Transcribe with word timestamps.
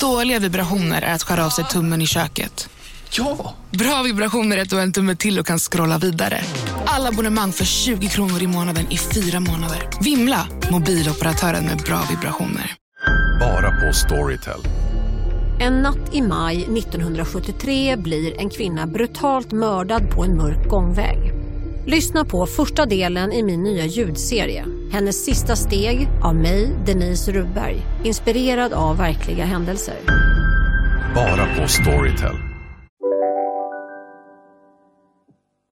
Dåliga 0.00 0.38
vibrationer 0.38 1.02
är 1.02 1.14
att 1.14 1.22
skära 1.22 1.46
av 1.46 1.50
sig 1.50 1.64
tummen 1.64 2.02
i 2.02 2.06
köket. 2.06 2.68
Ja! 3.10 3.54
Bra 3.70 4.02
vibrationer 4.02 4.56
är 4.56 4.62
att 4.62 4.70
du 4.70 4.76
har 4.76 4.82
en 4.82 4.92
tumme 4.92 5.16
till 5.16 5.38
och 5.38 5.46
kan 5.46 5.58
scrolla 5.58 5.98
vidare. 5.98 6.40
Alla 6.84 7.08
abonnemang 7.08 7.52
för 7.52 7.64
20 7.64 8.08
kronor 8.08 8.42
i 8.42 8.46
månaden 8.46 8.86
i 8.90 8.98
fyra 8.98 9.40
månader. 9.40 9.88
Vimla! 10.00 10.46
Mobiloperatören 10.70 11.64
med 11.64 11.78
bra 11.78 12.02
vibrationer. 12.10 12.74
Bara 13.40 13.70
på 13.70 13.92
Storytel. 13.92 14.60
En 15.60 15.82
natt 15.82 16.14
i 16.14 16.22
maj 16.22 16.62
1973 16.62 17.96
blir 17.96 18.40
en 18.40 18.50
kvinna 18.50 18.86
brutalt 18.86 19.52
mördad 19.52 20.10
på 20.10 20.24
en 20.24 20.36
mörk 20.36 20.68
gångväg. 20.68 21.32
Lyssna 21.86 22.24
på 22.24 22.46
första 22.46 22.86
delen 22.86 23.32
i 23.32 23.42
min 23.42 23.62
nya 23.62 23.86
ljudserie. 23.86 24.79
Hennes 24.92 25.24
sista 25.24 25.56
steg 25.56 26.08
av 26.22 26.34
mig, 26.34 26.76
Denise 26.86 27.32
Rubberg. 27.32 27.76
Inspirerad 28.04 28.72
av 28.72 28.96
verkliga 28.96 29.44
händelser. 29.44 29.96
Bara 31.14 31.46
på 31.56 31.68
Storytel. 31.68 32.36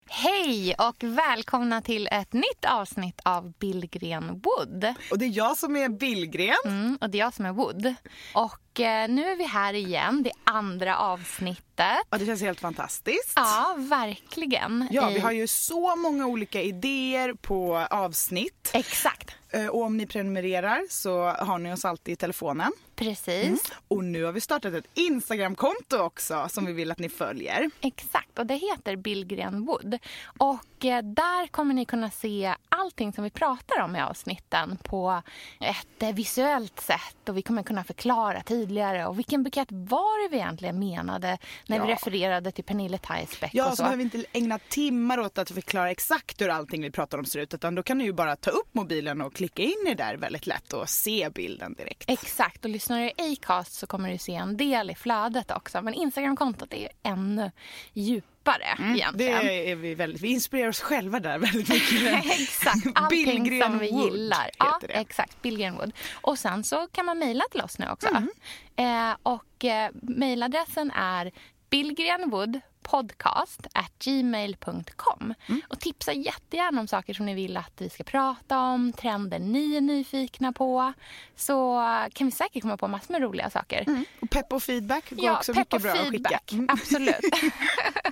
Hej 0.09 0.75
och 0.77 1.03
välkomna 1.03 1.81
till 1.81 2.07
ett 2.11 2.33
nytt 2.33 2.65
avsnitt 2.67 3.21
av 3.25 3.53
Billgren 3.59 4.27
Wood. 4.27 4.93
Och 5.11 5.19
det 5.19 5.25
är 5.25 5.37
jag 5.37 5.57
som 5.57 5.75
är 5.75 5.89
Billgren. 5.89 6.55
Mm, 6.65 6.97
och 7.01 7.09
det 7.09 7.17
är 7.17 7.19
jag 7.19 7.33
som 7.33 7.45
är 7.45 7.53
Wood. 7.53 7.95
Och 8.33 8.72
nu 8.79 9.29
är 9.31 9.35
vi 9.35 9.43
här 9.43 9.73
igen, 9.73 10.23
det 10.23 10.31
andra 10.43 10.97
avsnittet. 10.97 11.63
Ja, 12.09 12.17
det 12.17 12.25
känns 12.25 12.41
helt 12.41 12.59
fantastiskt. 12.59 13.33
Ja, 13.35 13.75
verkligen. 13.77 14.87
Ja, 14.91 15.09
vi 15.09 15.19
har 15.19 15.31
ju 15.31 15.47
så 15.47 15.95
många 15.95 16.27
olika 16.27 16.61
idéer 16.61 17.33
på 17.33 17.77
avsnitt. 17.89 18.71
Exakt, 18.73 19.35
Eh, 19.55 19.67
Och 19.67 19.81
om 19.81 19.97
ni 19.97 20.05
prenumererar 20.05 20.81
så 20.89 21.23
har 21.29 21.57
ni 21.59 21.73
oss 21.73 21.85
alltid 21.85 22.13
i 22.13 22.15
telefonen. 22.15 22.71
precis. 22.95 23.71
Och 23.87 24.03
nu 24.03 24.23
har 24.23 24.31
vi 24.31 24.41
startat 24.41 24.73
ett 24.73 24.85
Instagramkonto 24.93 25.97
också 25.97 26.47
som 26.49 26.65
vi 26.65 26.73
vill 26.73 26.91
att 26.91 26.99
ni 26.99 27.09
följer. 27.09 27.69
Exakt, 27.81 28.39
och 28.39 28.45
det 28.45 28.55
heter 28.55 28.95
Billgren 28.95 29.65
Wood. 29.65 29.97
Och 30.37 30.85
eh, 30.85 31.01
där 31.03 31.47
kommer 31.47 31.73
ni 31.73 31.85
kunna 31.85 32.09
se 32.11 32.55
allting 32.69 33.13
som 33.13 33.23
vi 33.23 33.29
pratar 33.29 33.81
om 33.81 33.95
i 33.95 34.01
avsnitten 34.01 34.77
på 34.83 35.21
ett 35.59 36.03
eh, 36.03 36.13
visuellt 36.13 36.79
sätt. 36.79 37.29
Och 37.29 37.37
vi 37.37 37.41
kommer 37.41 37.63
kunna 37.63 37.83
förklara 37.83 38.41
tydligare 38.67 39.05
och 39.05 39.17
vilken 39.19 39.43
bukett 39.43 39.67
var 39.71 40.23
det 40.23 40.31
vi 40.35 40.37
egentligen 40.41 40.79
menade 40.79 41.37
när 41.67 41.79
vi 41.79 41.87
Ja. 41.89 41.93
refererade 41.95 42.51
till 42.51 42.63
Pernille 42.63 42.97
Theisbeck 42.97 43.49
Ja, 43.53 43.63
och 43.65 43.69
så 43.69 43.75
så. 43.75 43.83
behöver 43.83 43.97
vi 43.97 44.03
inte 44.03 44.25
ägna 44.33 44.59
timmar 44.69 45.19
åt 45.19 45.37
att 45.37 45.51
förklara 45.51 45.91
exakt 45.91 46.41
hur 46.41 46.49
allting 46.49 46.81
vi 46.81 46.91
pratar 46.91 47.17
om 47.17 47.25
ser 47.25 47.39
ut. 47.39 47.53
Utan 47.53 47.75
då 47.75 47.83
kan 47.83 47.97
ni 47.97 48.03
ju 48.03 48.13
bara 48.13 48.35
ta 48.35 48.49
upp 48.51 48.69
mobilen 48.73 49.21
och 49.21 49.33
klicka 49.33 49.61
in 49.63 49.87
i 49.87 49.93
där 49.93 50.17
väldigt 50.17 50.47
lätt 50.47 50.73
och 50.73 50.89
se 50.89 51.29
bilden 51.35 51.73
direkt. 51.73 52.03
Exakt, 52.09 52.65
och 52.65 52.71
lyssnar 52.71 52.99
du 52.99 53.05
i 53.05 53.37
Acast 53.37 53.73
så 53.73 53.87
kommer 53.87 54.11
du 54.11 54.17
se 54.17 54.33
en 54.35 54.57
del 54.57 54.89
i 54.91 54.95
flödet 54.95 55.51
också. 55.51 55.81
Men 55.81 55.93
Instagramkontot 55.93 56.73
är 56.73 56.77
ju 56.77 56.87
ännu 57.03 57.51
djupare 57.93 58.29
egentligen. 58.95 59.45
Det 59.45 59.71
är 59.71 59.75
vi 59.75 59.95
väldigt, 59.95 60.21
vi 60.21 60.27
inspirerar 60.27 60.69
oss 60.69 60.81
själva 60.81 61.19
där 61.19 61.39
väldigt 61.39 61.69
mycket. 61.69 62.25
exakt, 62.39 62.87
allting 62.95 63.61
som 63.61 63.79
vi 63.79 63.87
gillar. 63.87 64.49
Ja, 64.57 64.79
det. 64.81 64.87
exakt. 64.87 65.41
Billgren 65.41 65.75
Wood. 65.75 65.91
Och 66.21 66.39
sen 66.39 66.63
så 66.63 66.87
kan 66.87 67.05
man 67.05 67.19
mejla 67.19 67.43
till 67.51 67.61
oss 67.61 67.79
nu 67.79 67.89
också. 67.89 68.07
Mm. 68.07 68.29
Eh, 68.75 69.15
och 69.23 69.65
eh, 69.65 69.91
mejladressen 70.01 70.91
är 70.91 71.31
billgrenwoodpodcast 71.69 73.67
gmail.com. 73.99 75.33
Mm. 75.47 75.61
Och 75.67 75.79
tipsa 75.79 76.13
jättegärna 76.13 76.81
om 76.81 76.87
saker 76.87 77.13
som 77.13 77.25
ni 77.25 77.33
vill 77.33 77.57
att 77.57 77.73
vi 77.77 77.89
ska 77.89 78.03
prata 78.03 78.59
om, 78.59 78.93
trender 78.93 79.39
ni 79.39 79.75
är 79.75 79.81
nyfikna 79.81 80.53
på. 80.53 80.93
Så 81.35 81.83
kan 82.13 82.27
vi 82.27 82.31
säkert 82.31 82.61
komma 82.61 82.77
på 82.77 82.87
massor 82.87 83.11
med 83.11 83.21
roliga 83.21 83.49
saker. 83.49 84.05
Och 84.19 84.29
pepp 84.29 84.53
och 84.53 84.63
feedback 84.63 85.09
går 85.09 85.31
också 85.31 85.53
pepp 85.53 85.59
mycket 85.59 85.81
bra 85.81 85.91
att 85.91 85.97
skicka. 85.97 86.11
feedback. 86.11 86.51
Mm. 86.51 86.67
Absolut. 86.69 87.19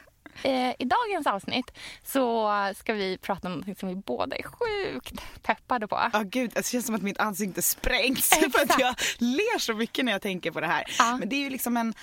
Eh, 0.43 0.73
I 0.79 0.85
dagens 0.85 1.27
avsnitt 1.27 1.71
så 2.03 2.51
ska 2.75 2.93
vi 2.93 3.17
prata 3.17 3.47
om 3.47 3.53
något 3.53 3.79
som 3.79 3.89
vi 3.89 3.95
båda 3.95 4.35
är 4.35 4.43
sjukt 4.43 5.21
peppade 5.41 5.87
på. 5.87 6.09
Ja 6.13 6.21
gud, 6.25 6.51
det 6.53 6.65
känns 6.65 6.85
som 6.85 6.95
att 6.95 7.01
mitt 7.01 7.19
ansikte 7.19 7.61
sprängs 7.61 8.31
Exakt. 8.31 8.51
för 8.57 8.61
att 8.61 8.79
jag 8.79 8.95
ler 9.17 9.59
så 9.59 9.73
mycket 9.73 10.05
när 10.05 10.11
jag 10.11 10.21
tänker 10.21 10.51
på 10.51 10.59
det 10.59 10.67
här. 10.67 10.83
Ja. 10.99 11.17
Men 11.17 11.29
det 11.29 11.35
är 11.35 11.41
ju 11.41 11.49
liksom 11.49 11.77
en 11.77 11.93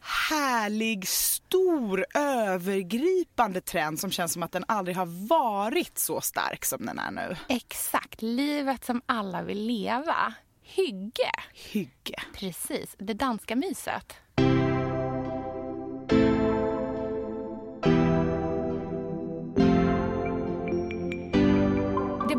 härlig, 0.00 1.08
stor, 1.08 2.06
övergripande 2.14 3.60
trend 3.60 4.00
som 4.00 4.10
känns 4.10 4.32
som 4.32 4.42
att 4.42 4.52
den 4.52 4.64
aldrig 4.68 4.96
har 4.96 5.28
varit 5.28 5.98
så 5.98 6.20
stark 6.20 6.64
som 6.64 6.86
den 6.86 6.98
är 6.98 7.10
nu. 7.10 7.36
Exakt, 7.48 8.22
livet 8.22 8.84
som 8.84 9.02
alla 9.06 9.42
vill 9.42 9.66
leva. 9.66 10.34
Hygge. 10.62 11.30
Hygge. 11.52 12.22
Precis, 12.34 12.96
det 12.98 13.14
danska 13.14 13.56
myset. 13.56 14.14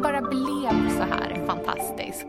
Bara 0.02 0.22
blev 0.22 0.90
så 0.90 1.04
här 1.04 1.46
fantastiskt. 1.46 2.26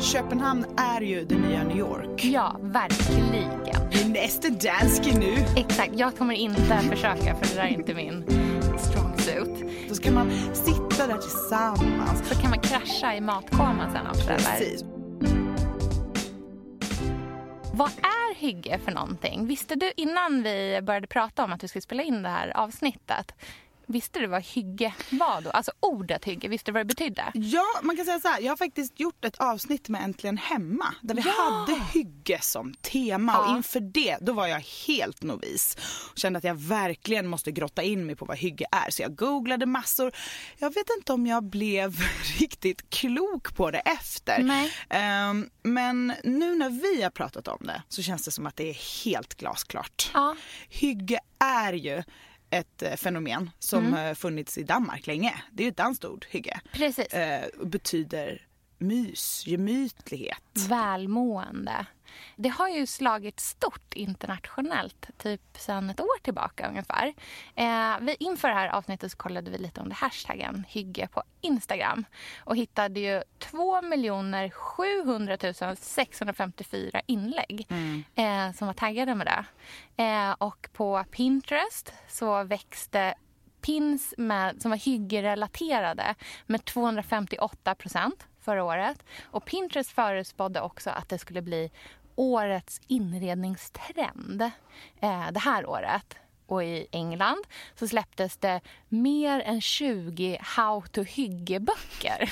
Köpenhamn 0.00 0.64
är 0.76 1.00
ju 1.00 1.24
det 1.24 1.38
nya 1.38 1.64
New 1.64 1.76
York. 1.76 2.24
Ja, 2.24 2.56
verkligen. 2.60 3.90
Vi 3.90 4.02
är 4.02 4.08
nästan 4.08 4.58
danske 4.58 5.18
nu. 5.18 5.34
Exakt, 5.56 5.92
jag 5.96 6.16
kommer 6.16 6.34
inte 6.34 6.78
försöka 6.90 7.34
för 7.34 7.48
det 7.48 7.54
där 7.54 7.62
är 7.62 7.68
inte 7.68 7.94
min 7.94 8.24
strong 8.78 9.18
suit. 9.18 9.88
Då 9.88 9.94
ska 9.94 10.12
man 10.12 10.30
sitta 10.52 11.06
där 11.06 11.18
tillsammans. 11.18 12.28
Så 12.28 12.40
kan 12.40 12.50
man 12.50 12.60
krascha 12.60 13.14
i 13.14 13.20
matkoman 13.20 13.92
sen 13.92 14.06
också 14.06 14.30
eller? 14.30 14.38
Precis. 14.38 14.84
Vad 17.72 17.90
är 17.90 18.34
hygge 18.34 18.78
för 18.78 18.92
någonting? 18.92 19.46
Visste 19.46 19.74
du 19.74 19.92
innan 19.96 20.42
vi 20.42 20.80
började 20.82 21.06
prata 21.06 21.44
om 21.44 21.52
att 21.52 21.64
vi 21.64 21.68
skulle 21.68 21.82
spela 21.82 22.02
in 22.02 22.22
det 22.22 22.28
här 22.28 22.56
avsnittet 22.56 23.34
Visste 23.90 24.18
du 24.18 24.26
vad 24.26 24.42
hygge 24.42 24.94
var 25.10 25.40
då? 25.40 25.50
Alltså 25.50 25.72
ordet 25.80 26.24
hygge, 26.24 26.48
visste 26.48 26.70
du 26.70 26.72
vad 26.72 26.80
det 26.80 26.94
betydde? 26.94 27.24
Ja, 27.34 27.64
man 27.82 27.96
kan 27.96 28.04
säga 28.04 28.20
så 28.20 28.28
här. 28.28 28.40
Jag 28.40 28.52
har 28.52 28.56
faktiskt 28.56 29.00
gjort 29.00 29.24
ett 29.24 29.36
avsnitt 29.36 29.88
med 29.88 30.02
Äntligen 30.04 30.36
Hemma 30.38 30.94
där 31.00 31.14
vi 31.14 31.20
hade 31.20 31.80
hygge 31.94 32.38
som 32.42 32.74
tema 32.74 33.32
Ja. 33.32 33.50
och 33.50 33.56
inför 33.56 33.80
det 33.80 34.18
då 34.20 34.32
var 34.32 34.46
jag 34.46 34.60
helt 34.86 35.22
novis 35.22 35.76
och 36.12 36.18
kände 36.18 36.36
att 36.38 36.44
jag 36.44 36.54
verkligen 36.54 37.26
måste 37.26 37.52
grotta 37.52 37.82
in 37.82 38.06
mig 38.06 38.16
på 38.16 38.24
vad 38.24 38.36
hygge 38.38 38.66
är. 38.72 38.90
Så 38.90 39.02
jag 39.02 39.16
googlade 39.16 39.66
massor. 39.66 40.12
Jag 40.58 40.74
vet 40.74 40.86
inte 40.98 41.12
om 41.12 41.26
jag 41.26 41.44
blev 41.44 41.96
riktigt 42.38 42.90
klok 42.90 43.54
på 43.56 43.70
det 43.70 43.78
efter. 43.78 44.42
Nej. 44.42 44.72
Ehm, 44.90 45.50
men 45.62 46.12
nu 46.24 46.54
när 46.54 46.70
vi 46.70 47.02
har 47.02 47.10
pratat 47.10 47.48
om 47.48 47.58
det 47.66 47.82
så 47.88 48.02
känns 48.02 48.24
det 48.24 48.30
som 48.30 48.46
att 48.46 48.56
det 48.56 48.70
är 48.70 49.04
helt 49.04 49.34
glasklart. 49.34 50.10
Ja. 50.14 50.36
Hygge 50.68 51.20
är 51.38 51.72
ju 51.72 52.02
ett 52.50 52.82
eh, 52.82 52.94
fenomen 52.96 53.50
som 53.58 53.86
Mm. 53.86 54.14
funnits 54.14 54.58
i 54.58 54.62
Danmark 54.62 55.06
länge. 55.06 55.34
Det 55.52 55.62
är 55.62 55.64
ju 55.64 55.70
ett 55.70 55.76
danskt 55.76 56.04
ord, 56.04 56.26
hygge. 56.30 56.60
Precis. 56.72 57.06
Eh, 57.06 57.44
betyder 57.64 58.46
mys, 58.78 59.46
gemytlighet. 59.46 60.42
Välmående. 60.68 61.86
Det 62.36 62.48
har 62.48 62.68
ju 62.68 62.86
slagit 62.86 63.40
stort 63.40 63.94
internationellt, 63.94 65.10
typ 65.18 65.40
sedan 65.58 65.90
ett 65.90 66.00
år 66.00 66.22
tillbaka 66.22 66.68
ungefär. 66.68 67.14
Eh, 67.54 68.00
vi, 68.00 68.16
inför 68.18 68.48
det 68.48 68.54
här 68.54 68.68
avsnittet 68.68 69.12
så 69.12 69.16
kollade 69.16 69.50
vi 69.50 69.58
lite 69.58 69.80
under 69.80 69.96
hashtaggen 69.96 70.64
hygge 70.68 71.08
på 71.08 71.22
Instagram 71.40 72.04
och 72.44 72.56
hittade 72.56 73.00
ju 73.00 73.22
2 73.38 73.80
700 74.52 75.38
654 75.76 77.02
inlägg 77.06 77.66
eh, 78.14 78.52
som 78.52 78.66
var 78.66 78.74
taggade 78.74 79.14
med 79.14 79.26
det. 79.26 79.44
Eh, 80.02 80.32
och 80.38 80.68
på 80.72 81.04
Pinterest 81.10 81.92
så 82.08 82.44
växte 82.44 83.14
pins 83.60 84.14
med, 84.18 84.62
som 84.62 84.70
var 84.70 84.78
hyggerelaterade 84.78 86.14
med 86.46 86.64
258 86.64 87.74
procent 87.74 88.26
förra 88.40 88.64
året. 88.64 89.04
Och 89.24 89.44
Pinterest 89.44 89.90
förutspådde 89.90 90.60
också 90.60 90.90
att 90.90 91.08
det 91.08 91.18
skulle 91.18 91.42
bli 91.42 91.70
årets 92.18 92.80
inredningstrend 92.86 94.42
eh, 95.00 95.30
det 95.30 95.40
här 95.40 95.66
året. 95.66 96.16
Och 96.46 96.64
i 96.64 96.86
England 96.92 97.44
så 97.74 97.88
släpptes 97.88 98.36
det 98.36 98.60
mer 98.88 99.40
än 99.40 99.60
20 99.60 100.38
how 100.40 100.82
to 100.92 101.02
hygge-böcker 101.02 102.26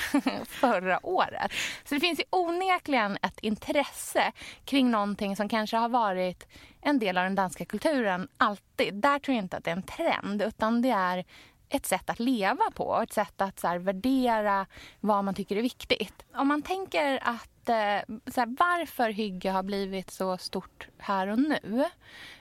förra 0.45 1.05
året. 1.05 1.51
Så 1.85 1.95
det 1.95 2.01
finns 2.01 2.19
ju 2.19 2.23
onekligen 2.29 3.17
ett 3.21 3.39
intresse 3.39 4.31
kring 4.65 4.91
någonting 4.91 5.35
som 5.35 5.49
kanske 5.49 5.77
har 5.77 5.89
varit 5.89 6.47
en 6.81 6.99
del 6.99 7.17
av 7.17 7.23
den 7.23 7.35
danska 7.35 7.65
kulturen 7.65 8.27
alltid. 8.37 8.93
Där 8.93 9.19
tror 9.19 9.35
jag 9.35 9.43
inte 9.43 9.57
att 9.57 9.63
det 9.63 9.71
är 9.71 9.75
en 9.75 9.83
trend 9.83 10.41
utan 10.41 10.81
det 10.81 10.89
är 10.89 11.25
ett 11.69 11.85
sätt 11.85 12.09
att 12.09 12.19
leva 12.19 12.71
på, 12.75 13.01
ett 13.01 13.13
sätt 13.13 13.41
att 13.41 13.59
så 13.59 13.67
här, 13.67 13.77
värdera 13.77 14.65
vad 14.99 15.23
man 15.23 15.33
tycker 15.33 15.55
är 15.55 15.61
viktigt. 15.61 16.25
Om 16.33 16.47
man 16.47 16.61
tänker 16.61 17.19
att 17.23 17.49
lite 17.67 18.05
så 18.31 18.41
här, 18.41 18.55
varför 18.59 19.09
hygge 19.09 19.51
har 19.51 19.63
blivit 19.63 20.11
så 20.11 20.37
stort 20.37 20.87
här 20.97 21.27
och 21.27 21.39
nu 21.39 21.85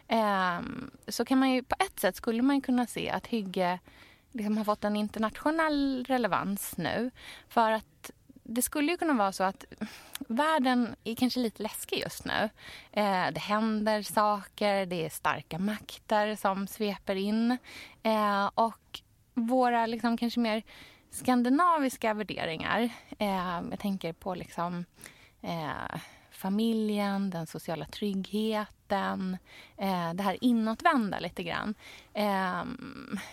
eh, 0.08 0.60
så 1.08 1.24
kan 1.24 1.38
man 1.38 1.50
ju 1.50 1.62
på 1.62 1.76
ett 1.78 2.00
sätt 2.00 2.16
skulle 2.16 2.42
man 2.42 2.56
ju 2.56 2.62
kunna 2.62 2.86
se 2.86 3.10
att 3.10 3.26
hygge 3.26 3.78
liksom 4.32 4.56
har 4.56 4.64
fått 4.64 4.84
en 4.84 4.96
internationell 4.96 6.04
relevans 6.08 6.76
nu 6.76 7.10
för 7.48 7.70
att 7.70 8.10
det 8.42 8.62
skulle 8.62 8.92
ju 8.92 8.98
kunna 8.98 9.14
vara 9.14 9.32
så 9.32 9.44
att 9.44 9.64
världen 10.28 10.96
är 11.04 11.14
kanske 11.14 11.40
lite 11.40 11.62
läskig 11.62 11.98
just 11.98 12.24
nu. 12.24 12.50
Eh, 12.92 13.26
det 13.32 13.40
händer 13.40 14.02
saker, 14.02 14.86
det 14.86 15.04
är 15.04 15.10
starka 15.10 15.58
makter 15.58 16.36
som 16.36 16.66
sveper 16.66 17.16
in. 17.16 17.58
Eh, 18.02 18.50
och 18.54 19.00
våra 19.34 19.86
liksom 19.86 20.16
kanske 20.16 20.40
mer 20.40 20.62
skandinaviska 21.10 22.14
värderingar, 22.14 22.90
eh, 23.18 23.62
jag 23.70 23.78
tänker 23.78 24.12
på 24.12 24.34
liksom 24.34 24.84
eh, 25.46 26.00
familjen, 26.30 27.30
den 27.30 27.46
sociala 27.46 27.84
tryggheten, 27.84 28.75
eh, 28.92 30.14
det 30.14 30.22
här 30.22 30.38
inåtvända 30.40 31.18
lite 31.18 31.42
grann 31.42 31.74
eh, 32.14 32.64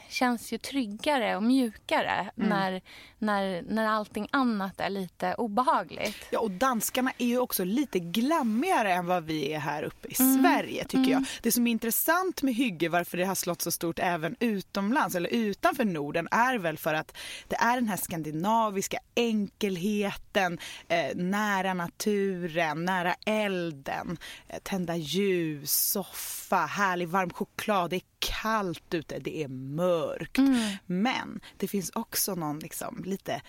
känns 0.09 0.53
ju 0.53 0.57
tryggare 0.57 1.35
och 1.35 1.43
mjukare 1.43 2.29
mm. 2.37 2.49
när, 2.49 2.81
när, 3.19 3.61
när 3.61 3.87
allting 3.87 4.27
annat 4.31 4.79
är 4.79 4.89
lite 4.89 5.33
obehagligt. 5.33 6.27
Ja, 6.31 6.39
och 6.39 6.51
danskarna 6.51 7.11
är 7.17 7.25
ju 7.25 7.39
också 7.39 7.63
lite 7.63 7.99
glammigare 7.99 8.93
än 8.93 9.05
vad 9.05 9.23
vi 9.23 9.53
är 9.53 9.59
här 9.59 9.83
uppe 9.83 10.07
i 10.07 10.15
mm. 10.19 10.43
Sverige 10.43 10.83
tycker 10.83 10.97
mm. 10.97 11.11
jag. 11.11 11.25
Det 11.41 11.51
som 11.51 11.67
är 11.67 11.71
intressant 11.71 12.41
med 12.41 12.55
hygge, 12.55 12.89
varför 12.89 13.17
det 13.17 13.25
har 13.25 13.35
slått 13.35 13.61
så 13.61 13.71
stort 13.71 13.99
även 13.99 14.35
utomlands 14.39 15.15
eller 15.15 15.29
utanför 15.29 15.85
Norden 15.85 16.27
är 16.31 16.57
väl 16.57 16.77
för 16.77 16.93
att 16.93 17.17
det 17.47 17.55
är 17.55 17.75
den 17.75 17.87
här 17.87 17.97
skandinaviska 17.97 18.97
enkelheten, 19.15 20.59
eh, 20.87 21.15
nära 21.15 21.73
naturen, 21.73 22.85
nära 22.85 23.15
elden, 23.25 24.17
eh, 24.47 24.59
tända 24.63 24.95
ljus, 24.95 25.42
soffa, 25.65 26.65
härlig 26.65 27.07
varm 27.07 27.29
choklad. 27.29 27.89
Det 27.89 27.95
är 27.95 28.01
kallt 28.19 28.93
ute, 28.93 29.19
det 29.19 29.43
är 29.43 29.47
mörkt. 29.47 30.37
Mm. 30.37 30.77
Men 30.85 31.39
det 31.57 31.67
finns 31.67 31.91
också 31.95 32.35
någon 32.35 32.59
liksom 32.59 33.03
lite 33.05 33.41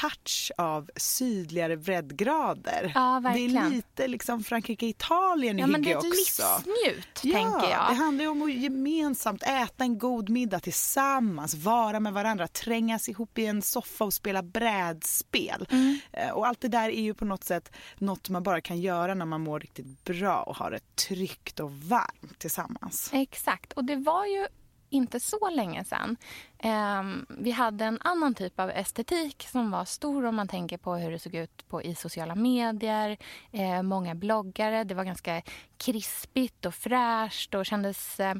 touch 0.00 0.52
av 0.58 0.90
sydligare 0.96 1.76
breddgrader. 1.76 2.92
Ja, 2.94 3.22
det 3.34 3.44
är 3.44 3.70
lite 3.70 4.08
liksom 4.08 4.44
Frankrike-Italien 4.44 5.58
i 5.58 5.60
ja, 5.60 5.66
hygge 5.66 5.96
också. 5.96 6.08
Det 6.08 6.70
är 6.70 6.86
livsnjut, 6.86 7.20
ja, 7.22 7.32
tänker 7.32 7.70
jag. 7.70 7.90
Det 7.90 7.94
handlar 7.94 8.24
ju 8.24 8.30
om 8.30 8.42
att 8.42 8.54
gemensamt 8.54 9.42
äta 9.42 9.84
en 9.84 9.98
god 9.98 10.28
middag 10.28 10.60
tillsammans, 10.60 11.54
vara 11.54 12.00
med 12.00 12.12
varandra, 12.12 12.48
trängas 12.48 13.08
ihop 13.08 13.38
i 13.38 13.46
en 13.46 13.62
soffa 13.62 14.04
och 14.04 14.14
spela 14.14 14.42
brädspel. 14.42 15.66
Mm. 15.70 15.98
Eh, 16.12 16.30
och 16.30 16.46
allt 16.46 16.60
det 16.60 16.68
där 16.68 16.88
är 16.88 17.02
ju 17.02 17.14
på 17.14 17.24
något 17.24 17.44
sätt 17.44 17.72
något 17.98 18.28
man 18.28 18.42
bara 18.42 18.60
kan 18.60 18.80
göra 18.80 19.14
när 19.14 19.26
man 19.26 19.40
mår 19.40 19.60
riktigt 19.60 20.04
bra 20.04 20.42
och 20.42 20.56
har 20.56 20.70
det 20.70 20.96
tryggt 20.96 21.60
och 21.60 21.72
varmt 21.72 22.38
tillsammans. 22.38 23.10
Exakt, 23.12 23.72
och 23.72 23.84
det 23.84 23.96
var 23.96 24.26
ju 24.26 24.46
inte 24.94 25.20
så 25.20 25.50
länge 25.50 25.84
sedan. 25.84 26.16
Eh, 26.58 27.02
vi 27.28 27.50
hade 27.50 27.84
en 27.84 27.98
annan 28.00 28.34
typ 28.34 28.60
av 28.60 28.70
estetik 28.70 29.46
som 29.50 29.70
var 29.70 29.84
stor 29.84 30.24
om 30.24 30.34
man 30.34 30.48
tänker 30.48 30.78
på 30.78 30.94
hur 30.94 31.10
det 31.10 31.18
såg 31.18 31.34
ut 31.34 31.68
på, 31.68 31.82
i 31.82 31.94
sociala 31.94 32.34
medier. 32.34 33.16
Eh, 33.52 33.82
många 33.82 34.14
bloggare. 34.14 34.84
Det 34.84 34.94
var 34.94 35.04
ganska 35.04 35.42
krispigt 35.76 36.66
och 36.66 36.74
fräscht 36.74 37.54
och 37.54 37.66
kändes 37.66 38.20
eh, 38.20 38.34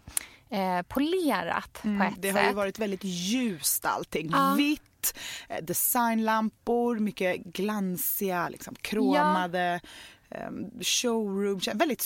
eh 0.51 0.83
polerat 0.83 1.85
mm, 1.85 1.99
på 1.99 2.05
ett 2.05 2.23
det 2.23 2.29
sätt. 2.29 2.35
Det 2.35 2.41
har 2.41 2.49
ju 2.49 2.55
varit 2.55 2.79
väldigt 2.79 3.05
ljust 3.05 3.85
allting. 3.85 4.31
Ja. 4.33 4.55
Vitt, 4.57 5.19
designlampor, 5.63 6.99
mycket 6.99 7.45
glansiga, 7.45 8.49
liksom, 8.49 8.75
kromade. 8.75 9.81
Ja 9.83 9.89
Ehm, 10.35 10.71
showroom, 10.81 11.61
väldigt 11.75 12.03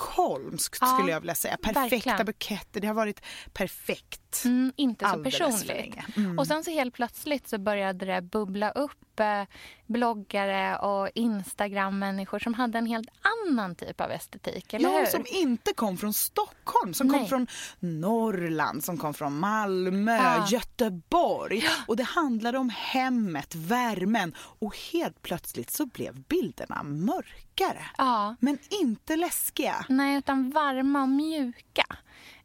stockholmskt 0.00 0.78
ja, 0.80 0.86
skulle 0.86 1.12
jag 1.12 1.20
vilja 1.20 1.34
säga. 1.34 1.56
Perfekta 1.56 1.80
verkligen. 1.80 2.26
buketter, 2.26 2.80
det 2.80 2.86
har 2.86 2.94
varit 2.94 3.22
perfekt. 3.52 4.44
Mm, 4.44 4.72
inte 4.76 5.08
så 5.08 5.24
personligt. 5.24 5.96
Mm. 6.16 6.38
Och 6.38 6.46
sen 6.46 6.64
så 6.64 6.70
helt 6.70 6.94
plötsligt 6.94 7.48
så 7.48 7.58
började 7.58 8.06
det 8.06 8.22
bubbla 8.22 8.70
upp 8.70 9.20
eh, 9.20 9.42
bloggare 9.86 10.78
och 10.78 11.08
Instagram-människor 11.14 12.38
som 12.38 12.54
hade 12.54 12.78
en 12.78 12.86
helt 12.86 13.08
annan 13.20 13.74
typ 13.74 14.00
av 14.00 14.10
estetik, 14.10 14.72
eller 14.74 14.90
ja, 14.90 14.98
hur? 14.98 15.06
som 15.06 15.24
inte 15.28 15.72
kom 15.72 15.96
från 15.96 16.14
Stockholm, 16.14 16.94
som 16.94 17.06
Nej. 17.06 17.18
kom 17.18 17.28
från 17.28 17.46
Norrland, 17.78 18.84
som 18.84 18.98
kom 18.98 19.14
från 19.14 19.38
Malmö, 19.38 20.16
ja. 20.16 20.46
Göteborg. 20.50 21.64
Och 21.86 21.96
det 21.96 22.02
handlade 22.02 22.58
om 22.58 22.70
hemmet, 22.76 23.54
värmen 23.54 24.34
och 24.38 24.76
helt 24.92 25.22
plötsligt 25.22 25.70
så 25.70 25.86
blev 25.86 26.20
bilderna 26.20 26.82
mörkare. 26.82 27.86
Ja. 27.98 28.36
Men 28.40 28.58
inte 28.82 29.16
läskiga. 29.16 29.86
Nej, 29.92 30.18
utan 30.18 30.50
varma 30.50 31.02
och 31.02 31.08
mjuka. 31.08 31.84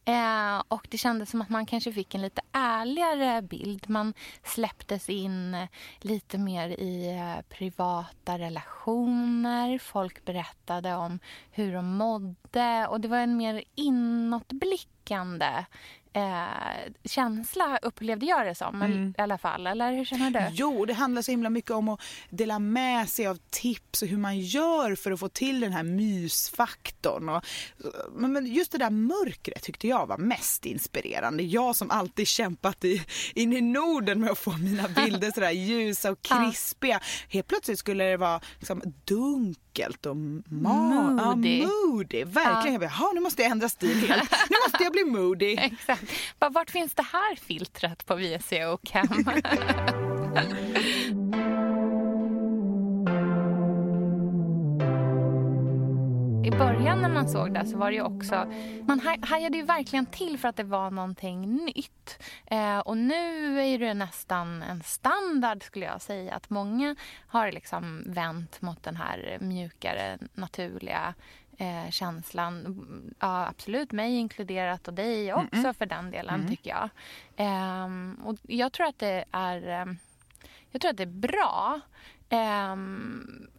Eh, 0.05 0.63
och 0.67 0.87
det 0.89 0.97
kändes 0.97 1.29
som 1.29 1.41
att 1.41 1.49
man 1.49 1.65
kanske 1.65 1.93
fick 1.93 2.15
en 2.15 2.21
lite 2.21 2.41
ärligare 2.51 3.41
bild. 3.41 3.89
Man 3.89 4.13
släpptes 4.43 5.09
in 5.09 5.53
eh, 5.53 5.67
lite 5.99 6.37
mer 6.37 6.69
i 6.69 7.17
eh, 7.17 7.41
privata 7.49 8.37
relationer. 8.37 9.79
Folk 9.79 10.25
berättade 10.25 10.95
om 10.95 11.19
hur 11.51 11.73
de 11.73 11.97
mådde 11.97 12.87
och 12.89 13.01
det 13.01 13.07
var 13.07 13.17
en 13.17 13.37
mer 13.37 13.63
inåtblickande 13.75 15.65
eh, 16.15 16.93
känsla 17.03 17.79
upplevde 17.81 18.25
jag 18.25 18.45
det 18.45 18.55
som 18.55 18.81
mm. 18.81 19.13
i 19.17 19.21
alla 19.21 19.37
fall. 19.37 19.67
Eller 19.67 19.93
hur 19.93 20.05
känner 20.05 20.31
du? 20.31 20.47
Jo, 20.51 20.85
det 20.85 20.93
handlar 20.93 21.21
så 21.21 21.31
himla 21.31 21.49
mycket 21.49 21.71
om 21.71 21.89
att 21.89 22.01
dela 22.29 22.59
med 22.59 23.09
sig 23.09 23.27
av 23.27 23.39
tips 23.49 24.01
och 24.01 24.07
hur 24.07 24.17
man 24.17 24.39
gör 24.39 24.95
för 24.95 25.11
att 25.11 25.19
få 25.19 25.29
till 25.29 25.59
den 25.59 25.71
här 25.71 25.83
mysfaktorn. 25.83 27.29
Och, 27.29 27.43
men 28.11 28.45
just 28.45 28.71
det 28.71 28.77
där 28.77 28.89
mörkret 28.89 29.63
tyckte 29.63 29.87
jag 29.87 30.07
var 30.07 30.17
mest 30.17 30.65
inspirerande. 30.65 31.43
Jag 31.43 31.75
som 31.75 31.91
alltid 31.91 32.27
kämpat 32.27 32.85
i, 32.85 33.05
in 33.33 33.53
i 33.53 33.61
Norden 33.61 34.21
med 34.21 34.31
att 34.31 34.37
få 34.37 34.57
mina 34.57 34.87
bilder 34.87 35.31
sådär 35.35 35.51
ljusa 35.51 36.11
och 36.11 36.21
krispiga. 36.21 36.99
Helt 37.29 37.47
plötsligt 37.47 37.79
skulle 37.79 38.03
det 38.03 38.17
vara 38.17 38.41
liksom 38.59 38.81
dunkelt 39.75 40.05
och 40.05 40.15
moody. 40.15 41.59
Ja, 41.59 41.67
moody. 41.67 42.23
Verkligen. 42.23 42.81
Ja. 42.81 42.87
Jaha, 42.87 43.11
nu 43.13 43.19
måste 43.21 43.41
jag 43.41 43.51
ändra 43.51 43.69
stil 43.69 44.07
helt. 44.07 44.31
Nu 44.49 44.55
måste 44.65 44.83
jag 44.83 44.91
bli 44.91 45.03
moody. 45.03 45.55
Exakt. 45.59 46.03
Vart 46.39 46.71
finns 46.71 46.93
det 46.93 47.05
här 47.11 47.35
filtret 47.35 48.05
på 48.05 48.15
och 48.73 48.83
Cam? 48.83 49.25
I 56.45 56.51
början 56.51 57.01
när 57.01 57.09
man 57.09 57.29
såg 57.29 57.53
det 57.53 57.65
så 57.65 57.77
var 57.77 57.89
det 57.89 57.95
ju 57.95 58.01
också... 58.01 58.51
Man 58.87 59.01
hajade 59.21 59.57
ju 59.57 59.63
verkligen 59.63 60.05
till 60.05 60.37
för 60.37 60.47
att 60.47 60.55
det 60.55 60.63
var 60.63 60.91
någonting 60.91 61.55
nytt. 61.65 62.23
Eh, 62.45 62.79
och 62.79 62.97
nu 62.97 63.59
är 63.61 63.79
det 63.79 63.93
nästan 63.93 64.61
en 64.61 64.83
standard 64.83 65.63
skulle 65.63 65.85
jag 65.85 66.01
säga 66.01 66.33
att 66.33 66.49
många 66.49 66.95
har 67.27 67.51
liksom 67.51 68.03
vänt 68.05 68.61
mot 68.61 68.83
den 68.83 68.95
här 68.95 69.37
mjukare, 69.41 70.17
naturliga 70.33 71.13
eh, 71.57 71.91
känslan. 71.91 72.85
Ja, 73.19 73.47
absolut 73.47 73.91
mig 73.91 74.15
inkluderat 74.15 74.87
och 74.87 74.93
dig 74.93 75.33
också 75.33 75.57
mm. 75.57 75.73
för 75.73 75.85
den 75.85 76.11
delen 76.11 76.35
mm. 76.35 76.47
tycker 76.47 76.69
jag. 76.69 76.89
Eh, 77.35 77.89
och 78.25 78.35
jag 78.41 78.71
tror 78.71 78.87
att 78.87 78.99
det 78.99 79.25
är, 79.31 79.67
ehm, 79.67 79.97
jag 80.71 80.81
tror 80.81 80.91
att 80.91 80.97
det 80.97 81.03
är 81.03 81.07
bra 81.07 81.79
eh, 82.29 82.75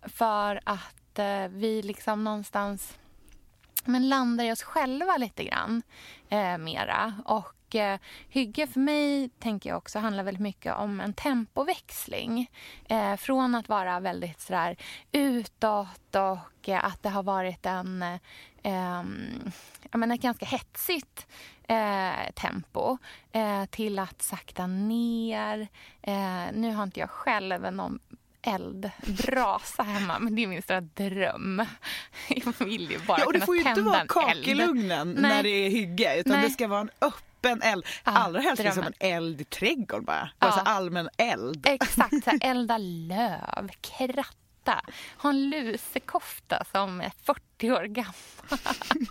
för 0.08 0.60
att 0.64 1.05
eh, 1.18 1.48
vi 1.48 1.82
liksom 1.82 2.24
någonstans 2.24 2.98
men 3.86 4.08
landar 4.08 4.44
i 4.44 4.52
oss 4.52 4.62
själva 4.62 5.16
lite 5.16 5.44
grann 5.44 5.82
eh, 6.28 6.58
mera. 6.58 7.14
Och 7.24 7.74
eh, 7.74 7.98
hygge 8.28 8.66
för 8.66 8.80
mig 8.80 9.28
tänker 9.28 9.70
jag 9.70 9.76
också 9.76 9.98
handlar 9.98 10.24
väldigt 10.24 10.42
mycket 10.42 10.74
om 10.74 11.00
en 11.00 11.14
tempoväxling. 11.14 12.50
Eh, 12.88 13.16
från 13.16 13.54
att 13.54 13.68
vara 13.68 14.00
väldigt 14.00 14.40
sådär 14.40 14.76
utåt 15.12 16.14
och 16.14 16.68
eh, 16.68 16.84
att 16.84 17.02
det 17.02 17.08
har 17.08 17.22
varit 17.22 17.66
en, 17.66 18.02
eh, 18.62 19.02
jag 19.90 19.98
menar, 19.98 20.14
ett 20.14 20.22
ganska 20.22 20.46
hetsigt 20.46 21.26
eh, 21.68 22.32
tempo 22.34 22.98
eh, 23.32 23.64
till 23.64 23.98
att 23.98 24.22
sakta 24.22 24.66
ner. 24.66 25.68
Eh, 26.02 26.44
nu 26.52 26.74
har 26.74 26.82
inte 26.82 27.00
jag 27.00 27.10
själv 27.10 27.72
någon 27.72 27.98
eldbrasa 28.46 29.82
hemma, 29.82 30.18
men 30.18 30.34
det 30.34 30.42
är 30.42 30.46
min 30.46 30.62
stora 30.62 30.80
dröm. 30.80 31.66
Jag 32.28 32.54
vill 32.66 32.90
ju 32.90 32.98
bara 32.98 33.18
ja, 33.18 33.26
och 33.26 33.32
det 33.32 33.40
får 33.40 33.56
ju 33.56 33.62
inte 33.68 33.82
vara 33.82 34.06
kakelugnen 34.06 35.10
när 35.18 35.42
det 35.42 35.48
är 35.48 35.70
hygge, 35.70 36.20
utan 36.20 36.32
Nej. 36.32 36.42
det 36.42 36.50
ska 36.50 36.68
vara 36.68 36.80
en 36.80 36.90
öppen 37.00 37.62
eld. 37.62 37.86
Ja, 38.04 38.12
Allra 38.12 38.40
helst 38.40 38.62
liksom 38.62 38.82
en 38.82 38.94
eld 38.98 39.40
i 39.40 39.44
trädgården 39.44 40.04
bara. 40.04 40.30
bara 40.38 40.52
så 40.52 40.60
allmän 40.60 41.08
eld. 41.16 41.66
Exakt, 41.66 42.24
så 42.24 42.30
elda 42.40 42.78
löv, 42.78 43.68
kratta, 43.80 44.80
ha 45.16 45.30
en 45.30 45.50
lusekofta 45.50 46.64
som 46.72 47.00
är 47.00 47.12
40 47.24 47.70
år 47.70 47.84
gammal. 47.84 48.14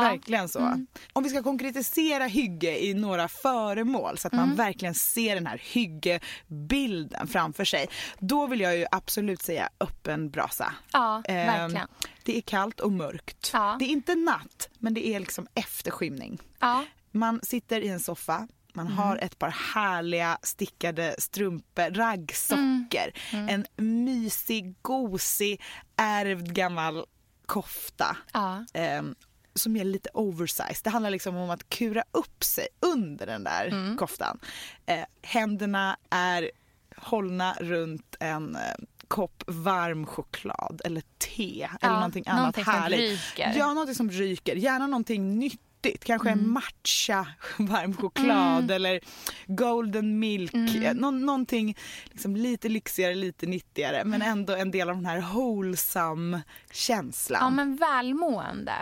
Verkligen 0.00 0.48
så. 0.48 0.58
Mm. 0.58 0.86
Om 1.12 1.22
vi 1.22 1.30
ska 1.30 1.42
konkretisera 1.42 2.24
hygge 2.24 2.84
i 2.84 2.94
några 2.94 3.28
föremål 3.28 4.18
så 4.18 4.26
att 4.26 4.32
mm. 4.32 4.48
man 4.48 4.56
verkligen 4.56 4.94
ser 4.94 5.34
den 5.34 5.46
här 5.46 5.60
hyggebilden 5.64 7.26
framför 7.26 7.64
sig. 7.64 7.88
Då 8.18 8.46
vill 8.46 8.60
jag 8.60 8.76
ju 8.76 8.86
absolut 8.90 9.42
säga 9.42 9.68
öppen 9.80 10.30
brasa. 10.30 10.74
Ja, 10.92 11.22
eh, 11.24 11.34
verkligen. 11.34 11.88
Det 12.22 12.36
är 12.36 12.40
kallt 12.40 12.80
och 12.80 12.92
mörkt. 12.92 13.50
Ja. 13.52 13.76
Det 13.78 13.84
är 13.84 13.88
inte 13.88 14.14
natt, 14.14 14.68
men 14.78 14.94
det 14.94 15.06
är 15.06 15.20
liksom 15.20 15.46
efterskymning. 15.54 16.38
Ja. 16.58 16.84
Man 17.10 17.40
sitter 17.42 17.80
i 17.80 17.88
en 17.88 18.00
soffa, 18.00 18.48
man 18.72 18.86
mm. 18.86 18.98
har 18.98 19.16
ett 19.16 19.38
par 19.38 19.50
härliga 19.74 20.38
stickade 20.42 21.14
strumpor, 21.18 21.94
raggsockor 21.94 22.84
vacker. 22.94 23.12
En 23.48 23.66
mysig, 23.76 24.74
gosig, 24.82 25.62
ärvd 25.96 26.54
gammal 26.54 27.04
kofta. 27.46 28.16
Ja. 28.32 28.64
ehm, 28.74 29.14
som 29.54 29.76
är 29.76 29.84
lite 29.84 30.08
oversized. 30.14 30.76
Det 30.84 30.90
handlar 30.90 31.10
liksom 31.10 31.36
om 31.36 31.50
att 31.50 31.68
kura 31.68 32.04
upp 32.12 32.44
sig 32.44 32.68
under 32.80 33.26
den 33.26 33.44
där 33.44 33.66
Mm. 33.66 33.96
koftan. 33.96 34.38
Eh, 34.86 35.04
händerna 35.22 35.96
är 36.10 36.50
hållna 36.96 37.56
runt 37.60 38.16
en 38.20 38.56
eh, 38.56 38.62
kopp 39.08 39.42
varm 39.46 40.06
choklad 40.06 40.80
eller 40.84 41.02
te 41.18 41.62
eller 41.62 41.78
Ja, 41.80 41.94
någonting 41.94 42.24
annat 42.26 42.38
någonting 42.40 42.64
som 42.64 42.72
härligt. 42.74 43.00
ryker. 43.00 43.52
Ja, 43.56 43.66
någonting 43.68 43.94
som 43.94 44.10
ryker. 44.10 44.56
Gärna 44.56 44.86
någonting 44.86 45.38
nyttigt. 45.84 46.04
Kanske 46.04 46.28
Mm. 46.30 46.52
matcha 46.52 47.26
varm 47.58 47.96
choklad 47.96 48.70
eller 48.70 49.00
golden 49.46 50.18
milk. 50.18 50.54
Mm. 50.54 50.82
Eh, 50.82 50.94
Nå- 50.94 51.10
någonting 51.10 51.76
liksom 52.04 52.36
lite 52.36 52.68
lyxigare, 52.68 53.14
lite 53.14 53.46
nyttigare 53.46 54.04
men 54.04 54.22
ändå 54.22 54.54
en 54.54 54.70
del 54.70 54.88
av 54.90 54.96
den 54.96 55.06
här 55.06 55.20
wholesome 55.20 56.42
känslan. 56.72 57.40
ja, 57.42 57.50
men 57.50 57.76
välmående. 57.76 58.74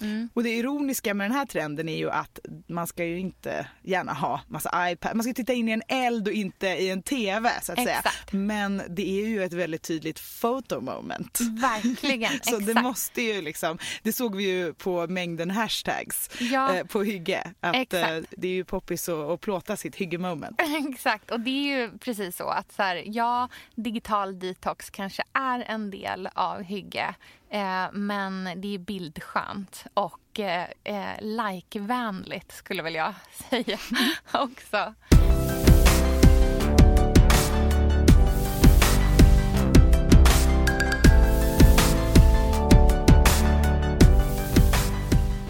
Mm. 0.00 0.28
Och 0.34 0.42
det 0.42 0.50
ironiska 0.50 1.14
med 1.14 1.30
den 1.30 1.36
här 1.36 1.46
trenden 1.46 1.88
är 1.88 1.96
ju 1.96 2.10
att 2.10 2.38
man 2.68 2.86
ska 2.86 3.04
ju 3.04 3.18
inte 3.18 3.66
gärna 3.82 4.12
ha 4.12 4.40
massa 4.48 4.90
iPad. 4.92 5.16
Man 5.16 5.24
ska 5.24 5.34
titta 5.34 5.52
in 5.52 5.68
i 5.68 5.72
en 5.72 5.82
eld 5.88 6.28
och 6.28 6.34
inte 6.34 6.66
i 6.66 6.90
en 6.90 7.02
TV 7.02 7.50
så 7.62 7.72
att 7.72 7.78
säga. 7.78 7.98
Exakt. 7.98 8.32
Men 8.32 8.82
det 8.88 9.10
är 9.22 9.26
ju 9.26 9.44
ett 9.44 9.52
väldigt 9.52 9.82
tydligt 9.82 10.20
photo 10.40 10.80
moment. 10.80 11.38
Verkligen, 11.60 12.30
Så 12.42 12.56
exakt. 12.58 12.66
det 12.74 12.82
måste 12.82 13.22
ju 13.22 13.42
liksom, 13.42 13.78
det 14.02 14.12
såg 14.12 14.36
vi 14.36 14.44
ju 14.44 14.74
på 14.74 15.06
mängden 15.06 15.50
hashtags 15.50 16.30
Ja. 16.52 16.74
eh, 16.76 16.86
på 16.86 17.02
hygge. 17.02 17.52
Att 17.60 17.76
Exakt. 17.76 18.10
eh, 18.10 18.18
det 18.30 18.48
är 18.48 18.52
ju 18.52 18.64
poppis 18.64 19.08
att, 19.08 19.30
att 19.30 19.40
plåta 19.40 19.76
sitt 19.76 19.96
hygge 19.96 20.18
moment. 20.18 20.60
Exakt, 20.90 21.30
och 21.30 21.40
det 21.40 21.50
är 21.50 21.78
ju 21.78 21.98
precis 21.98 22.36
så 22.36 22.48
att 22.48 22.72
så 22.72 22.82
här, 22.82 23.02
ja, 23.06 23.48
digital 23.74 24.38
detox 24.38 24.90
kanske 24.90 25.22
är 25.32 25.64
en 25.68 25.90
del 25.90 26.28
av 26.34 26.62
hygge. 26.62 27.14
Eh, 27.50 27.92
men 27.92 28.48
det 28.56 28.74
är 28.74 28.78
bildskönt 28.78 29.84
och 29.94 30.40
eh, 30.40 30.66
eh, 30.84 31.20
likevänligt 31.20 32.52
skulle 32.52 32.82
väl 32.82 32.94
jag 32.94 33.14
säga 33.32 33.78
också. 34.32 34.94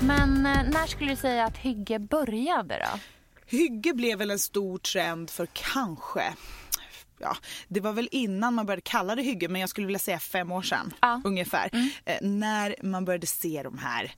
Men 0.06 0.46
eh, 0.46 0.62
när 0.70 0.86
skulle 0.86 1.10
du 1.10 1.16
säga 1.16 1.44
att 1.44 1.56
hygge 1.56 1.98
började 1.98 2.78
då? 2.92 2.98
Hygge 3.46 3.92
blev 3.94 4.18
väl 4.18 4.30
en 4.30 4.38
stor 4.38 4.78
trend 4.78 5.30
för 5.30 5.48
kanske 5.52 6.34
Ja, 7.18 7.36
det 7.68 7.80
var 7.80 7.92
väl 7.92 8.08
innan 8.12 8.54
man 8.54 8.66
började 8.66 8.82
kalla 8.82 9.14
det 9.14 9.22
hygge 9.22 9.48
men 9.48 9.60
jag 9.60 9.70
skulle 9.70 9.86
vilja 9.86 9.98
säga 9.98 10.18
fem 10.18 10.52
år 10.52 10.62
sedan 10.62 10.94
Ja. 11.00 11.20
ungefär. 11.24 11.70
Eh, 12.04 12.16
när 12.22 12.74
man 12.82 13.04
började 13.04 13.26
se 13.26 13.60
de 13.64 13.78
här 13.78 14.12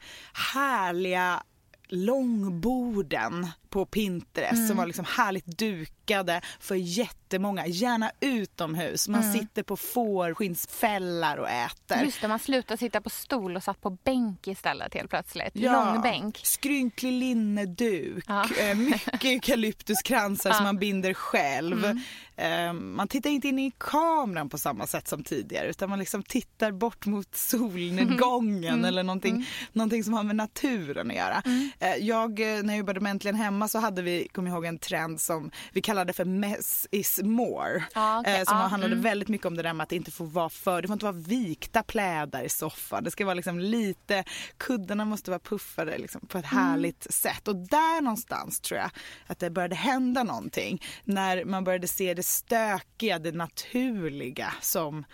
härliga 0.55 1.43
långborden 1.89 3.47
på 3.71 3.87
Pinterest 3.87 4.69
som 4.69 4.77
var 4.77 4.87
liksom 4.87 5.05
härligt 5.17 5.47
dukade 5.59 6.41
för 6.61 6.75
jättemånga, 6.75 7.67
gärna 7.67 8.11
utomhus. 8.21 9.09
Man 9.09 9.33
sitter 9.33 9.63
på 9.63 9.77
fårskinnsfällar 9.77 11.37
och 11.37 11.49
äter. 11.51 12.03
Just 12.05 12.21
det, 12.21 12.29
man 12.29 12.39
slutade 12.39 12.79
sitta 12.79 13.01
på 13.01 13.11
stol 13.11 13.57
och 13.57 13.63
satt 13.63 13.81
på 13.81 13.91
bänk 13.91 14.47
istället 14.49 14.95
helt 14.95 15.11
plötsligt. 15.11 15.51
Lång 15.55 16.03
bänk. 16.03 16.41
Skrynklig 16.43 17.13
linneduk, 17.13 18.25
Ja. 18.29 18.47
eh, 18.61 18.75
mycket 18.77 19.25
eukalyptuskransar 19.25 20.51
som 20.53 20.57
Ja. 20.65 20.69
man 20.73 20.79
binder 20.79 21.15
själv. 21.15 21.85
Mm. 21.85 21.99
Eh, 22.37 22.73
Man 22.73 23.09
tittar 23.09 23.31
inte 23.31 23.49
in 23.49 23.59
i 23.59 23.73
kameran 23.79 24.49
på 24.49 24.59
samma 24.59 24.87
sätt 24.87 25.09
som 25.09 25.25
tidigare 25.25 25.69
utan 25.69 25.91
man 25.91 25.99
liksom 25.99 26.23
tittar 26.23 26.73
bort 26.73 27.07
mot 27.07 27.37
solnedgången 27.37 28.75
Mm. 28.75 28.85
eller 28.85 29.03
någonting, 29.03 29.47
någonting 29.73 30.05
som 30.05 30.15
har 30.15 30.23
med 30.23 30.37
naturen 30.37 31.11
att 31.11 31.17
göra. 31.17 31.43
Eh, 31.79 31.95
Jag, 31.97 32.41
eh, 32.41 32.63
när 32.63 32.69
jag 32.75 32.79
jobbade 32.79 33.01
med 33.01 33.11
Äntligen 33.11 33.35
hemma 33.37 33.58
så 33.67 33.79
hade 33.79 34.03
vi, 34.03 34.29
kom 34.33 34.47
ihåg, 34.47 34.65
en 34.65 34.79
trend 34.79 35.21
som 35.21 35.51
vi 35.73 35.81
kallade 35.83 36.13
för 36.13 36.25
mess 36.25 36.87
is 36.91 37.21
more. 37.25 37.85
Ja, 37.95 38.21
okej. 38.21 38.33
Eh, 38.39 38.45
Som 38.45 38.57
Ja, 38.59 38.67
handlade 38.67 38.93
mm. 38.93 39.03
väldigt 39.03 39.29
mycket 39.29 39.47
om 39.47 39.57
det 39.57 39.63
där 39.63 39.73
med 39.73 39.83
att 39.85 39.91
det 39.91 39.97
inte 39.97 40.11
får 40.11 40.27
vara 40.27 40.49
för, 40.49 40.83
det 40.83 40.89
får 40.89 40.93
inte 40.93 41.05
vara 41.05 41.17
vikta 41.17 41.83
plädar 41.83 42.43
i 42.43 42.49
soffan. 42.49 43.05
Det 43.05 43.11
ska 43.11 43.25
vara 43.25 43.35
liksom 43.35 43.59
lite, 43.59 44.25
kuddarna 44.57 45.05
måste 45.05 45.31
vara 45.31 45.41
puffade 45.41 45.99
liksom 45.99 46.21
på 46.21 46.39
ett 46.39 46.53
Mm. 46.53 46.65
härligt 46.65 47.07
sätt. 47.15 47.49
Och 47.49 47.57
där 47.57 48.01
någonstans 48.01 48.61
tror 48.61 48.81
jag 48.81 48.91
att 49.27 49.39
det 49.39 49.51
började 49.51 49.75
hända 49.75 50.23
någonting. 50.23 50.83
När 51.05 51.45
man 51.45 51.65
började 51.65 51.89
se 51.89 52.15
det 52.15 52.23
stökiga, 52.27 53.19
det 53.19 53.33
naturliga 53.33 54.53
som 54.61 55.05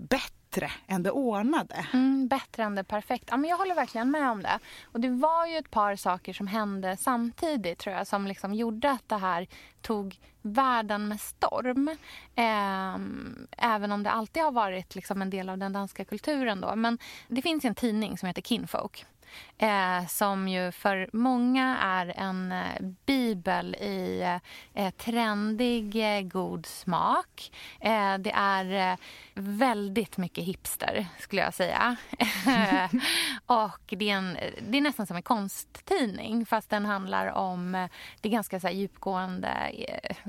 bättre 0.00 0.36
än 0.86 1.02
det 1.02 1.10
ordnade. 1.10 1.86
Mm, 1.92 2.28
bättre 2.28 2.62
än 2.62 2.74
det 2.74 2.84
perfekt. 2.84 3.28
Ja, 3.30 3.36
men 3.36 3.50
jag 3.50 3.56
håller 3.56 3.74
verkligen 3.74 4.10
med 4.10 4.30
om 4.30 4.42
det. 4.42 4.58
Och 4.84 5.00
det 5.00 5.08
var 5.08 5.46
ju 5.46 5.56
ett 5.56 5.70
par 5.70 5.96
saker 5.96 6.32
som 6.32 6.46
hände 6.46 6.96
samtidigt 6.96 7.78
tror 7.78 7.96
jag 7.96 8.06
som 8.06 8.26
liksom 8.26 8.54
gjorde 8.54 8.90
att 8.90 9.08
det 9.08 9.16
här 9.16 9.46
tog 9.80 10.18
världen 10.42 11.08
med 11.08 11.20
storm. 11.20 11.88
Eh, 12.34 12.94
även 13.68 13.92
om 13.92 14.02
det 14.02 14.10
alltid 14.10 14.42
har 14.42 14.52
varit 14.52 14.94
liksom 14.94 15.22
en 15.22 15.30
del 15.30 15.48
av 15.48 15.58
den 15.58 15.72
danska 15.72 16.04
kulturen. 16.04 16.60
Då. 16.60 16.76
Men 16.76 16.98
det 17.28 17.42
finns 17.42 17.64
en 17.64 17.74
tidning 17.74 18.18
som 18.18 18.26
heter 18.26 18.42
Kinfolk. 18.42 19.06
Eh, 19.62 20.06
som 20.06 20.48
ju 20.48 20.72
för 20.72 21.10
många 21.12 21.78
är 21.78 22.12
en 22.16 22.52
eh, 22.52 22.80
bibel 23.06 23.74
i 23.74 24.22
eh, 24.74 24.90
trendig, 24.90 26.16
eh, 26.16 26.22
god 26.22 26.66
smak. 26.66 27.52
Eh, 27.80 28.18
det 28.18 28.30
är 28.34 28.92
eh, 28.92 28.98
väldigt 29.34 30.16
mycket 30.16 30.44
hipster, 30.44 31.06
skulle 31.18 31.42
jag 31.42 31.54
säga. 31.54 31.96
och 33.46 33.80
det 33.86 34.10
är, 34.10 34.14
en, 34.14 34.38
det 34.68 34.78
är 34.78 34.82
nästan 34.82 35.06
som 35.06 35.16
en 35.16 35.22
konsttidning 35.22 36.46
fast 36.46 36.70
den 36.70 36.84
handlar 36.84 37.26
om 37.26 37.88
det 38.20 38.28
är 38.28 38.32
ganska 38.32 38.60
så 38.60 38.66
här, 38.66 38.74
djupgående 38.74 39.72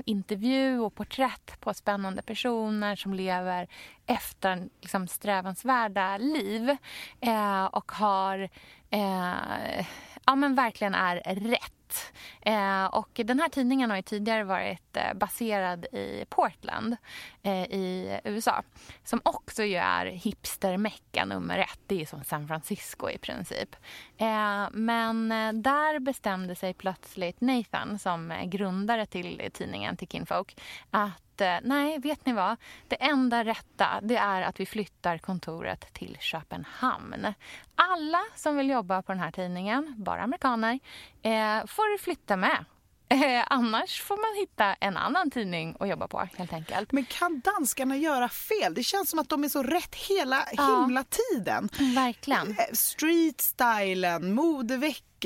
intervju 0.04 0.80
och 0.80 0.94
porträtt 0.94 1.60
på 1.60 1.74
spännande 1.74 2.22
personer 2.22 2.96
som 2.96 3.14
lever 3.14 3.68
efter 4.06 4.68
liksom, 4.80 5.08
strävansvärda 5.08 6.18
liv 6.18 6.76
och 7.70 7.92
har 7.92 8.48
eh, 8.94 9.23
Eh, 9.24 9.86
ja, 10.26 10.34
men 10.34 10.54
verkligen 10.54 10.94
är 10.94 11.16
rätt. 11.34 11.70
Eh, 12.40 12.84
och 12.84 13.20
den 13.24 13.40
här 13.40 13.48
tidningen 13.48 13.90
har 13.90 13.96
ju 13.96 14.02
tidigare 14.02 14.44
varit 14.44 14.96
eh, 14.96 15.14
baserad 15.14 15.84
i 15.84 16.24
Portland 16.28 16.96
eh, 17.42 17.62
i 17.62 18.20
USA. 18.24 18.62
Som 19.04 19.20
också 19.24 19.64
ju 19.64 19.76
är 19.76 20.06
hipstermecka 20.06 21.24
nummer 21.24 21.58
ett. 21.58 21.80
Det 21.86 21.94
är 21.94 21.98
ju 21.98 22.06
som 22.06 22.24
San 22.24 22.48
Francisco 22.48 23.10
i 23.10 23.18
princip. 23.18 23.76
Eh, 24.16 24.68
men 24.72 25.32
eh, 25.32 25.52
där 25.52 25.98
bestämde 25.98 26.54
sig 26.54 26.74
plötsligt 26.74 27.40
Nathan 27.40 27.98
som 27.98 28.30
är 28.30 28.44
grundare 28.44 29.06
till 29.06 29.50
tidningen, 29.52 29.96
till 29.96 30.08
Kinfolk, 30.08 30.60
att 30.90 31.33
nej, 31.62 31.98
vet 31.98 32.26
ni 32.26 32.32
vad? 32.32 32.56
Det 32.88 32.96
enda 33.02 33.44
rätta 33.44 33.88
det 34.02 34.16
är 34.16 34.42
att 34.42 34.60
vi 34.60 34.66
flyttar 34.66 35.18
kontoret 35.18 35.92
till 35.92 36.16
Köpenhamn. 36.20 37.34
Alla 37.74 38.20
som 38.36 38.56
vill 38.56 38.70
jobba 38.70 39.02
på 39.02 39.12
den 39.12 39.20
här 39.20 39.30
tidningen, 39.30 39.94
bara 39.98 40.22
amerikaner, 40.22 40.78
eh, 41.22 41.66
får 41.66 41.98
flytta 41.98 42.36
med. 42.36 42.64
Eh, 43.08 43.44
annars 43.46 44.02
får 44.02 44.16
man 44.16 44.40
hitta 44.40 44.74
en 44.74 44.96
annan 44.96 45.30
tidning 45.30 45.76
att 45.80 45.88
jobba 45.88 46.08
på 46.08 46.28
helt 46.36 46.52
enkelt. 46.52 46.92
Men 46.92 47.04
kan 47.04 47.40
danskarna 47.40 47.96
göra 47.96 48.28
fel? 48.28 48.74
Det 48.74 48.82
känns 48.82 49.10
som 49.10 49.18
att 49.18 49.28
de 49.28 49.44
är 49.44 49.48
så 49.48 49.62
rätt 49.62 49.94
hela 49.94 50.48
Ja. 50.52 50.80
himla 50.80 51.04
tiden. 51.04 51.68
Verkligen. 51.94 52.50
Eh, 52.50 52.64
Streetstylen, 52.72 54.34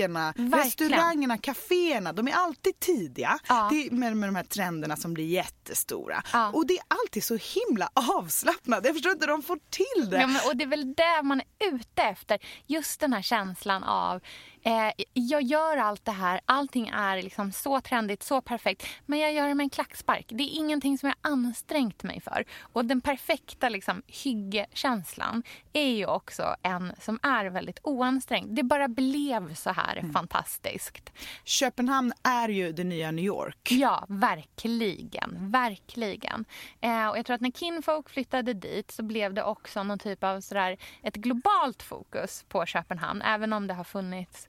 modeveckorna, 0.07 0.33
Verkligen. 0.37 0.65
restaurangerna, 0.65 1.39
kaféerna. 1.39 2.13
De 2.13 2.29
är 2.29 2.33
alltid 2.33 2.81
tidiga 2.81 3.39
Ja. 3.49 3.69
det 3.73 3.93
med, 3.93 4.17
med 4.17 4.29
de 4.29 4.37
här 4.37 4.45
trenderna 4.45 4.97
som 4.97 5.15
blir 5.15 5.25
jättestora. 5.27 6.23
Ja. 6.33 6.51
Och 6.51 6.67
det 6.67 6.75
är 6.75 6.85
alltid 6.89 7.25
så 7.25 7.39
himla 7.69 7.91
avslappnat. 7.95 8.85
Jag 8.85 8.95
förstår 8.95 9.13
inte 9.13 9.27
hur 9.27 9.33
de 9.33 9.43
får 9.43 9.59
till 9.71 10.11
det. 10.11 10.21
Ja, 10.21 10.27
men, 10.27 10.37
och 10.47 10.57
det 10.57 10.65
är 10.65 10.69
väl 10.69 10.95
det 10.95 11.23
man 11.23 11.41
är 11.41 11.75
ute 11.75 12.03
efter. 12.03 12.39
Just 12.67 13.01
den 13.01 13.13
här 13.13 13.23
känslan 13.23 13.85
av 13.85 14.21
eh, 14.69 14.93
jag 15.13 15.43
gör 15.43 15.77
allt 15.77 16.05
det 16.05 16.13
här, 16.13 16.41
allting 16.45 16.89
är 16.89 17.23
liksom 17.23 17.53
så 17.53 17.81
trendigt, 17.81 18.23
så 18.23 18.41
perfekt. 18.41 18.87
Men 19.07 19.19
jag 19.19 19.33
gör 19.33 19.49
det 19.49 19.55
med 19.55 19.65
en 19.65 19.71
klackspark. 19.71 20.27
Det 20.29 20.43
är 20.43 20.57
ingenting 20.57 20.99
som 20.99 21.09
jag 21.09 21.33
ansträngt 21.33 22.03
mig 22.03 22.21
för. 22.21 22.45
Och 22.61 22.85
den 22.85 23.01
perfekta 23.01 23.69
liksom, 23.69 24.03
hyggekänslan 24.07 25.43
är 25.73 25.89
ju 25.89 26.07
också 26.07 26.57
en 26.63 26.93
som 27.01 27.19
är 27.23 27.47
väldigt 27.47 27.79
oansträngd. 27.83 28.57
Det 28.57 28.63
bara 28.63 28.89
blev 28.89 29.55
så 29.55 29.71
här 29.71 29.97
är 29.97 30.13
fantastiskt. 30.13 31.13
Köpenhamn 31.45 32.13
är 32.23 32.49
ju 32.49 32.73
det 32.73 32.85
nya 32.85 33.11
New 33.11 33.25
York. 33.25 33.69
Ja, 33.71 34.05
verkligen. 34.09 35.51
Verkligen. 35.51 36.45
Eh, 36.81 37.09
och 37.09 37.19
jag 37.19 37.27
tror 37.27 37.35
att 37.35 37.41
när 37.41 37.51
Kinfolk 37.51 38.09
flyttade 38.09 38.55
dit 38.55 38.91
så 38.91 39.03
blev 39.03 39.35
det 39.35 39.43
också 39.43 39.83
någon 39.83 39.99
typ 39.99 40.25
av 40.25 40.41
sådär, 40.41 40.77
ett 41.03 41.17
globalt 41.17 41.83
fokus 41.83 42.45
på 42.49 42.67
Köpenhamn. 42.67 43.23
Även 43.23 43.53
om 43.53 43.67
det 43.67 43.75
har 43.75 43.85
funnits 43.85 44.49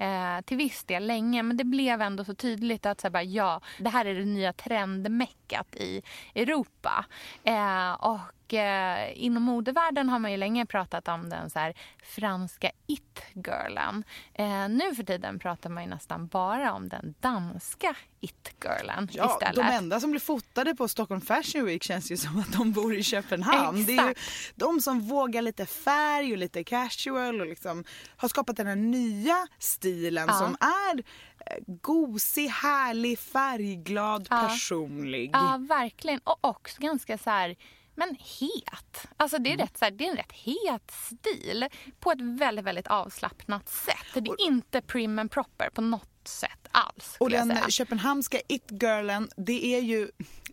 eh, 0.00 0.40
till 0.44 0.56
viss 0.56 0.84
del 0.84 1.06
länge. 1.06 1.42
Men 1.42 1.56
det 1.56 1.64
blev 1.64 2.02
ändå 2.02 2.24
så 2.24 2.34
tydligt 2.34 2.86
att 2.86 3.00
så 3.00 3.10
bara, 3.10 3.22
ja, 3.22 3.60
det 3.78 3.88
här 3.88 4.04
är 4.04 4.14
det 4.14 4.24
nya 4.24 4.52
trendmeckat 4.52 5.74
i 5.76 6.02
Europa. 6.34 7.04
Eh, 7.44 7.92
och 7.92 8.54
eh, 8.54 9.12
inom 9.24 9.42
modevärlden 9.42 10.08
har 10.08 10.18
man 10.18 10.30
ju 10.30 10.36
länge 10.36 10.66
pratat 10.66 11.08
om 11.08 11.28
den 11.28 11.50
så 11.50 11.58
här, 11.58 11.74
franska 12.02 12.70
it-girlen. 12.86 14.04
Eh, 14.34 14.68
nu 14.68 14.94
för 14.94 15.02
tiden 15.02 15.38
pratar 15.38 15.70
man 15.70 15.82
ju 15.82 15.88
nästan 15.90 16.26
bara 16.26 16.72
om 16.72 16.88
den 16.88 17.14
danska 17.20 17.94
it-girlen 18.20 19.08
Ja, 19.12 19.30
istället. 19.32 19.54
de 19.56 19.74
enda 19.76 20.00
som 20.00 20.10
blir 20.10 20.20
fotade 20.20 20.74
på 20.74 20.88
Stockholm 20.88 21.20
Fashion 21.20 21.64
Week 21.64 21.82
känns 21.82 22.12
ju 22.12 22.16
som 22.16 22.38
att 22.38 22.52
de 22.52 22.72
bor 22.72 22.94
i 22.94 23.02
Köpenhamn. 23.02 23.84
Det 23.86 23.96
är 23.96 24.04
ju 24.04 24.10
Exakt. 24.10 24.52
de 24.54 24.80
som 24.80 25.00
vågar 25.00 25.42
lite 25.42 25.66
färg 25.66 26.32
och 26.32 26.38
lite 26.38 26.64
casual 26.64 27.40
och 27.40 27.46
liksom 27.46 27.84
har 28.16 28.28
skapat 28.28 28.56
den 28.56 28.66
här 28.66 28.76
nya 28.76 29.46
stilen 29.58 29.85
Ja. 30.28 30.32
som 30.38 30.56
är 30.60 30.98
eh, 31.46 31.62
gosig, 31.66 32.46
härlig, 32.48 33.18
färgglad, 33.18 34.26
Ja. 34.30 34.48
personlig. 34.48 35.30
Ja, 35.32 35.60
verkligen. 35.68 36.20
Och 36.24 36.38
också 36.40 36.80
ganska 36.80 37.18
så 37.18 37.30
här, 37.30 37.56
men 37.94 38.08
het. 38.08 39.06
Alltså 39.16 39.38
det 39.38 39.52
är, 39.52 39.56
rätt, 39.56 39.78
så 39.78 39.84
här, 39.84 39.92
det 39.92 40.06
är 40.06 40.10
en 40.10 40.16
rätt 40.16 40.32
het 40.32 40.90
stil 40.90 41.66
på 42.00 42.10
ett 42.12 42.20
väldigt, 42.20 42.64
väldigt 42.64 42.86
avslappnat 42.86 43.68
sätt. 43.68 44.06
Det 44.14 44.30
är 44.30 44.40
inte 44.46 44.82
prim 44.82 45.18
and 45.18 45.30
proper 45.30 45.70
på 45.70 45.80
något 45.80 46.28
sätt 46.28 46.68
alls. 46.70 47.16
Och 47.20 47.30
den 47.30 47.70
köpenhamnska 47.70 48.38
it-girlen, 48.48 49.28
det 49.36 49.66
är 49.74 49.80
ju 49.80 50.10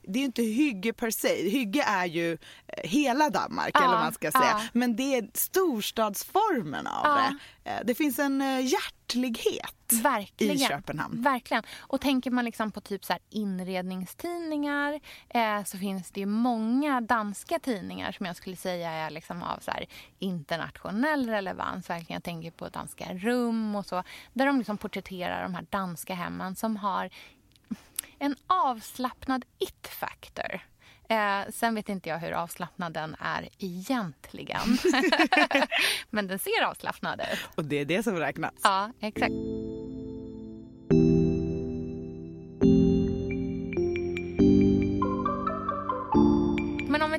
det 0.07 0.19
är 0.19 0.23
inte 0.23 0.41
hygge 0.43 0.93
per 0.93 1.11
se. 1.11 1.49
Hygge 1.49 1.83
är 1.83 2.05
ju 2.05 2.31
eh, 2.67 2.89
hela 2.89 3.29
Danmark 3.29 3.71
Ja, 3.73 3.79
eller 3.79 3.93
vad 3.93 4.03
man 4.03 4.13
ska 4.13 4.31
säga. 4.31 4.43
ja. 4.45 4.61
Men 4.73 4.95
det 4.95 5.15
är 5.17 5.27
storstadsformen 5.33 6.87
av 6.87 7.05
Ja. 7.05 7.31
det. 7.63 7.69
Eh, 7.71 7.79
Det 7.83 7.95
finns 7.95 8.19
en 8.19 8.41
eh, 8.41 8.59
hjärtlighet 8.65 9.75
Verkligen. 10.03 10.55
i 10.55 10.59
Köpenhamn. 10.59 11.21
Verkligen. 11.21 11.63
Och 11.79 12.01
tänker 12.01 12.31
man 12.31 12.45
liksom 12.45 12.71
på 12.71 12.81
typ 12.81 13.05
så 13.05 13.13
inredningstidningar 13.29 14.99
eh, 15.29 15.63
så 15.63 15.77
finns 15.77 16.11
det 16.11 16.25
många 16.25 17.01
danska 17.01 17.59
tidningar 17.59 18.11
som 18.11 18.25
jag 18.25 18.35
skulle 18.35 18.55
säga 18.55 18.91
är 18.91 19.09
liksom 19.09 19.43
av 19.43 19.59
så 19.59 19.71
internationell 20.19 21.29
relevans. 21.29 21.89
Verkligen. 21.89 22.13
Jag 22.15 22.23
tänker 22.23 22.51
på 22.51 22.69
Danska 22.69 23.13
rum 23.13 23.75
och 23.75 23.85
så. 23.85 24.03
Där 24.33 24.45
de 24.45 24.57
liksom 24.57 24.77
porträtterar 24.77 25.43
de 25.43 25.55
här 25.55 25.65
danska 25.69 26.13
hemmen 26.13 26.55
som 26.55 26.75
har 26.77 27.09
en 28.19 28.35
avslappnad 28.47 29.45
it-factor. 29.59 30.59
Eh, 31.09 31.51
sen 31.53 31.75
vet 31.75 31.89
inte 31.89 32.09
jag 32.09 32.17
hur 32.17 32.31
avslappnad 32.31 32.93
den 32.93 33.15
är 33.19 33.49
egentligen. 33.59 34.61
Men 36.09 36.27
den 36.27 36.39
ser 36.39 36.63
avslappnad 36.63 37.21
ut. 37.33 37.39
Och 37.55 37.65
det 37.65 37.75
är 37.75 37.85
det 37.85 38.03
som 38.03 38.17
räknas. 38.17 38.53
Ja, 38.63 38.91
exakt. 38.99 39.33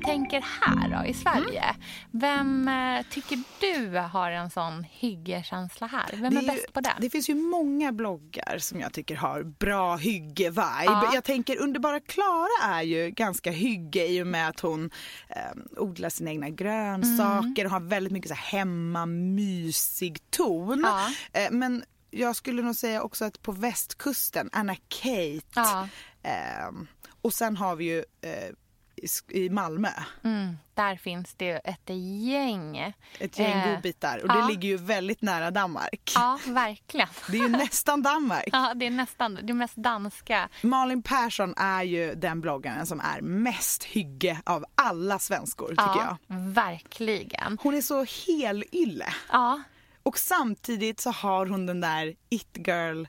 Tänker 0.05 0.45
här 0.61 0.99
då, 1.03 1.09
i 1.09 1.15
Sverige. 1.15 1.65
Vem 2.11 2.69
eh, 2.69 3.05
tycker 3.11 3.39
du 3.61 3.99
har 3.99 4.31
en 4.31 4.51
sån 4.51 4.85
hyggekänsla 4.91 5.87
här? 5.87 6.11
Vem 6.13 6.37
är, 6.37 6.43
är 6.43 6.47
bäst 6.47 6.73
på 6.73 6.81
det? 6.81 6.95
Det 7.01 7.11
finns 7.11 7.29
ju 7.29 7.35
många 7.35 7.93
bloggar 7.93 8.59
som 8.59 8.81
jag 8.81 8.93
tycker 8.93 9.17
har 9.17 9.43
bra 9.43 9.97
hygge-vibe. 9.97 10.85
Ja. 10.85 11.11
Jag 11.15 11.25
tänker 11.25 11.61
Underbara 11.63 12.01
Klara 12.01 12.75
är 12.75 12.83
ju 12.83 13.11
ganska 13.11 13.51
hygge 13.51 14.07
i 14.07 14.23
och 14.23 14.27
med 14.27 14.49
att 14.49 14.61
hon 14.61 14.91
eh, 15.29 15.37
odlar 15.83 16.09
sina 16.09 16.31
egna 16.31 16.49
grönsaker 16.51 17.65
och 17.65 17.71
har 17.71 17.81
väldigt 17.81 18.13
mycket 18.13 18.29
så 18.29 18.35
här 18.35 18.59
hemma 18.59 19.07
mysig 19.07 20.31
ton. 20.31 20.81
Ja. 20.87 21.41
Eh, 21.41 21.51
men 21.51 21.85
jag 22.11 22.37
skulle 22.37 22.63
nog 22.63 22.75
säga 22.77 23.03
också 23.03 23.25
att 23.25 23.43
på 23.43 23.53
västkusten, 23.53 24.51
Anna 24.53 24.75
Kate 24.75 25.41
Ja. 25.55 25.89
eh, 26.23 26.71
och 27.23 27.35
sen 27.35 27.57
har 27.57 27.77
vi 27.77 27.85
ju 27.85 27.99
eh, 27.99 28.55
i 29.29 29.49
Malmö 29.51 29.89
Mm, 30.25 30.59
där 30.75 30.97
finns 30.97 31.35
det 31.35 31.45
ju 31.45 31.57
ett 31.65 31.91
gäng. 32.23 32.95
ett 33.19 33.39
gäng 33.39 33.59
Eh, 33.61 33.75
godbitar 33.75 34.19
och 34.23 34.29
det 34.29 34.39
ja. 34.39 34.49
ligger 34.49 34.69
ju 34.69 34.77
väldigt 34.77 35.23
nära 35.23 35.51
Danmark. 35.51 36.13
Ja, 36.15 36.39
verkligen. 36.47 37.09
Det 37.31 37.37
är 37.39 37.43
ju 37.43 37.49
nästan 37.49 38.03
Danmark. 38.03 38.49
Ja, 38.53 38.73
det 38.77 38.87
är 38.87 38.91
nästan 38.91 39.39
det 39.43 39.53
mest 39.55 39.77
danska. 39.77 40.49
Malin 40.63 41.03
Persson 41.03 41.55
är 41.57 41.83
ju 41.83 42.15
den 42.15 42.41
bloggaren 42.41 42.87
som 42.87 43.01
är 43.01 43.21
mest 43.21 43.85
hygge 43.85 44.41
av 44.47 44.65
alla 44.75 45.19
svenskor 45.19 45.69
tycker 45.69 45.83
Ja, 45.83 46.19
jag. 46.29 46.37
verkligen. 46.39 47.59
Hon 47.63 47.75
är 47.75 47.81
så 47.83 48.05
helylle 48.27 48.65
Ja, 49.33 49.63
och 50.03 50.19
samtidigt 50.19 51.01
så 51.01 51.11
har 51.11 51.47
hon 51.47 51.67
den 51.67 51.81
där 51.81 52.15
it 52.29 52.57
girl 52.67 53.05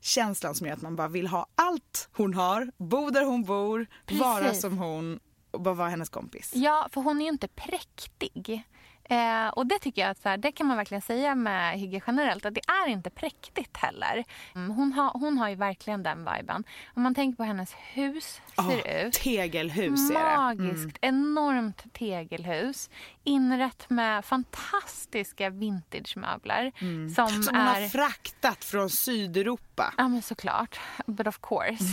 känslan 0.00 0.54
som 0.54 0.66
gör 0.66 0.74
att 0.74 0.82
man 0.82 0.96
bara 0.96 1.08
vill 1.08 1.26
ha 1.26 1.46
allt 1.54 2.08
hon 2.12 2.34
har, 2.34 2.70
bo 2.76 3.10
där 3.10 3.24
hon 3.24 3.44
bor, 3.44 3.86
vara 4.10 4.40
Precis. 4.42 4.60
som 4.62 4.78
hon 4.78 5.20
och 5.50 5.60
bara 5.60 5.74
vara 5.74 5.88
hennes 5.88 6.08
kompis. 6.08 6.52
Ja, 6.54 6.88
för 6.92 7.00
hon 7.00 7.18
är 7.20 7.22
ju 7.22 7.28
inte 7.30 7.48
präktig. 7.48 8.62
Eh, 9.10 9.48
och 9.48 9.66
det 9.66 9.78
tycker 9.78 10.02
jag 10.02 10.10
att 10.10 10.22
så 10.22 10.28
här, 10.28 10.36
det 10.36 10.52
kan 10.52 10.66
man 10.66 10.76
verkligen 10.76 11.02
säga 11.02 11.34
med 11.34 11.78
hygge 11.78 12.00
generellt 12.06 12.46
att 12.46 12.54
det 12.54 12.60
är 12.84 12.88
inte 12.88 13.10
präktigt 13.10 13.76
heller. 13.76 14.24
Mm, 14.54 14.70
hon, 14.70 14.92
har, 14.92 15.10
hon 15.10 15.38
har 15.38 15.48
ju 15.48 15.54
verkligen 15.54 16.02
den 16.02 16.28
viben. 16.34 16.64
Om 16.94 17.02
man 17.02 17.14
tänker 17.14 17.36
på 17.36 17.42
hennes 17.44 17.74
hus 17.74 18.40
ser 18.56 18.62
Åh, 18.86 19.06
ut. 19.06 19.12
Tegelhus. 19.12 20.10
Magiskt, 20.12 20.98
enormt 21.00 21.92
tegelhus. 21.92 22.90
Inrett 23.24 23.90
med 23.90 24.24
fantastiska 24.24 25.50
vintagemöbler. 25.50 26.72
Som, 26.78 26.90
Mm. 26.90 27.14
Som 27.14 27.56
hon 27.56 27.66
är... 27.66 27.80
har 27.80 27.88
fraktat 27.88 28.64
från 28.64 28.90
Sydeuropa. 28.90 29.94
Ja, 29.98 30.08
men 30.08 30.22
såklart. 30.22 30.80
But 31.06 31.26
of 31.26 31.38
course. 31.42 31.84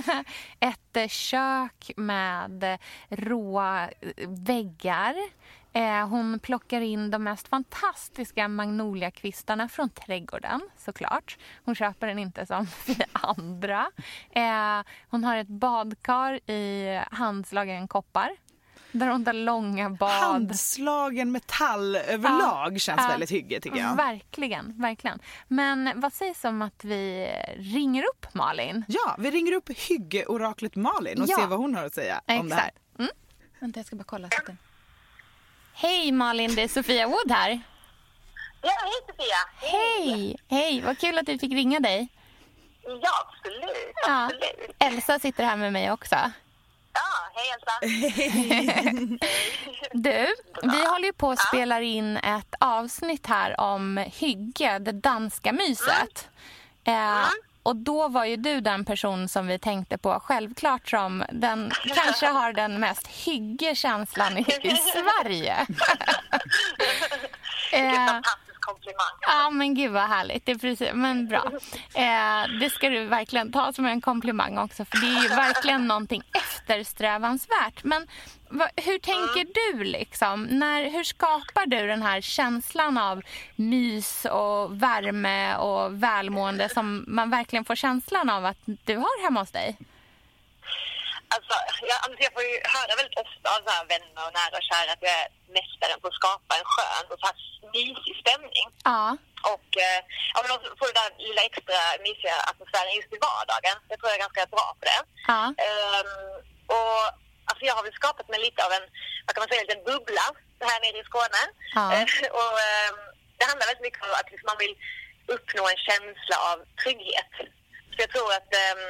Ett 0.60 0.96
eh, 0.96 1.08
kök 1.08 1.90
med 1.96 2.64
eh, 2.64 2.78
råa 3.08 3.88
eh, 4.00 4.28
väggar. 4.28 5.14
Eh, 5.74 6.08
hon 6.08 6.38
plockar 6.38 6.80
in 6.80 7.10
de 7.10 7.24
mest 7.24 7.48
fantastiska 7.48 8.48
magnoliakvistarna 8.48 9.68
från 9.68 9.88
trädgården, 9.90 10.60
såklart. 10.76 11.38
Hon 11.64 11.74
köper 11.74 12.06
den 12.06 12.18
inte 12.18 12.46
som 12.46 12.66
vi 12.86 12.96
andra. 13.12 13.90
Eh, 14.30 14.86
hon 15.08 15.24
har 15.24 15.36
ett 15.36 15.48
badkar 15.48 16.50
i 16.50 17.00
handslagen 17.10 17.88
koppar. 17.88 18.30
Där 18.92 19.06
hon 19.08 19.24
tar 19.24 19.32
långa 19.32 19.90
bad. 19.90 20.10
Handslagen 20.22 21.32
metall 21.32 21.96
överlag 21.96 22.72
Ja, 22.74 22.78
känns 22.78 23.00
ja. 23.02 23.08
väldigt 23.08 23.30
hygge 23.30 23.60
tycker 23.60 23.78
jag. 23.78 23.96
Verkligen, 23.96 24.80
verkligen. 24.80 25.18
Men 25.48 26.00
vad 26.00 26.12
sägs 26.12 26.44
om 26.44 26.62
att 26.62 26.84
vi 26.84 27.28
ringer 27.56 28.02
upp 28.02 28.34
Malin? 28.34 28.84
Ja, 28.88 29.16
vi 29.18 29.30
ringer 29.30 29.52
upp 29.52 29.68
hygge-oraklet 29.88 30.76
Malin 30.76 31.22
och 31.22 31.28
Ja. 31.28 31.36
ser 31.38 31.46
vad 31.46 31.58
hon 31.58 31.74
har 31.74 31.84
att 31.84 31.94
säga 31.94 32.20
om 32.26 32.48
det 32.48 32.54
här. 32.54 32.68
Exakt. 32.68 32.98
Mm. 32.98 33.10
Vänta, 33.60 33.78
jag 33.78 33.86
ska 33.86 33.96
bara 33.96 34.04
kolla. 34.04 34.28
så 34.30 34.38
att 34.40 34.46
det- 34.46 34.56
Hej 35.82 36.12
Malin, 36.12 36.54
det 36.54 36.62
är 36.62 36.68
Sofia 36.68 37.06
Wood 37.06 37.30
här. 37.30 37.60
Ja, 38.62 38.72
hej 38.82 38.92
Sofia! 39.06 39.70
Hej! 39.70 40.36
Hej, 40.48 40.80
vad 40.80 40.98
kul 40.98 41.18
att 41.18 41.28
vi 41.28 41.38
fick 41.38 41.52
ringa 41.52 41.80
dig. 41.80 42.08
Ja, 42.84 43.10
absolut. 43.26 43.94
Ja. 44.06 44.30
Elsa 44.78 45.18
sitter 45.18 45.44
här 45.44 45.56
med 45.56 45.72
mig 45.72 45.92
också. 45.92 46.16
Ja, 46.92 47.30
hej 47.34 47.54
Elsa. 47.54 47.72
Du, 49.92 50.26
vi 50.62 50.86
håller 50.86 51.06
ju 51.06 51.12
på 51.12 51.30
att 51.30 51.38
spela 51.48 51.80
in 51.80 52.16
ett 52.16 52.54
avsnitt 52.60 53.26
här 53.26 53.60
om 53.60 53.96
hygge, 53.96 54.78
det 54.78 54.92
danska 54.92 55.52
myset. 55.52 56.28
Eh, 56.84 57.26
och 57.62 57.76
då 57.76 58.08
var 58.08 58.24
ju 58.24 58.36
du 58.36 58.60
den 58.60 58.84
person 58.84 59.28
som 59.28 59.46
vi 59.46 59.58
tänkte 59.58 59.98
på 59.98 60.20
självklart 60.20 60.88
som 60.90 61.24
den 61.32 61.70
kanske 61.94 62.26
har 62.26 62.52
den 62.52 62.80
mest 62.80 63.06
hyggekänslan 63.06 64.38
i, 64.38 64.40
i 64.62 64.76
Sverige. 64.76 65.66
Eh, 67.72 68.20
komplimang. 68.72 69.14
Ja, 69.20 69.50
men 69.50 69.74
gud 69.74 69.92
vad 69.92 70.02
härligt. 70.02 70.46
Det 70.46 70.52
är 70.52 70.58
precis, 70.58 70.90
men 70.94 71.28
bra. 71.28 71.44
Eh, 71.94 72.58
det 72.60 72.70
ska 72.70 72.88
du 72.88 73.04
verkligen 73.04 73.52
ta 73.52 73.72
som 73.72 73.86
en 73.86 74.00
komplimang 74.00 74.58
också, 74.58 74.84
för 74.84 75.00
det 75.00 75.06
är 75.06 75.22
ju 75.22 75.28
verkligen 75.28 75.88
någonting 75.88 76.22
eftersträvansvärt. 76.32 77.84
Men 77.84 78.06
va, 78.48 78.68
hur 78.76 78.98
tänker 78.98 79.46
du 79.54 79.84
liksom? 79.84 80.42
När, 80.42 80.90
hur 80.90 81.04
skapar 81.04 81.66
du 81.66 81.86
den 81.86 82.02
här 82.02 82.20
känslan 82.20 82.98
av 82.98 83.22
mys 83.56 84.24
och 84.24 84.82
värme 84.82 85.56
och 85.56 86.02
välmående 86.02 86.68
som 86.68 87.04
man 87.08 87.30
verkligen 87.30 87.64
får 87.64 87.74
känslan 87.74 88.30
av 88.30 88.44
att 88.44 88.58
du 88.64 88.96
har 88.96 89.24
hemma 89.24 89.40
hos 89.40 89.50
dig? 89.50 89.76
Alltså, 91.34 91.54
jag, 91.90 91.98
alltså, 92.04 92.20
jag 92.26 92.32
får 92.36 92.44
ju 92.50 92.56
höra 92.76 92.92
väldigt 93.00 93.20
ofta 93.24 93.46
av 93.54 93.60
så 93.66 93.74
vänner 93.92 94.22
och 94.26 94.34
nära 94.40 94.54
och 94.60 94.68
kära 94.70 94.90
att 94.94 95.04
jag 95.08 95.14
är 95.22 95.28
mästaren 95.56 95.98
på 96.00 96.06
att 96.08 96.18
skapa 96.20 96.52
en 96.60 96.68
skön 96.72 97.06
och 97.12 97.18
så 97.20 97.26
här 97.28 97.36
mysig 97.76 98.14
stämning. 98.22 98.66
Ja, 98.90 99.04
Och 99.54 99.70
eh, 99.86 100.00
ja, 100.32 100.38
men 100.42 100.50
också 100.56 100.68
få 100.78 100.84
den 100.88 100.98
där 101.00 101.10
lilla 101.26 101.42
extra 101.48 101.78
mysiga 102.06 102.36
atmosfären 102.50 102.96
just 102.98 103.12
i 103.16 103.18
vardagen. 103.28 103.76
Jag 103.90 103.96
tror 103.98 104.08
jag 104.10 104.18
är 104.18 104.26
ganska 104.26 104.44
bra 104.56 104.66
på 104.78 104.84
det. 104.90 105.00
Ja. 105.32 105.42
Ehm, 105.66 106.12
och 106.76 107.02
alltså 107.48 107.62
jag 107.68 107.74
har 107.78 107.84
väl 107.86 108.00
skapat 108.00 108.28
mig 108.32 108.40
lite 108.46 108.60
av 108.66 108.72
en, 108.78 108.86
vad 109.24 109.32
kan 109.32 109.42
man 109.42 109.48
säga, 109.50 109.60
en 109.62 109.68
liten 109.68 109.86
bubbla 109.90 110.26
här 110.70 110.80
nere 110.84 110.98
i 111.02 111.08
Skåne. 111.10 111.42
Ja. 111.78 111.84
Eh, 111.94 112.06
och 112.40 112.54
ehm, 112.70 112.98
det 113.36 113.44
handlar 113.48 113.66
väldigt 113.70 113.86
mycket 113.88 114.02
om 114.06 114.12
att 114.20 114.30
liksom 114.32 114.48
man 114.52 114.62
vill 114.64 114.74
uppnå 115.34 115.62
en 115.72 115.82
känsla 115.88 116.36
av 116.50 116.56
trygghet. 116.82 117.32
Så 117.92 117.98
jag 118.04 118.10
tror 118.14 118.30
att 118.38 118.50
ehm, 118.62 118.84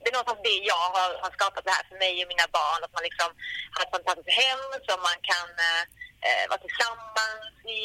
det 0.00 0.08
är 0.08 0.16
någonstans 0.16 0.46
det 0.50 0.58
jag 0.72 0.86
har, 0.96 1.10
har 1.24 1.32
skapat 1.38 1.64
det 1.66 1.76
här 1.76 1.84
för 1.88 1.96
mig 2.04 2.14
och 2.22 2.30
mina 2.32 2.48
barn. 2.58 2.80
Att 2.84 2.96
man 2.96 3.06
liksom 3.08 3.30
har 3.74 3.82
ett 3.82 3.96
fantastiskt 3.96 4.38
hem 4.42 4.64
som 4.88 4.98
man 5.08 5.18
kan 5.30 5.48
eh, 6.26 6.44
vara 6.50 6.62
tillsammans 6.66 7.54
i 7.80 7.82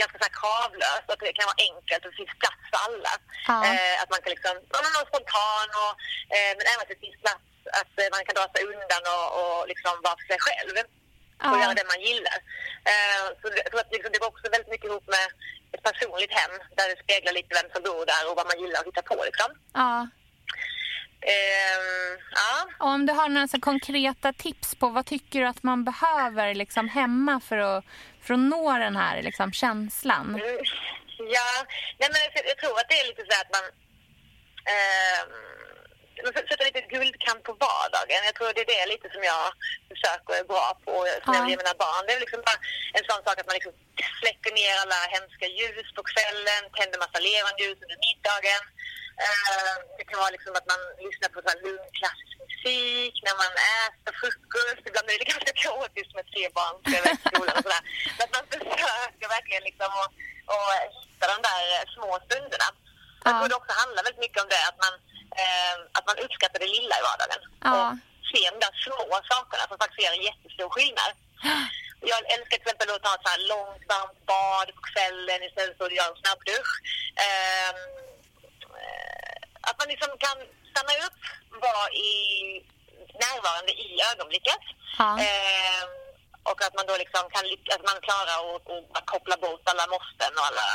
ganska 0.00 0.16
så 0.18 0.26
här 0.26 0.36
kravlöst. 0.40 1.08
Att 1.10 1.20
det 1.24 1.38
kan 1.38 1.50
vara 1.52 1.64
enkelt 1.70 2.02
och 2.04 2.10
det 2.12 2.20
finns 2.22 2.40
plats 2.42 2.62
för 2.70 2.80
alla. 2.86 3.12
Ja. 3.50 3.56
Eh, 3.66 3.96
att 4.02 4.10
man 4.12 4.20
kan 4.22 4.32
liksom, 4.36 4.54
ja, 4.72 4.78
men 4.84 4.92
vara 4.96 5.10
spontan 5.10 5.68
och, 5.82 5.94
eh, 6.34 6.52
men 6.56 6.64
även 6.70 6.82
att 6.84 6.92
det 6.94 7.04
finns 7.04 7.20
plats 7.24 7.46
att 7.80 7.94
eh, 8.00 8.10
man 8.14 8.22
kan 8.26 8.36
dra 8.38 8.46
sig 8.54 8.62
undan 8.72 9.02
och, 9.16 9.28
och 9.40 9.58
liksom 9.72 9.92
vara 10.06 10.16
för 10.20 10.26
sig 10.32 10.40
själv 10.48 10.74
och 11.50 11.58
göra 11.62 11.74
det 11.80 11.86
man 11.92 12.00
gillar. 12.08 12.38
Eh, 12.90 13.24
så 13.40 13.44
det- 13.48 13.56
jag 13.64 13.70
tror 13.70 13.80
att 13.80 13.92
liksom, 13.96 14.10
det 14.12 14.18
går 14.22 14.28
också 14.34 14.46
väldigt 14.54 14.70
mycket 14.74 14.88
ihop 14.90 15.06
med 15.16 15.26
ett 15.74 15.82
personligt 15.88 16.32
hem 16.40 16.52
där 16.76 16.86
det 16.90 17.02
speglar 17.04 17.32
lite 17.32 17.52
vem 17.58 17.68
som 17.74 17.82
bor 17.82 18.06
där 18.12 18.22
och 18.30 18.36
vad 18.36 18.46
man 18.50 18.58
gillar 18.62 18.80
att 18.80 18.86
hitta 18.90 19.02
på. 19.02 19.16
Liksom. 19.28 19.50
Ja. 19.74 20.08
Ehm, 21.32 22.18
ja. 22.40 22.68
Om 22.78 23.06
du 23.06 23.12
har 23.12 23.28
några 23.28 23.48
så 23.48 23.60
konkreta 23.60 24.32
tips 24.32 24.74
på 24.74 24.88
vad 24.88 25.06
tycker 25.06 25.40
du 25.40 25.46
att 25.46 25.62
man 25.62 25.84
behöver 25.84 26.54
liksom 26.54 26.88
hemma 26.88 27.40
för 27.48 27.58
att, 27.58 27.84
för 28.22 28.34
att 28.34 28.40
nå 28.40 28.72
den 28.78 28.96
här 28.96 29.22
liksom 29.22 29.52
känslan? 29.52 30.26
Mm, 30.34 30.64
Ja, 31.22 31.50
nej 31.98 32.08
men 32.12 32.20
jag, 32.34 32.46
jag 32.46 32.58
tror 32.58 32.78
att 32.80 32.88
det 32.88 32.94
är 33.00 33.06
lite 33.06 33.22
så 33.30 33.40
att 33.40 33.50
man 33.56 33.64
eh, 34.74 35.22
sätter 36.48 36.64
lite 36.68 36.80
guldkant 36.94 37.42
på 37.48 37.52
vardagen. 37.66 38.20
Jag 38.28 38.34
tror 38.34 38.52
det 38.54 38.62
är 38.66 38.72
det 38.76 38.86
lite 38.94 39.08
som 39.14 39.22
jag 39.32 39.44
försöker 39.90 40.32
är 40.40 40.46
bra 40.52 40.66
på, 40.84 40.92
som 41.24 41.30
jag 41.34 41.36
Ja. 41.36 41.42
vill 41.42 41.50
ge 41.52 41.62
mina 41.62 41.74
barn. 41.84 42.02
Det 42.06 42.12
är 42.16 42.20
liksom 42.24 42.40
bara 42.48 42.58
en 42.96 43.04
sån 43.08 43.22
sak 43.24 43.36
att 43.40 43.48
man 43.50 43.58
liksom 43.58 43.74
släcker 44.20 44.52
ner 44.60 44.74
alla 44.82 45.00
hemska 45.16 45.46
ljus 45.58 45.88
på 45.96 46.02
kvällen, 46.12 46.62
tänder 46.76 46.98
massa 47.04 47.18
levande 47.28 47.58
ljus 47.62 47.78
under 47.84 47.98
middagen. 48.06 48.62
Eh, 49.26 49.74
det 49.98 50.04
kan 50.08 50.18
vara 50.22 50.34
liksom 50.36 50.52
att 50.58 50.68
man 50.72 50.80
lyssnar 51.06 51.28
på 51.34 51.38
så 51.46 51.52
lugn 51.64 51.88
klassisk 51.98 52.34
musik 52.44 53.14
när 53.26 53.36
man 53.42 53.52
äter 53.84 54.12
frukost. 54.20 54.82
Ibland 54.88 55.06
är 55.12 55.18
det 55.22 55.32
ganska 55.34 55.52
kaotiskt 55.64 56.12
med 56.18 56.26
tre 56.32 56.44
barn 56.58 56.76
till 56.88 57.04
skolan 57.26 57.54
och 57.58 57.64
sådär. 57.66 57.82
Men 58.16 58.22
att 58.26 58.34
man 58.36 58.44
försöker 58.54 59.26
verkligen 59.36 59.64
liksom 59.68 59.90
att, 60.02 60.12
att 60.54 60.72
hitta 61.04 61.24
de 61.32 61.38
där 61.48 61.62
små 61.96 62.10
stunderna. 62.26 62.68
Jag 63.24 63.32
Ja. 63.32 63.38
tror 63.38 63.48
det 63.50 63.60
också 63.60 63.72
handlar 63.82 64.02
väldigt 64.06 64.24
mycket 64.26 64.42
om 64.44 64.48
det, 64.54 64.62
att 64.70 64.78
man, 64.84 64.94
eh, 65.40 65.76
att 65.96 66.06
man 66.10 66.18
uppskattar 66.24 66.58
det 66.64 66.74
lilla 66.76 66.94
i 67.00 67.06
vardagen. 67.08 67.42
Ja. 67.64 67.72
Och 67.72 67.90
ser 68.30 68.50
de 68.52 68.58
där 68.64 68.74
små 68.86 69.02
sakerna 69.32 69.64
som 69.68 69.78
faktiskt 69.78 70.02
gör 70.04 70.16
en 70.18 70.28
jättestor 70.30 70.70
skillnad. 70.74 71.12
Jag 72.12 72.20
älskar 72.34 72.56
till 72.56 72.62
exempel 72.62 72.90
att 72.90 73.02
ta 73.06 73.14
ett 73.14 73.26
så 73.26 73.32
här 73.34 73.44
långt 73.52 73.84
varmt 73.92 74.20
bad 74.32 74.68
på 74.76 74.82
kvällen 74.90 75.40
istället 75.48 75.78
för 75.78 75.86
att 75.86 75.98
göra 75.98 76.12
en 76.12 76.22
snabbdusch. 76.22 76.72
Ehm, 77.26 77.80
eh, 78.82 79.38
att 79.68 79.78
man 79.80 79.88
liksom 79.92 80.10
kan 80.26 80.38
stanna 80.70 80.94
upp, 81.06 81.20
vara 81.66 81.86
i, 82.08 82.12
närvarande 83.24 83.72
i 83.86 83.88
ögonblicket. 84.12 84.62
Ja. 84.98 85.10
Ehm, 85.26 85.90
och 86.50 86.58
att 86.64 86.74
man 86.74 86.86
då 86.86 86.96
liksom 86.96 87.24
kan 87.34 87.44
att 87.74 87.84
man 87.90 87.98
klarar 88.06 88.38
att 88.56 88.96
att 88.96 89.06
koppla 89.06 89.36
bort 89.36 89.64
alla 89.70 89.86
måsten 89.94 90.32
och 90.38 90.46
alla 90.50 90.68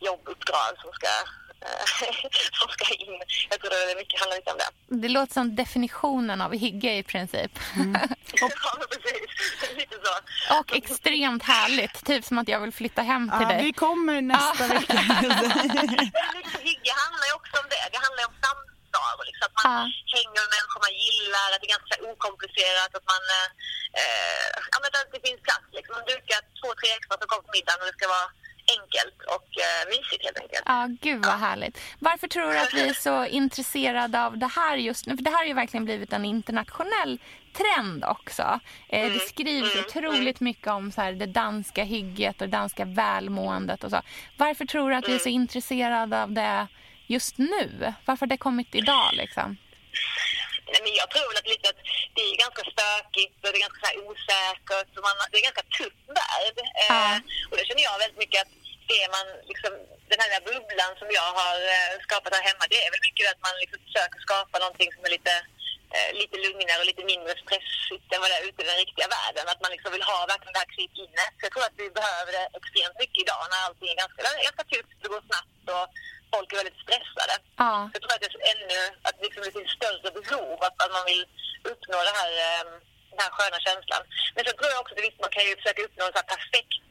jobbuppdrag 0.00 0.72
som 0.82 0.92
ska, 0.98 1.06
eh, 1.06 1.26
som 2.58 2.68
ska 2.68 2.84
in. 2.94 3.20
Jag 3.50 3.60
tror 3.60 3.70
det 3.70 3.92
är 3.92 3.96
mycket 3.96 4.20
handlar 4.20 4.36
lite 4.36 4.50
om 4.52 4.58
det. 4.58 4.70
Det 5.02 5.08
låter 5.08 5.32
som 5.32 5.56
definitionen 5.56 6.40
av 6.40 6.50
hygge 6.64 6.92
i 6.96 7.02
princip. 7.02 7.52
ja, 7.76 8.72
men 8.78 8.86
precis. 8.94 9.28
Lite 9.76 9.96
så. 10.04 10.12
Och 10.60 10.68
extremt 10.80 11.42
härligt. 11.42 12.04
Typ 12.06 12.24
som 12.24 12.38
att 12.38 12.48
jag 12.48 12.60
vill 12.60 12.72
flytta 12.80 13.02
hem 13.02 13.24
till 13.30 13.46
Ja, 13.46 13.48
dig. 13.48 13.64
vi 13.64 13.72
kommer 13.72 14.16
nästa 14.34 14.64
Ja. 14.66 14.72
vecka. 14.74 14.94
Men 16.24 16.32
liksom, 16.42 16.60
hygge 16.68 16.92
handlar 17.04 17.26
ju 17.30 17.34
också 17.40 17.54
om 17.62 17.66
det. 17.74 17.82
Det 17.92 18.00
handlar 18.06 18.20
ju 18.24 18.28
om 18.32 18.38
samtal. 18.46 19.14
och 19.20 19.26
Liksom, 19.30 19.44
att 19.48 19.56
man 19.58 19.66
Ja. 19.76 19.82
hänger 20.16 20.40
med 20.44 20.50
människor 20.56 20.80
man 20.86 20.94
gillar, 21.08 21.46
att 21.52 21.60
det 21.62 21.66
är 21.70 21.74
ganska 21.78 21.96
okomplicerat. 22.10 22.90
Att 22.98 23.06
man, 23.12 23.22
eh, 23.38 23.48
eh, 24.00 24.54
ja, 24.72 24.76
men 24.82 24.90
det 25.14 25.20
finns 25.28 25.40
plats. 25.48 25.66
Liksom. 25.76 25.92
Man 25.98 26.06
dukar 26.12 26.40
två, 26.60 26.68
tre 26.80 26.88
extra 26.98 27.14
som 27.20 27.26
kommer 27.30 27.44
på 27.48 27.52
middagen 27.56 27.80
och 27.82 27.88
det 27.90 27.96
ska 27.98 28.06
vara 28.18 28.28
enkelt 28.74 29.18
och 29.36 29.48
eh, 29.66 29.88
mysigt 29.88 30.24
helt 30.24 30.38
enkelt. 30.38 30.62
Ja, 30.66 30.88
gud 31.00 31.26
vad 31.26 31.38
härligt. 31.38 31.80
Varför 31.98 32.28
tror 32.28 32.52
du 32.52 32.58
att 32.58 32.74
vi 32.74 32.88
är 32.88 32.94
så 32.94 33.26
intresserade 33.26 34.24
av 34.24 34.38
det 34.38 34.46
här 34.46 34.76
just 34.76 35.06
nu? 35.06 35.16
För 35.16 35.24
det 35.24 35.30
här 35.30 35.38
har 35.38 35.44
ju 35.44 35.54
verkligen 35.54 35.84
blivit 35.84 36.12
en 36.12 36.24
internationell 36.24 37.18
trend 37.52 38.04
också. 38.04 38.60
Eh, 38.88 39.12
det 39.12 39.18
skrivs 39.18 39.76
otroligt 39.76 40.40
mycket 40.40 40.68
om 40.68 40.92
så 40.92 41.00
här, 41.00 41.12
det 41.12 41.26
danska 41.26 41.84
hygget 41.84 42.40
och 42.40 42.48
det 42.48 42.56
danska 42.56 42.84
välmåendet 42.84 43.84
och 43.84 43.90
så. 43.90 44.02
Varför 44.36 44.64
tror 44.64 44.90
du 44.90 44.96
att 44.96 45.08
vi 45.08 45.14
är 45.14 45.18
så 45.18 45.28
intresserade 45.28 46.22
av 46.22 46.32
det 46.32 46.66
just 47.06 47.38
nu? 47.38 47.94
Varför 48.04 48.26
har 48.26 48.30
det 48.30 48.36
kommit 48.36 48.74
idag 48.74 49.10
liksom? 49.12 49.56
Nej, 50.72 50.80
men 50.84 50.92
jag 51.00 51.08
tror 51.10 51.26
väl 51.30 51.38
att 51.42 51.52
lite 51.54 51.68
att 51.72 51.82
det 52.16 52.24
är 52.30 52.36
ganska 52.44 52.62
stökigt 52.74 53.36
och 53.42 53.50
det 53.52 53.58
är 53.60 53.66
ganska 53.68 53.86
så 53.86 53.92
osäkert. 54.10 54.90
Och 54.96 55.04
man, 55.06 55.14
det 55.30 55.38
är 55.40 55.48
ganska 55.50 55.66
tuff 55.78 55.98
värld. 56.18 56.58
Ja. 56.88 57.02
Eh, 57.14 57.18
och 57.48 57.56
det 57.58 57.64
känner 57.68 57.84
jag 57.88 57.98
väldigt 58.02 58.22
mycket 58.24 58.40
att 58.44 58.52
det 58.92 59.04
man 59.16 59.26
liksom, 59.50 59.72
den 60.12 60.20
här 60.22 60.42
bubblan 60.48 60.92
som 61.00 61.08
jag 61.20 61.30
har 61.40 61.58
eh, 61.74 61.92
skapat 62.06 62.34
här 62.36 62.48
hemma, 62.50 62.64
det 62.72 62.80
är 62.84 62.90
väl 62.94 63.06
mycket 63.08 63.30
att 63.32 63.44
man 63.46 63.54
liksom 63.62 63.80
försöker 63.86 64.18
skapa 64.26 64.54
någonting 64.58 64.90
som 64.92 65.02
är 65.06 65.12
lite 65.16 65.34
eh, 65.96 66.10
lite 66.20 66.36
lugnare 66.46 66.80
och 66.82 66.90
lite 66.90 67.04
mindre 67.12 67.32
stressigt 67.44 68.08
än 68.12 68.20
vad 68.22 68.30
det 68.30 68.38
är 68.38 68.48
ute 68.48 68.60
i 68.62 68.70
den 68.70 68.82
riktiga 68.84 69.08
världen. 69.18 69.44
Att 69.52 69.62
man 69.64 69.72
liksom 69.74 69.90
vill 69.94 70.10
ha 70.12 70.18
verkligen 70.32 70.54
det 70.54 70.62
här 70.64 70.74
kryp 70.74 70.94
inne. 71.04 71.24
Så 71.36 71.42
jag 71.46 71.52
tror 71.52 71.66
att 71.66 71.80
vi 71.82 71.88
behöver 72.00 72.30
det 72.36 72.46
extremt 72.58 72.96
mycket 73.02 73.22
idag 73.24 73.42
när 73.50 73.60
allting 73.66 73.88
är 73.92 74.02
ganska, 74.02 74.20
ganska 74.48 74.64
tufft, 74.72 74.98
det 75.02 75.12
går 75.12 75.22
snabbt 75.30 75.64
och 75.76 75.86
folk 76.32 76.48
är 76.52 76.60
väldigt 76.60 76.82
stressade. 76.84 77.34
Ja, 77.62 77.72
Så 77.88 77.94
jag 77.96 78.02
tror 78.02 78.14
att 78.14 78.22
det 78.22 78.30
är 78.32 78.52
ännu, 78.54 78.80
att 79.06 79.16
liksom 79.26 79.42
det 79.46 79.56
finns 79.58 79.72
större 79.78 80.10
behov 80.18 80.56
att, 80.66 80.76
att 80.84 80.92
man 80.98 81.04
vill 81.10 81.22
uppnå 81.72 81.98
det 82.08 82.14
här, 82.20 82.32
eh, 82.46 82.64
den 83.10 83.20
här 83.24 83.32
sköna 83.36 83.58
känslan. 83.68 84.02
Men 84.34 84.42
så 84.46 84.50
tror 84.52 84.70
jag 84.72 84.80
också 84.82 84.94
att 84.94 85.24
man 85.24 85.34
kan 85.36 85.44
ju 85.48 85.52
försöka 85.60 85.82
uppnå 85.86 86.02
en 86.04 86.14
så 86.14 86.20
här 86.22 86.32
perfekt 86.34 86.84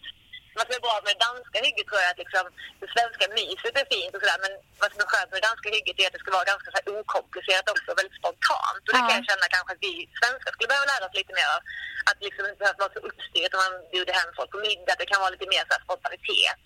vad 0.58 0.66
som 0.68 0.76
är 0.78 0.84
bra 0.88 0.96
med 1.06 1.12
det 1.16 1.24
danska 1.30 1.58
hygget 1.66 1.86
tror 1.88 2.02
jag 2.04 2.12
att 2.14 2.22
liksom, 2.24 2.46
det 2.82 2.90
svenska 2.96 3.26
myset 3.40 3.74
är 3.82 3.88
fint 3.96 4.14
och 4.16 4.22
sådär 4.24 4.40
men 4.46 4.54
vad 4.82 4.90
som 4.92 5.00
är 5.04 5.10
skönt 5.12 5.30
med 5.32 5.38
det 5.40 5.48
danska 5.50 5.68
hygget 5.76 5.96
är 6.02 6.08
att 6.08 6.16
det 6.18 6.24
ska 6.24 6.32
vara 6.38 6.52
ganska 6.54 6.68
så 6.72 6.78
här, 6.78 6.86
okomplicerat 7.00 7.68
också 7.74 7.90
väldigt 8.00 8.20
spontant. 8.22 8.84
Och 8.88 8.94
det 8.96 9.02
Ja. 9.04 9.08
kan 9.10 9.18
jag 9.20 9.28
känna 9.32 9.46
kanske 9.56 9.72
att 9.76 9.84
vi 9.88 9.94
svenskar 10.20 10.50
skulle 10.54 10.72
behöva 10.74 10.88
lära 10.92 11.04
oss 11.08 11.16
lite 11.22 11.34
mer 11.40 11.50
av. 11.56 11.62
Att 12.10 12.20
liksom 12.28 12.44
inte 12.50 12.62
behöva 12.64 12.82
vara 12.84 12.94
så 12.96 13.02
uppstyrt 13.10 13.54
om 13.56 13.62
man 13.66 13.74
bjuder 13.94 14.14
hem 14.20 14.30
folk 14.38 14.50
på 14.56 14.60
middag. 14.68 14.96
Det 15.02 15.10
kan 15.12 15.22
vara 15.24 15.34
lite 15.36 15.48
mer 15.54 15.64
så 15.68 15.74
här, 15.76 15.84
spontanitet. 15.88 16.60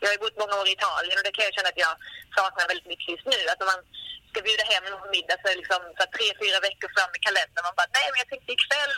Jag 0.00 0.06
har 0.08 0.14
ju 0.16 0.22
bott 0.24 0.40
många 0.42 0.54
år 0.60 0.66
i 0.68 0.74
Italien 0.78 1.16
och 1.18 1.24
det 1.26 1.34
kan 1.36 1.46
jag 1.48 1.54
känna 1.56 1.70
att 1.72 1.82
jag 1.86 1.94
saknar 2.38 2.64
väldigt 2.70 2.90
mycket 2.92 3.08
just 3.14 3.26
nu. 3.34 3.40
Att 3.52 3.62
man 3.72 3.80
ska 4.36 4.42
bjuda 4.50 4.64
hem 4.72 4.82
någon 4.92 5.02
på 5.06 5.10
middag 5.16 5.36
så 5.42 5.46
liksom 5.60 5.80
så 5.96 6.00
här, 6.04 6.10
tre, 6.16 6.26
fyra 6.42 6.58
veckor 6.66 6.88
fram 6.96 7.10
i 7.18 7.20
kalendern. 7.26 7.62
Man 7.68 7.74
bara, 7.80 7.90
nej 7.98 8.06
men 8.10 8.18
jag 8.22 8.28
tänkte 8.32 8.50
ikväll. 8.58 8.92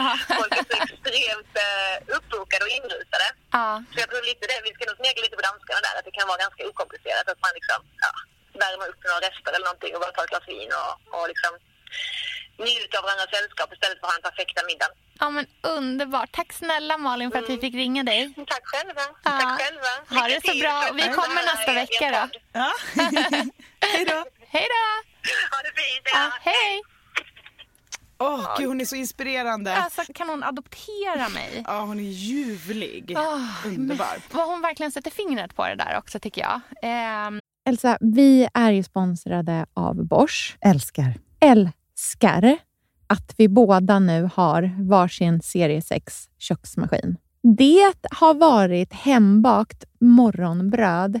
Folk 0.40 0.52
är 0.60 0.64
så 0.70 0.76
extremt 0.86 1.52
eh, 1.66 1.94
uppbokade 2.16 2.62
och 2.66 2.72
inrutade. 2.78 3.26
ja, 3.56 3.66
Så 3.92 3.96
jag 4.02 4.08
tror 4.10 4.22
lite 4.30 4.44
det, 4.52 4.58
vi 4.66 4.72
ska 4.76 4.82
nog 4.90 4.98
snegla 5.02 5.20
lite 5.24 5.36
på 5.40 5.44
danskarna 5.48 5.80
där, 5.86 5.94
att 5.98 6.06
det 6.08 6.14
kan 6.18 6.26
vara 6.32 6.40
ganska 6.46 6.62
okomplicerat. 6.70 7.26
Att 7.32 7.40
man 7.44 7.52
liksom, 7.58 7.80
ja, 8.04 8.10
värmer 8.62 8.86
upp 8.92 9.00
några 9.08 9.20
rester 9.28 9.50
eller 9.54 9.68
någonting 9.70 9.92
och 9.94 10.00
bara 10.04 10.12
tar 10.16 10.24
ett 10.26 10.32
glas 10.34 10.46
vin 10.54 10.70
och, 10.80 10.92
och 11.16 11.26
liksom 11.32 11.52
njuter 12.66 12.96
av 12.98 13.04
varandras 13.08 13.30
sällskap 13.36 13.68
istället 13.74 13.96
för 13.98 14.04
att 14.06 14.12
ha 14.12 14.18
den 14.20 14.26
perfekta 14.30 14.60
middagen. 14.70 14.94
ja 15.22 15.26
men 15.36 15.46
underbart. 15.78 16.30
Tack 16.38 16.50
snälla 16.62 16.94
Malin 17.06 17.30
för 17.30 17.38
att 17.42 17.50
vi 17.54 17.58
fick 17.64 17.74
ringa 17.74 18.02
dig. 18.12 18.20
Tack 18.54 18.64
själva. 18.72 19.04
Ja. 19.24 19.30
Tack 19.40 19.52
själva. 19.60 19.92
Ha 20.16 20.22
det 20.32 20.40
så 20.48 20.54
bra. 20.62 20.76
Vi 21.00 21.02
kommer 21.18 21.42
nästa 21.52 21.72
vecka 21.82 22.06
då. 22.16 22.22
Ja. 22.60 22.70
Hej 23.92 24.04
då. 24.04 24.24
Hej 24.56 24.66
då! 24.76 24.86
Ha 25.56 25.62
det 25.62 25.80
fint. 25.82 26.06
Ja, 26.14 26.18
Ja. 26.20 26.30
hej! 26.40 26.82
Åh, 28.18 28.54
gud, 28.58 28.68
hon 28.68 28.80
är 28.80 28.84
så 28.84 28.96
inspirerande. 28.96 29.76
Alltså, 29.76 30.02
kan 30.14 30.28
hon 30.28 30.42
adoptera 30.42 31.28
mig? 31.28 31.62
Ja, 31.66 31.80
hon 31.80 31.98
är 32.00 32.02
ljuvlig. 32.02 33.14
Ah, 33.16 33.40
Underbar. 33.66 34.16
Vad 34.32 34.46
hon 34.48 34.60
verkligen 34.60 34.92
sätter 34.92 35.10
fingret 35.10 35.56
på 35.56 35.66
det 35.66 35.74
där 35.74 35.98
också 35.98 36.18
tycker 36.20 36.40
jag. 36.42 36.60
Ehm, 36.82 37.40
Elsa, 37.68 37.98
vi 38.00 38.48
är 38.54 38.70
ju 38.70 38.82
sponsrade 38.82 39.66
av 39.74 40.04
Bosch. 40.06 40.56
Älskar. 40.60 41.14
Älskar 41.40 42.58
att 43.06 43.34
vi 43.38 43.48
båda 43.48 43.98
nu 43.98 44.30
har 44.34 44.70
varsin 44.88 45.40
serie 45.42 45.82
6 45.82 46.28
köksmaskin. 46.38 47.16
Det 47.56 47.92
har 48.10 48.34
varit 48.34 48.92
hembakt 48.92 49.84
morgonbröd 50.00 51.20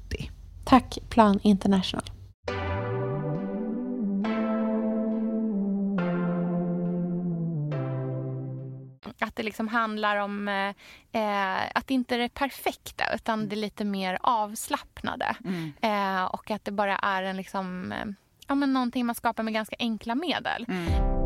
Tack 0.71 0.97
Plan 1.09 1.39
International. 1.43 2.03
Att 9.19 9.35
det 9.35 9.43
liksom 9.43 9.67
handlar 9.67 10.17
om 10.17 10.47
eh, 10.47 10.73
att 11.75 11.87
det 11.87 11.93
inte 11.93 12.15
är 12.15 12.19
det 12.19 12.29
perfekta 12.29 13.03
utan 13.15 13.49
det 13.49 13.55
är 13.55 13.57
lite 13.57 13.85
mer 13.85 14.17
avslappnade. 14.21 15.35
Mm. 15.45 15.73
Eh, 15.81 16.23
och 16.23 16.51
att 16.51 16.65
det 16.65 16.71
bara 16.71 16.97
är 16.97 17.23
en 17.23 17.37
liksom, 17.37 17.91
eh, 17.91 18.05
ja, 18.47 18.55
men 18.55 18.73
någonting 18.73 19.05
man 19.05 19.15
skapar 19.15 19.43
med 19.43 19.53
ganska 19.53 19.75
enkla 19.79 20.15
medel. 20.15 20.65
Mm. 20.67 21.20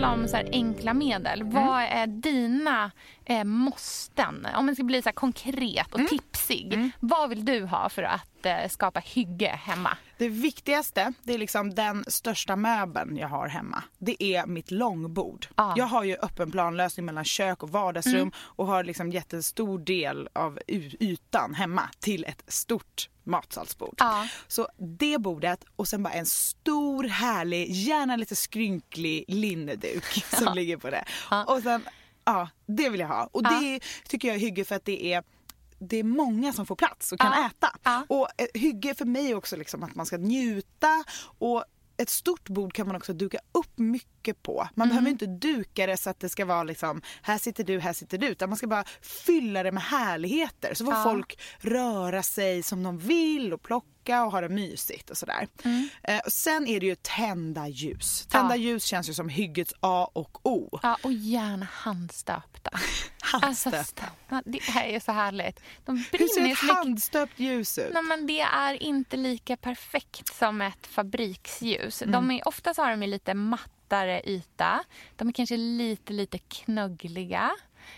Men 0.00 0.10
du, 0.10 0.18
på 0.18 0.18
tal 0.18 0.20
om 0.20 0.28
så 0.28 0.36
här 0.36 0.48
enkla 0.52 0.94
medel. 0.94 1.40
Mm. 1.40 1.54
Vad 1.54 1.82
är 1.82 2.06
dina 2.06 2.90
eh, 3.24 3.44
måsten? 3.44 4.46
Om 4.56 4.66
det 4.66 4.74
ska 4.74 4.84
bli 4.84 5.02
så 5.02 5.12
konkret 5.12 5.94
Mm. 5.94 6.04
och 6.04 6.10
tipsig. 6.10 6.90
Vad 7.00 7.28
vill 7.30 7.44
du 7.44 7.64
ha 7.64 7.88
för 7.88 8.02
att 8.02 8.37
eh, 8.46 8.68
skapa 8.68 9.00
hygge 9.00 9.48
hemma? 9.48 9.96
Det 10.18 10.28
viktigaste, 10.28 11.12
det 11.22 11.34
är 11.34 11.38
liksom 11.38 11.74
den 11.74 12.04
största 12.08 12.56
möbeln 12.56 13.16
jag 13.16 13.28
har 13.28 13.48
hemma. 13.48 13.82
Det 13.98 14.22
är 14.22 14.46
mitt 14.46 14.70
långbord. 14.70 15.46
Ah. 15.54 15.74
Jag 15.76 15.86
har 15.86 16.04
ju 16.04 16.16
öppen 16.16 16.50
planlösning 16.50 17.06
mellan 17.06 17.24
kök 17.24 17.62
och 17.62 17.70
vardagsrum 17.70 18.32
och 18.38 18.66
har 18.66 18.84
liksom 18.84 19.10
gett 19.10 19.32
en 19.32 19.42
stor 19.42 19.78
del 19.78 20.28
av 20.32 20.58
ytan 21.00 21.54
hemma 21.54 21.90
till 21.98 22.24
ett 22.24 22.42
stort 22.48 23.08
matsalsbord. 23.24 23.94
Ja. 23.98 24.28
Så 24.48 24.68
det 24.76 25.18
bordet 25.18 25.64
och 25.76 25.88
sen 25.88 26.02
bara 26.02 26.14
en 26.14 26.26
stor 26.26 27.04
härlig, 27.04 27.70
gärna 27.70 28.16
lite 28.16 28.36
skrynklig 28.36 29.24
linneduk 29.28 30.04
som 30.32 30.54
ligger 30.54 30.76
på 30.76 30.90
det. 30.90 31.04
Och 31.46 31.62
sen, 31.62 31.82
ja 32.24 32.48
det 32.66 32.88
vill 32.88 33.00
jag 33.00 33.08
ha. 33.08 33.28
Och 33.32 33.42
det 33.42 33.80
tycker 34.08 34.28
jag 34.28 34.34
är 34.34 34.40
hygge 34.40 34.64
för 34.64 34.74
att 34.74 34.84
det 34.84 35.12
är 35.12 35.22
det 35.78 35.96
är 35.96 36.04
många 36.04 36.52
som 36.52 36.66
får 36.66 36.76
plats 36.76 37.12
och 37.12 37.18
kan 37.20 37.32
Ja. 37.36 37.46
äta. 37.46 37.76
Ja. 37.82 38.04
Och 38.08 38.28
ett 38.36 38.50
hygge 38.54 38.94
för 38.94 39.04
mig 39.04 39.30
är 39.30 39.34
också 39.34 39.56
liksom 39.56 39.82
att 39.82 39.94
man 39.94 40.06
ska 40.06 40.16
njuta 40.16 41.04
och 41.38 41.64
ett 42.00 42.10
stort 42.10 42.48
bord 42.48 42.72
kan 42.72 42.86
man 42.86 42.96
också 42.96 43.12
duka 43.12 43.38
upp 43.52 43.78
mycket 43.78 44.42
på. 44.42 44.68
Man 44.74 44.88
behöver 44.88 45.10
inte 45.10 45.26
duka 45.26 45.86
det 45.86 45.96
så 45.96 46.10
att 46.10 46.20
det 46.20 46.28
ska 46.28 46.44
vara 46.44 46.62
liksom 46.62 47.02
här 47.22 47.38
sitter 47.38 47.64
du, 47.64 47.80
här 47.80 47.92
sitter 47.92 48.18
du. 48.18 48.26
Utan 48.26 48.48
man 48.50 48.56
ska 48.58 48.66
bara 48.66 48.84
fylla 49.02 49.62
det 49.62 49.72
med 49.72 49.82
härligheter. 49.82 50.74
Så 50.74 50.84
får 50.84 50.94
Ja. 50.94 51.02
folk 51.02 51.40
röra 51.58 52.22
sig 52.22 52.62
som 52.62 52.82
de 52.82 52.98
vill 52.98 53.52
och 53.52 53.62
plocka 53.62 53.88
och 54.16 54.32
ha 54.32 54.40
det 54.40 54.48
mysigt 54.48 55.10
och 55.10 55.16
sådär. 55.18 55.48
Eh, 56.02 56.18
och 56.26 56.32
sen 56.32 56.66
är 56.66 56.80
det 56.80 56.86
ju 56.86 56.94
tända 56.94 57.68
ljus. 57.68 58.26
Tända 58.30 58.56
Ja. 58.56 58.62
ljus 58.62 58.84
känns 58.84 59.08
ju 59.08 59.14
som 59.14 59.28
hyggets 59.28 59.74
A 59.80 60.10
och 60.12 60.46
O. 60.46 60.78
Ja, 60.82 60.96
och 61.02 61.12
gärna 61.12 61.66
handstöpta. 61.72 62.70
Alltså, 63.32 63.70
Handstöpta. 63.70 64.04
ja, 64.28 64.42
det 64.46 64.58
är 64.68 64.92
ju 64.92 65.00
så 65.00 65.12
härligt. 65.12 65.60
De 65.84 65.96
Hur 66.12 66.18
ser 66.28 66.34
brinner 66.40 66.52
ett 66.52 66.58
handstöpt 66.76 67.38
ljus 67.38 67.78
ut? 67.78 67.90
Nej, 67.92 68.02
men 68.02 68.26
det 68.26 68.40
är 68.40 68.82
inte 68.82 69.16
lika 69.16 69.56
perfekt 69.56 70.34
som 70.34 70.60
ett 70.60 70.86
fabriksljus. 70.86 72.02
Mm. 72.02 72.12
De 72.12 72.30
är, 72.30 72.48
oftast 72.48 72.78
har 72.78 72.90
de 72.96 73.06
lite 73.06 73.34
mattare 73.34 74.22
yta. 74.24 74.84
De 75.16 75.28
är 75.28 75.32
kanske 75.32 75.56
lite, 75.56 76.12
lite 76.12 76.38
knuggliga. 76.38 77.50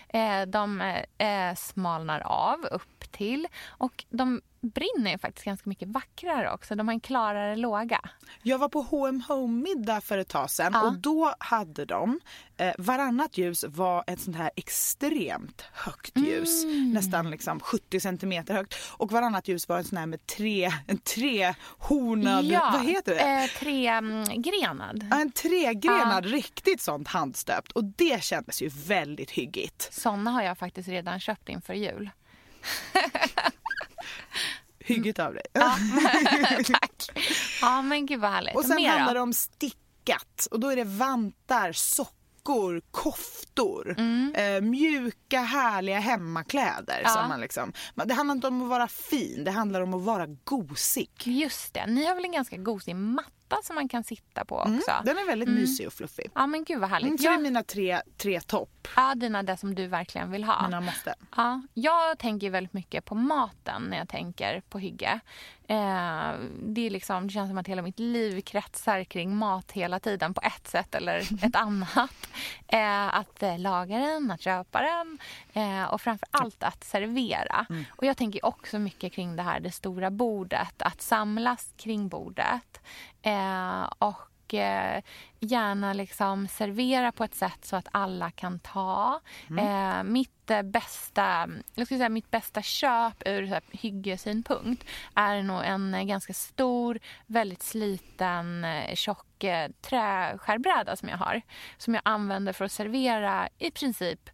Eh, 0.09 0.41
de 0.41 0.81
eh, 1.17 1.55
smalnar 1.57 2.19
av 2.19 2.65
upp 2.71 3.11
till. 3.11 3.47
Och 3.67 4.05
de 4.09 4.41
brinner 4.61 5.17
faktiskt 5.17 5.45
ganska 5.45 5.69
mycket 5.69 5.87
vackrare 5.87 6.51
också. 6.53 6.75
De 6.75 6.87
har 6.87 6.93
en 6.93 6.99
klarare 6.99 7.55
låga. 7.55 7.99
Jag 8.43 8.57
var 8.57 8.69
på 8.69 8.81
H&M 8.81 9.23
Home-middag 9.27 10.01
för 10.01 10.17
ett 10.17 10.27
tag 10.29 10.49
sedan 10.49 10.71
Ja. 10.73 10.81
och 10.87 10.93
då 10.93 11.33
hade 11.39 11.85
de 11.85 12.19
eh, 12.57 12.73
varannat 12.77 13.37
ljus 13.37 13.65
var 13.67 14.03
ett 14.07 14.19
sånt 14.21 14.37
här 14.37 14.51
extremt 14.55 15.61
högt 15.73 16.17
ljus. 16.17 16.63
Mm. 16.63 16.91
Nästan 16.91 17.31
liksom 17.31 17.59
70 17.59 17.99
centimeter 17.99 18.53
högt. 18.53 18.75
Och 18.91 19.11
varannat 19.11 19.47
ljus 19.47 19.69
var 19.69 19.77
en 19.77 19.83
sån 19.83 19.97
här 19.97 20.05
med 20.05 20.25
tre, 20.25 20.71
en 20.87 20.97
trehornad, 20.97 22.45
vad 22.73 22.85
heter 22.85 23.15
det? 23.15 23.21
Eh, 23.21 23.47
Tregrenad. 23.59 25.07
Ja, 25.11 25.21
en 25.21 25.31
tregrenad, 25.31 26.25
riktigt 26.25 26.81
sånt 26.81 27.07
handstöpt. 27.07 27.71
Och 27.71 27.83
det 27.83 28.23
kändes 28.23 28.61
ju 28.61 28.69
väldigt 28.87 29.31
hyggigt. 29.31 29.89
Såna 29.91 30.31
har 30.31 30.41
jag 30.41 30.57
faktiskt 30.57 30.89
redan 30.89 31.19
köpt 31.19 31.49
inför 31.49 31.73
jul. 31.73 32.09
Hyggigt 34.79 35.19
av 35.19 35.33
dig. 35.33 35.43
Tack. 36.65 37.09
Ja, 37.61 37.81
men 37.81 38.05
gud 38.05 38.19
vad 38.19 38.31
härligt. 38.31 38.55
Och 38.55 38.65
sen 38.65 38.75
Mer 38.75 38.91
då? 38.91 38.97
handlar 38.97 39.13
det 39.13 39.19
om 39.19 39.33
stickat 39.33 40.47
och 40.51 40.59
då 40.59 40.69
är 40.69 40.75
det 40.75 40.83
vantar, 40.83 41.71
sockor, 41.71 42.81
koftor. 42.91 43.95
Eh, 44.35 44.61
mjuka 44.61 45.41
härliga 45.41 45.99
hemmakläder. 45.99 46.99
Mm. 46.99 47.03
Ja. 47.03 47.09
Som 47.09 47.27
man 47.27 47.41
liksom, 47.41 47.73
men 47.95 48.07
det 48.07 48.13
handlar 48.13 48.35
inte 48.35 48.47
om 48.47 48.63
att 48.63 48.69
vara 48.69 48.87
fin, 48.87 49.43
det 49.43 49.51
handlar 49.51 49.81
om 49.81 49.93
att 49.93 50.01
vara 50.01 50.27
gosig. 50.43 51.09
Just 51.23 51.73
det. 51.73 51.85
Ni 51.87 52.05
har 52.05 52.15
väl 52.15 52.25
en 52.25 52.31
ganska 52.31 52.57
gosig 52.57 52.95
matta 53.51 53.63
som 53.63 53.75
man 53.75 53.87
kan 53.87 54.03
sitta 54.03 54.45
på 54.45 54.55
också? 54.55 54.91
Den 55.05 55.17
är 55.17 55.27
väldigt 55.27 55.49
mysig 55.49 55.87
och 55.87 55.93
fluffig. 55.93 56.31
Ja, 56.35 56.47
men 56.47 56.63
gud 56.63 56.79
vad 56.79 56.89
härligt. 56.89 57.07
Mm, 57.07 57.17
så 57.17 57.23
det 57.23 57.33
är 57.33 57.37
mina 57.37 57.63
tre, 57.63 58.01
tre 58.17 58.41
topp, 58.41 58.87
ja, 58.95 59.15
dina 59.15 59.43
det 59.43 59.57
som 59.57 59.75
du 59.75 59.87
verkligen 59.87 60.31
vill 60.31 60.43
ha. 60.43 60.63
mina 60.63 60.81
måsten. 60.81 61.13
Ja, 61.35 61.61
jag 61.73 62.17
tänker 62.17 62.49
väldigt 62.49 62.73
mycket 62.73 63.05
på 63.05 63.15
maten 63.15 63.81
när 63.89 63.97
jag 63.97 64.09
tänker 64.09 64.61
på 64.69 64.79
hygge. 64.79 65.19
Eh, 65.67 66.33
det, 66.63 66.81
är 66.81 66.89
liksom, 66.89 67.27
det 67.27 67.33
känns 67.33 67.49
som 67.49 67.57
att 67.57 67.67
hela 67.67 67.81
mitt 67.81 67.99
liv 67.99 68.41
kretsar 68.41 69.03
kring 69.03 69.35
mat 69.35 69.71
hela 69.71 69.99
tiden 69.99 70.33
på 70.33 70.41
ett 70.41 70.67
sätt 70.67 70.95
eller 70.95 71.43
ett 71.45 71.55
annat. 71.55 72.27
Eh, 72.67 73.15
att 73.15 73.43
eh, 73.43 73.59
laga 73.59 73.97
den, 73.97 74.31
att 74.31 74.41
köpa 74.41 74.81
den 74.81 75.17
eh, 75.53 75.83
och 75.83 76.01
framför 76.01 76.27
allt 76.31 76.63
att 76.63 76.83
servera. 76.83 77.65
Och 77.89 78.05
jag 78.05 78.17
tänker 78.17 78.45
också 78.45 78.79
mycket 78.79 79.13
kring 79.13 79.35
det 79.35 79.43
här, 79.43 79.59
det 79.59 79.71
stora 79.71 80.09
bordet. 80.11 80.81
Att 80.81 81.01
samlas 81.01 81.73
kring 81.77 82.07
bordet. 82.07 82.81
Eh, 83.21 83.83
och 83.99 84.53
eh, 84.53 85.01
gärna 85.39 85.93
liksom 85.93 86.47
servera 86.47 87.11
på 87.11 87.23
ett 87.23 87.35
sätt 87.35 87.65
så 87.65 87.75
att 87.75 87.87
alla 87.91 88.31
kan 88.31 88.59
ta. 88.59 89.19
Eh, 89.59 90.03
mitt, 90.03 90.49
eh, 90.51 90.61
bästa, 90.61 91.47
jag 91.75 91.87
skulle 91.87 91.97
säga, 91.97 92.09
mitt 92.09 92.31
bästa 92.31 92.61
köp 92.61 93.27
ur 93.27 93.47
så 93.47 93.53
här, 93.53 93.63
hyggesynpunkt 93.71 94.85
är 95.15 95.43
nog 95.43 95.61
en 95.65 95.93
eh, 95.93 96.03
ganska 96.03 96.33
stor, 96.33 96.99
väldigt 97.25 97.63
sliten, 97.63 98.65
eh, 98.65 98.95
tjock 98.95 99.43
eh, 99.43 99.69
träskärbräda 99.81 100.95
som 100.95 101.09
jag 101.09 101.17
har. 101.17 101.41
Som 101.77 101.93
jag 101.93 102.01
använder 102.05 102.53
för 102.53 102.65
att 102.65 102.71
servera 102.71 103.49
i 103.57 103.71
princip 103.71 104.29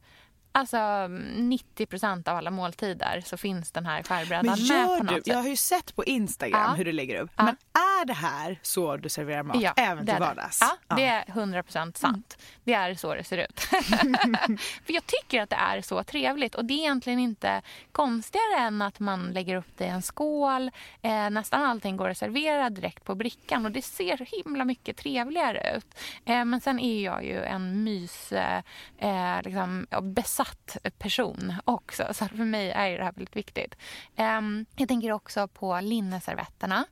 Alltså 0.51 0.77
90% 0.77 2.29
av 2.29 2.37
alla 2.37 2.51
måltider 2.51 3.21
så 3.25 3.37
finns 3.37 3.71
den 3.71 3.85
här 3.85 4.03
skärbrädan 4.03 4.45
med 4.45 4.87
på 4.87 5.03
något 5.03 5.09
du, 5.09 5.15
sätt. 5.15 5.27
jag 5.27 5.37
har 5.37 5.47
ju 5.47 5.55
sett 5.55 5.95
på 5.95 6.03
Instagram 6.05 6.61
Ja. 6.61 6.73
hur 6.73 6.85
du 6.85 6.91
lägger 6.91 7.21
upp. 7.21 7.31
Ja. 7.35 7.43
Men 7.43 7.57
är 8.01 8.05
det 8.05 8.13
här 8.13 8.59
så 8.61 8.97
du 8.97 9.09
serverar 9.09 9.43
mat 9.43 9.73
även 9.77 9.97
det 9.97 10.03
till 10.05 10.15
är 10.15 10.19
det. 10.19 10.25
vardags? 10.25 10.59
Ja, 10.89 10.95
det 10.95 11.05
är 11.05 11.23
100% 11.23 11.97
sant. 11.97 12.37
Det 12.63 12.73
är 12.73 12.95
så 12.95 13.15
det 13.15 13.23
ser 13.23 13.37
ut. 13.37 13.59
För 14.85 14.93
Jag 14.93 15.05
tycker 15.05 15.41
att 15.41 15.49
det 15.49 15.55
är 15.55 15.81
så 15.81 16.03
trevligt. 16.03 16.55
Och 16.55 16.65
Det 16.65 16.73
är 16.73 16.77
egentligen 16.77 17.19
inte 17.19 17.61
konstigare 17.91 18.57
än 18.59 18.81
att 18.81 18.99
man 18.99 19.25
lägger 19.31 19.55
upp 19.55 19.71
det 19.77 19.85
i 19.85 19.89
en 19.89 20.01
skål. 20.01 20.71
Eh, 21.01 21.29
nästan 21.29 21.63
allting 21.63 21.97
går 21.97 22.09
att 22.09 22.17
servera 22.17 22.69
direkt 22.69 23.03
på 23.03 23.15
brickan 23.15 23.65
och 23.65 23.71
det 23.71 23.81
ser 23.81 24.17
så 24.17 24.23
himla 24.43 24.65
mycket 24.65 24.97
trevligare 24.97 25.75
ut. 25.77 25.99
Eh, 26.25 26.45
men 26.45 26.61
sen 26.61 26.79
är 26.79 27.01
jag 27.03 27.25
ju 27.25 27.43
en 27.43 27.83
mys, 27.83 28.31
eh, 28.31 29.41
liksom, 29.43 29.87
ja, 29.89 30.01
besatt 30.01 30.77
person 30.97 31.53
också. 31.65 32.07
Så 32.13 32.27
för 32.27 32.37
mig 32.37 32.71
är 32.71 32.97
det 32.97 33.03
här 33.03 33.11
väldigt 33.11 33.35
viktigt. 33.35 33.75
Eh, 34.15 34.41
jag 34.75 34.87
tänker 34.87 35.11
också 35.11 35.47
på 35.47 35.79
linneservetterna. 35.81 36.85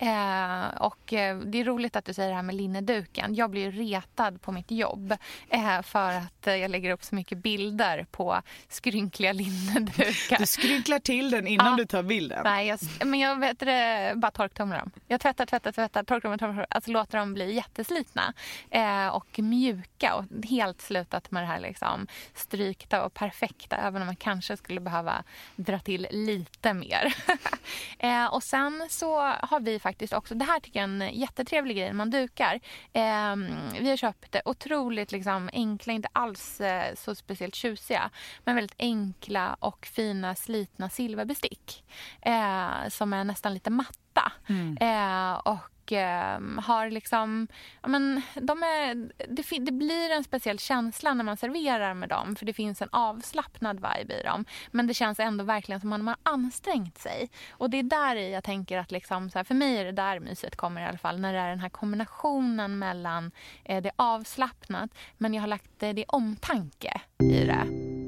Eh, 0.00 0.12
Eh, 0.12 0.51
och 0.80 1.12
eh, 1.12 1.38
det 1.38 1.60
är 1.60 1.64
roligt 1.64 1.96
att 1.96 2.04
du 2.04 2.14
säger 2.14 2.28
det 2.28 2.34
här 2.36 2.42
med 2.42 2.54
linneduken. 2.54 3.34
Jag 3.34 3.50
blir 3.50 3.72
retad 3.72 4.42
på 4.42 4.52
mitt 4.52 4.70
jobb 4.70 5.16
eh, 5.48 5.82
för 5.82 6.12
att 6.12 6.46
eh, 6.46 6.54
jag 6.56 6.70
lägger 6.70 6.90
upp 6.90 7.04
så 7.04 7.14
mycket 7.14 7.38
bilder 7.38 8.06
på 8.10 8.42
skrynkliga 8.68 9.32
linnedukar. 9.32 10.38
Du 10.38 10.46
skrynklar 10.46 10.98
till 10.98 11.30
den 11.30 11.46
innan 11.46 11.66
Ja. 11.66 11.76
du 11.76 11.84
tar 11.86 12.02
bilden. 12.02 12.40
Nej, 12.44 12.66
jag, 12.66 12.78
men 13.06 13.20
jag 13.20 13.40
vet 13.40 13.58
det, 13.58 14.12
bara 14.16 14.30
torktumlar 14.30 14.78
dem. 14.78 14.90
Jag 15.06 15.20
tvättar, 15.20 15.46
tvättar, 15.46 15.72
tvättar, 15.72 16.04
torktumlar, 16.04 16.38
torktumlar, 16.38 16.66
alltså 16.70 16.90
låter 16.90 17.18
dem 17.18 17.34
bli 17.34 17.54
jätteslitna 17.54 18.32
eh, 18.70 19.06
och 19.08 19.38
mjuka 19.38 20.14
och 20.14 20.24
helt 20.48 20.80
slutat 20.82 21.30
med 21.30 21.42
det 21.42 21.46
här 21.46 21.60
liksom 21.60 22.06
strykta 22.34 23.04
och 23.04 23.14
perfekta, 23.14 23.76
även 23.76 24.02
om 24.02 24.06
man 24.06 24.16
kanske 24.16 24.56
skulle 24.56 24.80
behöva 24.80 25.24
dra 25.56 25.78
till 25.78 26.06
lite 26.10 26.72
mer. 26.74 27.14
eh, 27.98 28.26
och 28.26 28.42
sen 28.42 28.86
så 28.90 29.20
har 29.20 29.60
vi 29.60 29.78
faktiskt 29.80 30.12
också, 30.12 30.34
det 30.42 30.46
här 30.46 30.60
tycker 30.60 30.80
jag 30.80 30.90
är 30.90 30.94
en 30.94 31.14
jättetrevlig 31.14 31.76
grej 31.76 31.86
när 31.86 31.92
man 31.92 32.10
dukar. 32.10 32.60
Eh, 32.92 33.36
vi 33.80 33.90
har 33.90 33.96
köpt 33.96 34.36
otroligt 34.44 35.12
liksom 35.12 35.50
enkla, 35.52 35.92
inte 35.92 36.08
alls 36.12 36.60
eh, 36.60 36.94
så 36.94 37.14
speciellt 37.14 37.54
tjusiga, 37.54 38.10
men 38.44 38.54
väldigt 38.54 38.76
enkla 38.78 39.56
och 39.60 39.86
fina 39.86 40.34
slitna 40.34 40.88
silverbestick 40.88 41.84
eh, 42.22 42.88
som 42.88 43.12
är 43.12 43.24
nästan 43.24 43.54
lite 43.54 43.70
matta. 43.70 44.32
Eh, 44.80 45.32
och 45.32 45.71
Ehm, 45.90 46.58
har 46.58 46.90
liksom... 46.90 47.48
Ja, 47.82 47.88
men, 47.88 48.22
de 48.34 48.62
är, 48.62 48.94
det, 49.28 49.58
det 49.58 49.72
blir 49.72 50.10
en 50.10 50.24
speciell 50.24 50.58
känsla 50.58 51.14
när 51.14 51.24
man 51.24 51.36
serverar 51.36 51.94
med 51.94 52.08
dem 52.08 52.36
för 52.36 52.46
det 52.46 52.52
finns 52.52 52.82
en 52.82 52.88
avslappnad 52.92 53.76
vibe 53.76 54.20
i 54.20 54.22
dem. 54.22 54.44
Men 54.70 54.86
det 54.86 54.94
känns 54.94 55.20
ändå 55.20 55.44
verkligen 55.44 55.80
som 55.80 55.92
att 55.92 56.00
man 56.00 56.08
har 56.08 56.32
ansträngt 56.32 56.98
sig. 56.98 57.30
Och 57.50 57.70
det 57.70 57.78
är 57.78 57.82
där 57.82 58.16
jag 58.16 58.44
tänker 58.44 58.78
att 58.78 58.90
liksom, 58.90 59.30
så 59.30 59.38
här, 59.38 59.44
för 59.44 59.54
mig 59.54 59.78
är 59.78 59.84
det 59.84 59.92
där 59.92 60.20
myset 60.20 60.56
kommer 60.56 60.80
i 60.80 60.84
alla 60.84 60.98
fall. 60.98 61.20
När 61.20 61.32
det 61.32 61.38
är 61.38 61.50
den 61.50 61.60
här 61.60 61.68
kombinationen 61.68 62.78
mellan 62.78 63.30
eh, 63.64 63.82
det 63.82 63.90
avslappnat 63.96 64.90
men 65.18 65.34
jag 65.34 65.42
har 65.42 65.48
lagt 65.48 65.82
eh, 65.82 65.90
det 65.90 66.04
omtanke 66.08 67.00
i 67.18 67.44
det. 67.44 68.01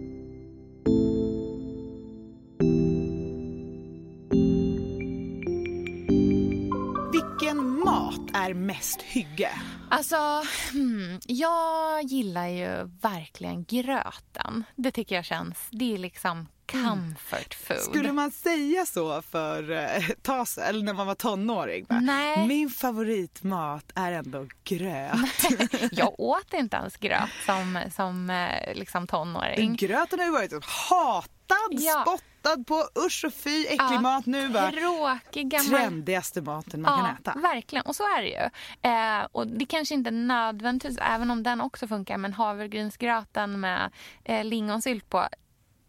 Mat 7.94 8.20
är 8.34 8.54
mest 8.54 9.02
hygge? 9.02 9.50
Alltså, 9.90 10.42
hmm, 10.72 11.20
jag 11.26 12.02
gillar 12.02 12.46
ju 12.46 12.90
verkligen 13.00 13.64
gröten. 13.64 14.64
Det 14.76 14.90
tycker 14.90 15.14
jag 15.14 15.24
känns, 15.24 15.58
det 15.70 15.94
är 15.94 15.98
liksom 15.98 16.46
comfort 16.72 17.54
food. 17.54 17.78
Skulle 17.78 18.12
man 18.12 18.30
säga 18.30 18.86
så 18.86 19.22
för 19.22 19.70
eh, 19.70 20.10
ett 20.10 20.22
tag 20.22 20.46
eller 20.58 20.84
när 20.84 20.94
man 20.94 21.06
var 21.06 21.14
tonåring? 21.14 21.86
Nej. 21.88 22.46
Min 22.46 22.70
favoritmat 22.70 23.92
är 23.94 24.12
ändå 24.12 24.46
gröt. 24.64 25.18
Jag 25.92 26.20
åt 26.20 26.52
inte 26.54 26.76
ens 26.76 26.96
gröt 26.96 27.30
som, 27.46 27.78
som 27.96 28.30
eh, 28.30 28.74
liksom 28.74 29.06
tonåring. 29.06 29.76
Gröten 29.76 30.18
har 30.18 30.26
ju 30.26 30.32
varit 30.32 30.50
så 30.50 30.60
hatad, 30.64 31.30
Ja. 31.70 32.02
spottad 32.02 32.66
på, 32.66 32.84
usch 33.06 33.24
och 33.26 33.34
fy, 33.34 33.64
äcklig 33.64 33.78
Ja, 33.78 34.00
mat. 34.00 34.26
Nu 34.26 34.48
bara 34.48 34.70
Tråkig 34.70 35.48
gammal... 35.50 35.66
trendigaste 35.66 36.42
maten 36.42 36.82
man 36.82 36.98
kan 37.00 37.16
äta. 37.16 37.40
verkligen. 37.40 37.86
Och 37.86 37.96
så 37.96 38.02
är 38.02 38.22
det 38.22 38.28
ju. 38.28 38.50
Eh, 38.90 39.26
och 39.32 39.46
det 39.46 39.66
kanske 39.66 39.94
inte 39.94 40.10
nödvändigtvis, 40.10 40.98
även 41.00 41.30
om 41.30 41.42
den 41.42 41.60
också 41.60 41.88
funkar, 41.88 42.16
men 42.18 42.32
havregrynsgröten 42.32 43.60
med 43.60 43.92
eh, 44.24 44.44
lingonsylt 44.44 45.10
på 45.10 45.28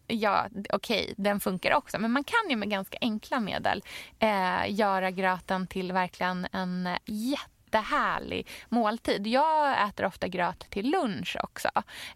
Ja, 0.08 0.46
okej, 0.72 1.14
den 1.16 1.40
funkar 1.40 1.74
också. 1.74 1.98
Men 1.98 2.12
man 2.12 2.24
kan 2.24 2.50
ju 2.50 2.56
med 2.56 2.70
ganska 2.70 2.98
enkla 3.00 3.40
medel 3.40 3.82
eh, 4.18 4.70
göra 4.74 5.10
gröten 5.10 5.66
till 5.66 5.92
verkligen 5.92 6.46
en 6.52 6.86
eh, 6.86 6.96
jättehärlig 7.76 8.46
måltid. 8.68 9.26
Jag 9.26 9.88
äter 9.88 10.04
ofta 10.06 10.28
gröt 10.28 10.70
till 10.70 10.90
lunch 10.90 11.36
också, 11.42 11.68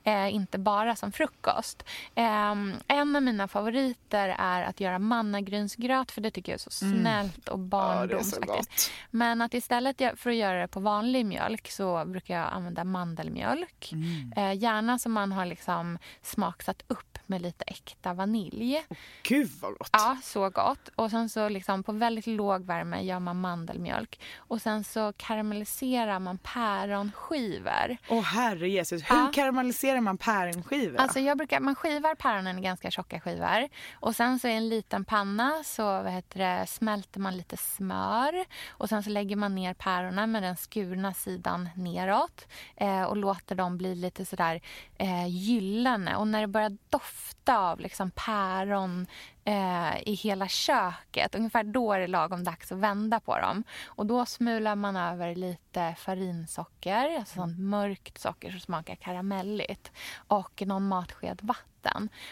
eh, 0.05 0.35
inte 0.35 0.59
bara 0.59 0.97
som 0.97 1.13
frukost. 1.13 1.85
Eh, 2.15 2.51
en 2.89 3.17
av 3.17 3.23
mina 3.23 3.49
favoriter 3.49 4.35
är 4.39 4.63
att 4.63 4.81
göra 4.81 4.99
mannagrynsgröt 4.99 6.11
för 6.11 6.21
det 6.21 6.31
tycker 6.31 6.53
jag 6.53 6.57
är 6.57 6.61
så 6.61 6.71
snällt 6.71 7.49
och 7.49 7.59
Mm. 7.61 7.69
Ja, 7.73 8.05
är 8.05 8.09
så 8.09 8.09
barndomsaktigt. 8.09 8.47
gott. 8.47 8.91
Men 9.11 9.43
att 9.43 9.55
istället 9.55 9.97
för 10.17 10.31
att 10.31 10.37
göra 10.37 10.61
det 10.61 10.69
på 10.69 10.81
vanlig 10.81 11.27
mjölk 11.27 11.71
så 11.71 12.05
brukar 12.05 12.35
jag 12.37 12.49
använda 12.53 12.85
mandelmjölk. 12.85 13.91
Mm. 13.93 14.33
Eh, 14.37 14.59
gärna 14.63 14.99
som 14.99 15.13
man 15.13 15.33
har 15.33 15.47
liksom 15.47 15.99
smaksatt 16.23 16.83
upp 16.87 17.19
med 17.27 17.43
lite 17.43 17.65
äkta 17.67 18.13
vanilj. 18.15 18.85
Gud 19.23 19.51
vad 19.61 19.79
gott. 19.79 19.89
Ja, 19.93 20.17
så 20.23 20.51
gott. 20.51 20.89
Och 20.97 21.11
sen 21.11 21.29
så 21.29 21.49
liksom 21.49 21.83
på 21.83 21.93
väldigt 21.93 22.27
låg 22.27 22.65
värme 22.65 23.03
gör 23.03 23.19
man 23.21 23.41
mandelmjölk. 23.41 24.21
Och 24.37 24.63
sen 24.63 24.85
så 24.85 25.13
karamelliserar 25.17 25.50
man 26.19 26.39
päronskivor. 26.39 27.97
Åh 28.09 28.23
herre 28.23 28.69
Jesus, 28.69 29.03
hur 29.11 29.17
Ja. 29.17 29.31
karamelliserar 29.35 30.01
man 30.01 30.19
päronskivor? 30.19 30.97
Alltså 31.01 31.21
jag 31.21 31.39
brukar, 31.39 31.61
man 31.61 31.75
skivar 31.75 32.15
päronen 32.15 32.59
i 32.59 32.63
ganska 32.63 32.91
tjocka 32.91 33.21
skivor. 33.21 33.69
Och 33.95 34.17
sen 34.17 34.39
så 34.39 34.49
i 34.49 34.53
en 34.53 34.69
liten 34.69 35.05
panna 35.05 35.53
så 35.65 35.83
vad 35.85 36.13
heter 36.13 36.39
det, 36.39 36.67
smälter 36.67 37.21
man 37.21 37.37
lite 37.37 37.57
smör. 37.57 38.45
Och 38.71 38.89
sen 38.89 39.03
så 39.03 39.11
lägger 39.11 39.37
man 39.37 39.55
ner 39.55 39.75
päronen 39.75 40.33
med 40.33 40.43
den 40.43 40.57
skurna 40.57 41.15
sidan 41.15 41.69
neråt. 41.75 42.47
Eh, 42.77 43.03
och 43.03 43.17
låter 43.17 43.55
dem 43.55 43.77
bli 43.79 43.95
lite 43.95 44.25
sådär 44.25 44.61
eh, 44.99 45.27
gyllene. 45.29 46.17
Och 46.17 46.27
när 46.27 46.41
det 46.41 46.47
börjar 46.47 46.77
dofta 46.91 47.59
av 47.59 47.81
liksom 47.81 48.11
päron 48.11 49.07
eh, 49.45 50.09
i 50.09 50.15
hela 50.15 50.49
köket. 50.49 51.35
Ungefär 51.35 51.65
då 51.65 51.93
är 51.93 52.01
det 52.01 52.07
lagom 52.07 52.45
dags 52.45 52.73
att 52.73 52.79
vända 52.79 53.21
på 53.21 53.39
dem. 53.39 53.65
Och 53.85 54.07
då 54.07 54.27
smular 54.27 54.77
man 54.77 54.97
över 54.97 55.35
lite 55.35 55.95
farinsocker, 55.99 57.19
alltså 57.19 57.35
sånt 57.35 57.59
mörkt 57.59 58.19
socker 58.19 58.51
som 58.51 58.61
smakar 58.61 58.95
karamelligt. 58.95 59.93
Och 60.17 60.63
någon 60.67 60.89
matsked 60.89 61.39
vatten. 61.43 61.70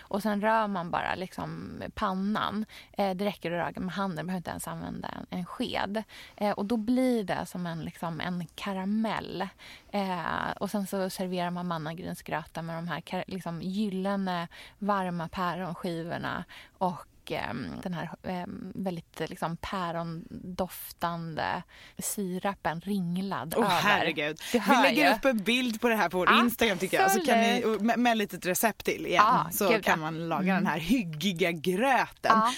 Och 0.00 0.22
sen 0.22 0.40
rör 0.40 0.66
man 0.66 0.90
bara 0.90 1.14
liksom 1.14 1.82
pannan. 1.94 2.64
Eh, 2.92 3.14
det 3.14 3.24
räcker 3.24 3.52
att 3.52 3.76
röra 3.76 3.84
med 3.84 3.94
handen, 3.94 4.16
man 4.16 4.26
behöver 4.26 4.38
inte 4.38 4.50
ens 4.50 4.68
använda 4.68 5.08
en, 5.08 5.38
en 5.38 5.46
sked. 5.46 6.02
Eh, 6.36 6.50
och 6.50 6.64
då 6.64 6.76
blir 6.76 7.24
det 7.24 7.46
som 7.46 7.66
en, 7.66 7.80
liksom, 7.80 8.20
en 8.20 8.46
karamell. 8.54 9.48
Eh, 9.90 10.50
och 10.60 10.70
sen 10.70 10.86
så 10.86 11.10
serverar 11.10 11.50
man 11.50 11.66
mannagrynsgröten 11.66 12.66
med 12.66 12.76
de 12.76 12.88
här 12.88 13.24
liksom, 13.26 13.62
gyllene 13.62 14.48
varma 14.78 15.28
päronskivorna 15.28 16.44
och 16.78 17.06
ehm, 17.32 17.66
den 17.82 17.94
här 17.94 18.10
ehm, 18.22 18.72
väldigt 18.74 19.20
liksom, 19.26 19.56
pärondoftande 19.56 21.62
sirapen 21.98 22.80
ringlad 22.80 23.54
Åh 23.56 23.64
över. 23.64 23.74
herregud. 23.74 24.40
Vi 24.52 24.60
lägger 24.82 25.14
upp 25.16 25.24
en 25.24 25.38
bild 25.42 25.80
på 25.80 25.88
det 25.88 25.96
här 25.96 26.08
på 26.08 26.18
vår 26.18 26.40
Instagram 26.40 26.78
tycker 26.78 27.00
jag. 27.00 27.10
Så 27.12 27.20
kan 27.20 27.38
ni, 27.40 27.64
och 27.64 27.82
med, 27.82 27.98
med 27.98 28.16
lite 28.18 28.36
recept 28.50 28.84
till 28.84 29.06
igen. 29.06 29.24
Ja, 29.26 29.48
så 29.52 29.68
gud, 29.70 29.84
kan 29.84 30.00
man 30.00 30.28
laga 30.28 30.54
den 30.54 30.66
här 30.66 30.78
hyggiga 30.78 31.52
gröten. 31.52 32.32
Ja. 32.34 32.52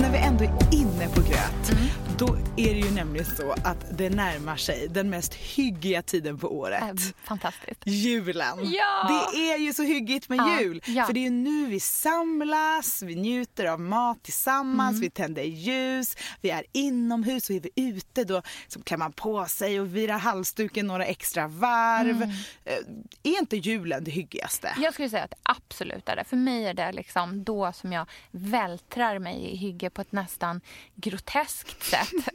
När 0.00 0.10
vi 0.12 0.18
ändå 0.18 0.44
är 0.44 0.74
inne 0.74 1.08
på 1.14 1.20
gröt, 1.20 1.70
Mm. 1.72 1.84
då 2.18 2.36
är 2.56 2.74
det 2.74 2.80
ju 2.80 2.89
nämligen 3.04 3.36
så 3.36 3.52
att 3.52 3.98
det 3.98 4.10
närmar 4.10 4.56
sig 4.56 4.88
den 4.88 5.10
mest 5.10 5.34
hyggiga 5.34 6.02
tiden 6.02 6.38
på 6.38 6.58
året. 6.58 6.82
Äh, 6.82 6.94
fantastiskt. 7.24 7.82
Julen. 7.86 8.58
Ja! 8.72 9.26
Det 9.32 9.52
är 9.52 9.58
ju 9.58 9.72
så 9.72 9.82
hyggigt 9.82 10.28
med 10.28 10.38
Ja, 10.38 10.60
jul. 10.60 10.82
ja. 10.86 11.04
För 11.06 11.12
det 11.12 11.26
är 11.26 11.30
nu 11.30 11.66
vi 11.66 11.80
samlas, 11.80 13.02
vi 13.02 13.14
njuter 13.16 13.64
av 13.64 13.80
mat 13.80 14.22
tillsammans, 14.22 14.90
Mm. 14.90 15.00
vi 15.00 15.10
tänder 15.10 15.42
ljus, 15.42 16.16
vi 16.40 16.50
är 16.50 16.64
inomhus 16.72 17.50
och 17.50 17.56
är 17.56 17.60
vi 17.60 17.70
ute 17.74 18.24
då 18.24 18.42
så 18.68 18.82
klär 18.82 18.96
man 18.98 19.12
på 19.12 19.46
sig 19.46 19.80
och 19.80 19.96
virar 19.96 20.18
halsduken 20.18 20.86
några 20.86 21.04
extra 21.04 21.48
varv. 21.48 22.16
Mm. 22.22 22.30
Eh, 22.64 22.74
Är 23.32 23.38
inte 23.38 23.56
julen 23.56 24.04
det 24.04 24.10
hyggigaste? 24.10 24.74
Jag 24.78 24.94
skulle 24.94 25.10
säga 25.10 25.24
att 25.24 25.30
det 25.30 25.36
absolut 25.42 26.08
är 26.08 26.16
det. 26.16 26.24
För 26.24 26.36
mig 26.36 26.66
är 26.66 26.74
det 26.74 26.92
liksom 26.92 27.44
då 27.44 27.72
som 27.72 27.92
jag 27.92 28.06
vältrar 28.30 29.18
mig 29.18 29.50
i 29.52 29.56
hygge 29.56 29.90
på 29.90 30.00
ett 30.00 30.12
nästan 30.12 30.60
groteskt 30.94 31.82
sätt. 31.84 32.08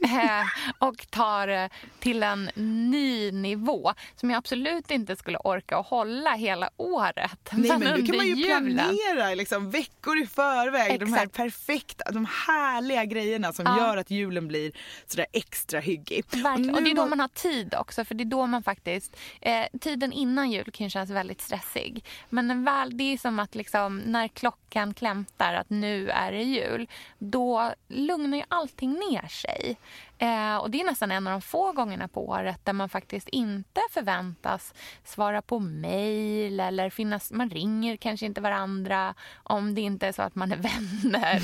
Eh, 0.56 0.72
och 0.88 1.10
tar 1.10 1.46
det 1.46 1.68
till 2.00 2.22
en 2.22 2.50
ny 2.90 3.32
nivå 3.32 3.92
som 4.16 4.30
jag 4.30 4.38
absolut 4.38 4.90
inte 4.90 5.16
skulle 5.16 5.38
orka 5.38 5.76
att 5.78 5.86
hålla 5.86 6.34
hela 6.34 6.70
året. 6.76 7.38
Nej 7.52 7.68
men 7.70 7.80
nu 7.80 7.86
under 7.86 8.06
kan 8.06 8.16
man 8.16 8.26
ju 8.26 8.34
julen. 8.34 8.74
planera 8.76 9.34
liksom, 9.34 9.70
veckor 9.70 10.18
i 10.22 10.26
förväg 10.26 11.00
de 11.00 11.12
här 11.12 11.22
Exakt. 11.22 11.36
perfekta, 11.36 12.10
de 12.10 12.26
härliga 12.46 13.04
grejerna 13.04 13.52
som 13.52 13.64
Ja. 13.66 13.78
gör 13.78 13.96
att 13.96 14.10
julen 14.10 14.48
blir 14.48 14.72
sådär 15.06 15.26
extra 15.32 15.80
hyggig. 15.80 16.24
Verkligen. 16.32 16.62
nu 16.62 16.72
Och 16.72 16.82
det 16.82 16.90
är 16.90 16.94
då 16.94 17.06
man 17.06 17.20
har 17.20 17.28
tid 17.28 17.74
också. 17.74 18.04
För 18.04 18.14
det 18.14 18.22
är 18.22 18.24
då 18.24 18.46
man 18.46 18.62
faktiskt... 18.62 19.16
Eh, 19.40 19.64
tiden 19.80 20.12
innan 20.12 20.50
jul 20.50 20.70
kan 20.72 20.84
ju 20.86 20.90
kännas 20.90 21.10
väldigt 21.10 21.40
stressig. 21.40 22.04
Men 22.28 22.64
väl, 22.64 22.96
det 22.98 23.04
är 23.12 23.18
som 23.18 23.38
att 23.38 23.54
liksom, 23.54 23.98
när 23.98 24.28
klockan 24.28 24.94
klämtar 24.94 25.54
att 25.54 25.70
nu 25.70 26.10
är 26.10 26.32
det 26.32 26.42
jul. 26.42 26.88
Då 27.18 27.72
lugnar 27.88 28.38
ju 28.38 28.44
allting 28.48 28.92
ner 28.92 29.28
sig. 29.28 29.76
Eh, 30.18 30.56
och 30.56 30.70
Det 30.70 30.80
är 30.80 30.84
nästan 30.84 31.10
en 31.10 31.26
av 31.26 31.30
de 31.30 31.42
få 31.42 31.72
gångerna 31.72 32.08
på 32.08 32.28
året 32.28 32.60
där 32.64 32.72
man 32.72 32.88
faktiskt 32.88 33.28
inte 33.28 33.80
förväntas 33.90 34.74
svara 35.04 35.42
på 35.42 35.58
mejl 35.58 36.60
eller 36.60 36.90
finnas, 36.90 37.32
man 37.32 37.50
ringer 37.50 37.96
kanske 37.96 38.26
inte 38.26 38.40
varandra 38.40 39.14
om 39.42 39.74
det 39.74 39.80
inte 39.80 40.06
är 40.06 40.12
så 40.12 40.22
att 40.22 40.34
man 40.34 40.52
är 40.52 40.56
vänner. 40.56 41.34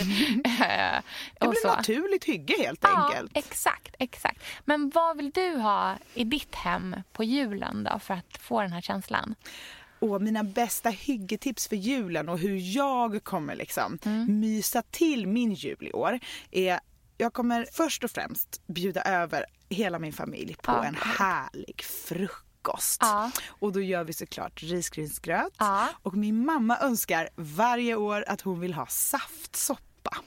eh, 0.44 1.02
Det 1.40 1.48
blir 1.48 1.60
så. 1.62 1.68
naturligt 1.76 2.24
hygge 2.24 2.54
helt 2.58 2.80
Ja, 2.82 3.06
enkelt. 3.06 3.30
exakt, 3.34 3.94
exakt. 3.98 4.42
Men 4.64 4.90
vad 4.94 5.16
vill 5.16 5.30
du 5.30 5.56
ha 5.56 5.96
i 6.14 6.24
ditt 6.24 6.54
hem 6.54 6.96
på 7.12 7.24
julen 7.24 7.84
då 7.92 7.98
för 7.98 8.14
att 8.14 8.38
få 8.40 8.60
den 8.62 8.72
här 8.72 8.80
känslan? 8.80 9.34
Och 9.98 10.22
mina 10.22 10.44
bästa 10.44 10.90
hyggetips 10.90 11.68
för 11.68 11.76
julen 11.76 12.28
och 12.28 12.38
hur 12.38 12.76
jag 12.76 13.24
kommer 13.24 13.56
liksom 13.56 13.98
Mm. 14.06 14.40
mysa 14.40 14.82
till 14.82 15.26
min 15.26 15.52
jul 15.54 15.76
i 15.86 15.92
år 15.92 16.18
är 16.50 16.80
jag 17.16 17.32
kommer 17.32 17.66
först 17.72 18.04
och 18.04 18.10
främst 18.10 18.66
bjuda 18.66 19.02
över 19.02 19.44
hela 19.68 19.98
min 19.98 20.12
familj 20.12 20.54
på 20.62 20.72
Ja, 20.72 20.84
en 20.84 20.94
härlig 20.94 21.82
frukost. 21.84 22.98
Ja. 23.00 23.30
Och 23.48 23.72
då 23.72 23.80
gör 23.80 24.04
vi 24.04 24.12
såklart 24.12 24.62
risgrynsgröt. 24.62 25.52
Ja. 25.58 25.88
Och 26.02 26.14
min 26.14 26.44
mamma 26.46 26.78
önskar 26.80 27.28
varje 27.36 27.94
år 27.96 28.24
att 28.28 28.40
hon 28.40 28.60
vill 28.60 28.74
ha 28.74 28.86
saftsoppa. 28.86 29.82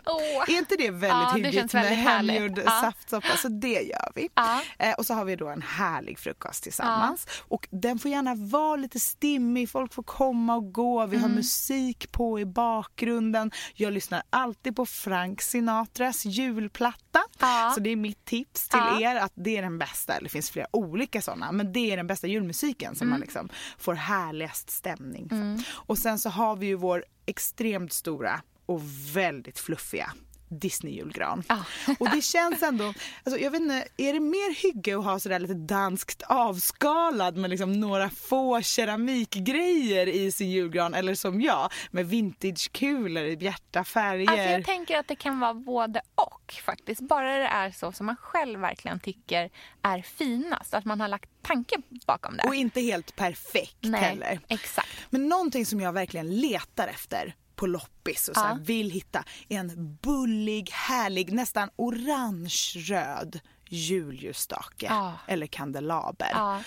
Åh. 0.06 0.50
Är 0.56 0.58
inte 0.58 0.76
det 0.76 0.90
väldigt 0.92 1.10
Ja, 1.10 1.32
hyggligt 1.36 1.74
med 1.74 1.98
hemgjord 1.98 2.60
Ja. 2.66 2.72
saftsoppa? 2.82 3.38
Så 3.38 3.48
det 3.48 3.82
gör 3.82 4.12
vi. 4.16 4.30
Ja. 4.36 4.62
Eh, 4.80 4.94
och 4.94 5.06
så 5.06 5.14
har 5.14 5.26
vi 5.26 5.36
då 5.36 5.48
en 5.50 5.62
härlig 5.62 6.20
frukost 6.20 6.64
tillsammans. 6.64 7.28
Och 7.40 7.68
den 7.72 8.00
får 8.00 8.12
gärna 8.12 8.36
vara 8.36 8.76
lite 8.76 9.00
stimmig, 9.00 9.70
folk 9.70 9.94
får 9.94 10.04
komma 10.04 10.56
och 10.56 10.74
gå, 10.74 11.06
vi 11.06 11.18
har 11.18 11.26
Mm. 11.26 11.36
musik 11.36 12.12
på 12.12 12.40
i 12.40 12.46
bakgrunden. 12.46 13.52
Jag 13.74 13.94
lyssnar 13.94 14.24
alltid 14.30 14.76
på 14.76 14.86
Frank 14.86 15.42
Sinatras 15.42 16.26
julplatta. 16.26 17.20
Ja. 17.40 17.72
Så 17.76 17.80
det 17.82 17.90
är 17.90 17.96
mitt 17.96 18.26
tips 18.26 18.68
till 18.70 18.80
Ja. 18.80 19.02
er 19.12 19.16
att 19.16 19.32
det 19.36 19.58
är 19.58 19.62
den 19.62 19.78
bästa, 19.78 20.14
eller 20.14 20.24
det 20.24 20.30
finns 20.30 20.50
flera 20.52 20.68
olika 20.72 21.22
sådana, 21.22 21.52
men 21.52 21.74
det 21.74 21.92
är 21.92 21.98
den 21.98 22.08
bästa 22.08 22.28
julmusiken 22.28 22.96
som 22.96 23.08
man 23.10 23.16
Mm. 23.16 23.26
liksom 23.26 23.50
får 23.78 23.94
härligast 23.94 24.70
stämning 24.70 25.30
för. 25.30 25.64
Och 25.72 25.98
sen 25.98 26.20
så 26.20 26.30
har 26.30 26.56
vi 26.56 26.66
ju 26.66 26.76
vår 26.76 27.06
extremt 27.26 27.94
stora 27.94 28.42
och 28.66 28.82
väldigt 29.14 29.60
fluffiga 29.60 30.14
Disney-julgran. 30.50 31.44
Ja. 31.50 31.64
Och 32.00 32.10
det 32.10 32.22
känns 32.22 32.64
ändå, 32.64 32.94
alltså 33.24 33.42
jag 33.42 33.52
vet 33.52 33.62
inte, 33.62 33.88
är 33.98 34.14
det 34.14 34.20
mer 34.20 34.62
hygge 34.62 34.98
att 34.98 35.04
ha 35.04 35.20
sådär 35.20 35.40
lite 35.40 35.54
danskt 35.54 36.24
avskalad 36.28 37.38
med 37.38 37.50
liksom 37.50 37.72
några 37.72 38.10
få 38.10 38.62
keramikgrejer 38.62 40.08
i 40.08 40.32
sin 40.32 40.50
julgran 40.50 40.94
eller 40.94 41.16
som 41.16 41.42
jag 41.42 41.72
med 41.92 42.10
vintagekulor 42.10 43.24
i 43.24 43.38
bjärta 43.38 43.84
färger. 43.84 44.30
Alltså 44.30 44.46
jag 44.50 44.66
tänker 44.66 44.98
att 44.98 45.08
det 45.08 45.16
kan 45.16 45.40
vara 45.40 45.54
både 45.54 46.02
och 46.16 46.54
faktiskt. 46.66 47.02
Bara 47.02 47.38
det 47.38 47.48
är 47.48 47.72
så 47.72 47.92
som 47.92 48.06
man 48.06 48.16
själv 48.16 48.60
verkligen 48.60 49.00
tycker 49.00 49.50
är 49.82 50.02
finast. 50.02 50.74
Att 50.74 50.86
man 50.86 51.02
har 51.02 51.08
lagt 51.08 51.30
tanke 51.42 51.76
bakom 52.08 52.38
det. 52.38 52.48
och 52.48 52.56
inte 52.56 52.82
helt 52.82 53.16
perfekt 53.16 53.78
Nej, 53.80 54.02
heller. 54.02 54.40
exakt. 54.48 54.90
Men 55.10 55.30
någonting 55.30 55.66
som 55.66 55.80
jag 55.80 55.94
verkligen 55.94 56.36
letar 56.36 56.88
efter 56.88 57.36
på 57.56 57.68
loppis 57.68 58.28
och 58.28 58.36
så 58.36 58.42
här 58.42 58.56
vill 58.56 58.92
hitta 58.92 59.24
en 59.48 59.98
bullig, 60.02 60.70
härlig, 60.72 61.34
nästan 61.34 61.70
orange-röd 61.76 63.40
julljusstake 63.70 64.92
eller 65.28 65.48
kandelaber. 65.48 66.62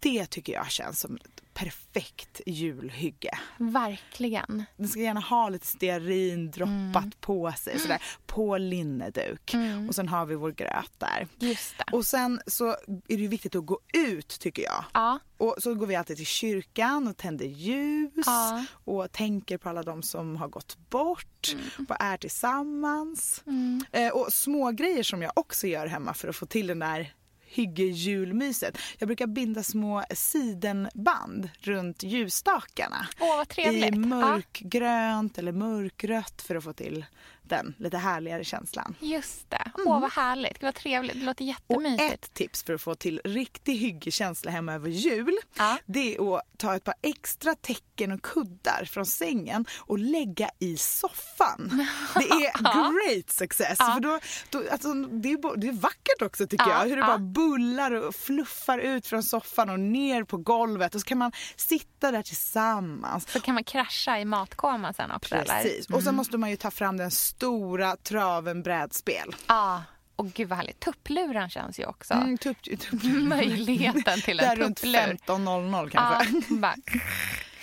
Det 0.00 0.26
tycker 0.26 0.52
jag 0.52 0.70
känns 0.70 1.00
som 1.00 1.18
perfekt 1.58 2.40
julhygge. 2.46 3.30
Verkligen. 3.58 4.64
Den 4.76 4.88
ska 4.88 5.00
gärna 5.00 5.20
ha 5.20 5.48
lite 5.48 5.66
stearin 5.66 6.50
droppat 6.50 6.68
Mm. 7.04 7.10
på 7.20 7.52
sig 7.52 7.78
sådär, 7.78 8.02
på 8.26 8.58
linneduk. 8.58 9.54
Och 9.88 9.94
sen 9.94 10.08
har 10.08 10.26
vi 10.26 10.34
vår 10.34 10.50
gröt 10.52 10.92
där. 10.98 11.26
Just 11.38 11.74
det. 11.78 11.84
Och 11.96 12.06
sen 12.06 12.40
så 12.46 12.66
är 12.68 12.76
det 13.06 13.14
ju 13.22 13.28
viktigt 13.28 13.54
att 13.56 13.66
gå 13.66 13.78
ut 13.94 14.28
tycker 14.40 14.62
jag. 14.62 14.84
Ja. 14.94 15.18
Och 15.36 15.56
så 15.58 15.74
går 15.74 15.86
vi 15.86 15.96
alltid 15.96 16.16
till 16.16 16.26
kyrkan 16.26 17.08
och 17.08 17.16
tänder 17.16 17.46
ljus 17.46 18.12
Ja. 18.26 18.64
och 18.84 19.12
tänker 19.12 19.58
på 19.58 19.68
alla 19.68 19.82
de 19.82 20.02
som 20.02 20.36
har 20.36 20.48
gått 20.48 20.76
bort 20.90 21.56
och 21.88 21.96
är 22.00 22.16
tillsammans. 22.16 23.42
Mm. 23.46 23.84
Eh, 23.92 24.08
och 24.12 24.32
små 24.32 24.70
grejer 24.70 25.02
som 25.02 25.22
jag 25.22 25.32
också 25.36 25.66
gör 25.66 25.86
hemma 25.86 26.14
för 26.14 26.28
att 26.28 26.36
få 26.36 26.46
till 26.46 26.66
den 26.66 26.78
där 26.78 27.12
hygge-julmyset. 27.48 28.78
Jag 28.98 29.06
brukar 29.06 29.26
binda 29.26 29.62
små 29.62 30.04
sidenband 30.10 31.48
runt 31.60 32.02
ljusstakarna. 32.02 33.08
Åh, 33.20 33.36
vad 33.36 33.48
trevligt. 33.48 33.94
I 33.94 33.98
mörkgrönt 33.98 35.38
eller 35.38 35.52
mörkrött 35.52 36.42
för 36.42 36.54
att 36.54 36.64
få 36.64 36.72
till 36.72 37.04
den 37.48 37.74
lite 37.78 37.96
härligare 37.98 38.44
känslan. 38.44 38.94
Just 39.00 39.50
det. 39.50 39.70
Åh, 39.86 40.00
vad 40.00 40.12
härligt. 40.12 40.62
Vad 40.62 40.74
trevligt. 40.74 41.14
Det 41.20 41.26
låter 41.26 41.44
Och 41.44 41.48
jättemysigt. 41.82 42.12
ett 42.24 42.34
tips 42.34 42.62
för 42.62 42.74
att 42.74 42.80
få 42.82 42.94
till 42.94 43.20
riktig 43.24 43.76
hyggekänsla 43.76 44.50
hemma 44.50 44.72
över 44.74 44.88
jul 44.90 45.36
Ja. 45.58 45.78
det 45.86 46.16
är 46.16 46.36
att 46.36 46.42
ta 46.58 46.74
ett 46.76 46.84
par 46.84 46.94
extra 47.02 47.54
täcken 47.54 48.12
och 48.12 48.22
kuddar 48.22 48.84
från 48.84 49.06
sängen 49.06 49.66
och 49.78 49.98
lägga 49.98 50.50
i 50.58 50.76
soffan. 50.76 51.86
Det 52.14 52.20
är 52.20 52.58
great 53.16 53.30
success. 53.30 53.78
För 53.78 54.00
då, 54.00 54.18
då, 54.50 54.62
alltså, 54.72 54.94
det, 54.94 55.28
är, 55.32 55.56
det 55.56 55.68
är 55.68 55.72
vackert 55.72 56.22
också 56.22 56.46
tycker 56.46 56.66
Ja, 56.68 56.82
jag. 56.82 56.88
Hur 56.88 56.96
det 56.96 57.02
ja. 57.02 57.06
bara 57.06 57.18
bullar 57.18 57.90
och 57.92 58.14
fluffar 58.14 58.78
ut 58.78 59.06
från 59.06 59.22
soffan 59.22 59.70
och 59.70 59.80
ner 59.80 60.24
på 60.24 60.36
golvet 60.36 60.94
och 60.94 61.00
så 61.00 61.06
kan 61.06 61.18
man 61.18 61.32
sitta 61.56 62.10
där 62.10 62.22
tillsammans. 62.22 63.28
Så 63.32 63.40
kan 63.40 63.54
man 63.54 63.64
krascha 63.64 64.18
i 64.20 64.24
matkoma 64.24 64.92
sen 64.92 65.10
också, 65.10 65.34
eller? 65.34 65.62
Precis. 65.62 65.86
Och 65.90 66.02
sen 66.02 66.14
måste 66.14 66.38
man 66.38 66.50
ju 66.50 66.56
ta 66.56 66.70
fram 66.70 66.96
den 66.96 67.10
stora 67.38 67.96
traven 67.96 68.62
brädspel. 68.62 69.36
Ja. 69.46 69.82
Och 70.16 70.26
gud 70.32 70.48
vad 70.48 70.58
härligt. 70.58 70.80
Tuppluren 70.80 71.50
känns 71.50 71.80
ju 71.80 71.86
också. 71.86 72.14
Mm, 72.14 72.38
tupp, 72.38 72.62
tupp, 72.62 73.02
Möjligheten 73.22 74.20
till 74.20 74.36
Där 74.36 74.52
en 74.52 74.56
runt 74.56 74.76
tupplur. 74.76 74.98
15.00 75.26 75.90
Ja, 75.94 76.20
kanske. 76.22 76.54
bara 76.54 76.74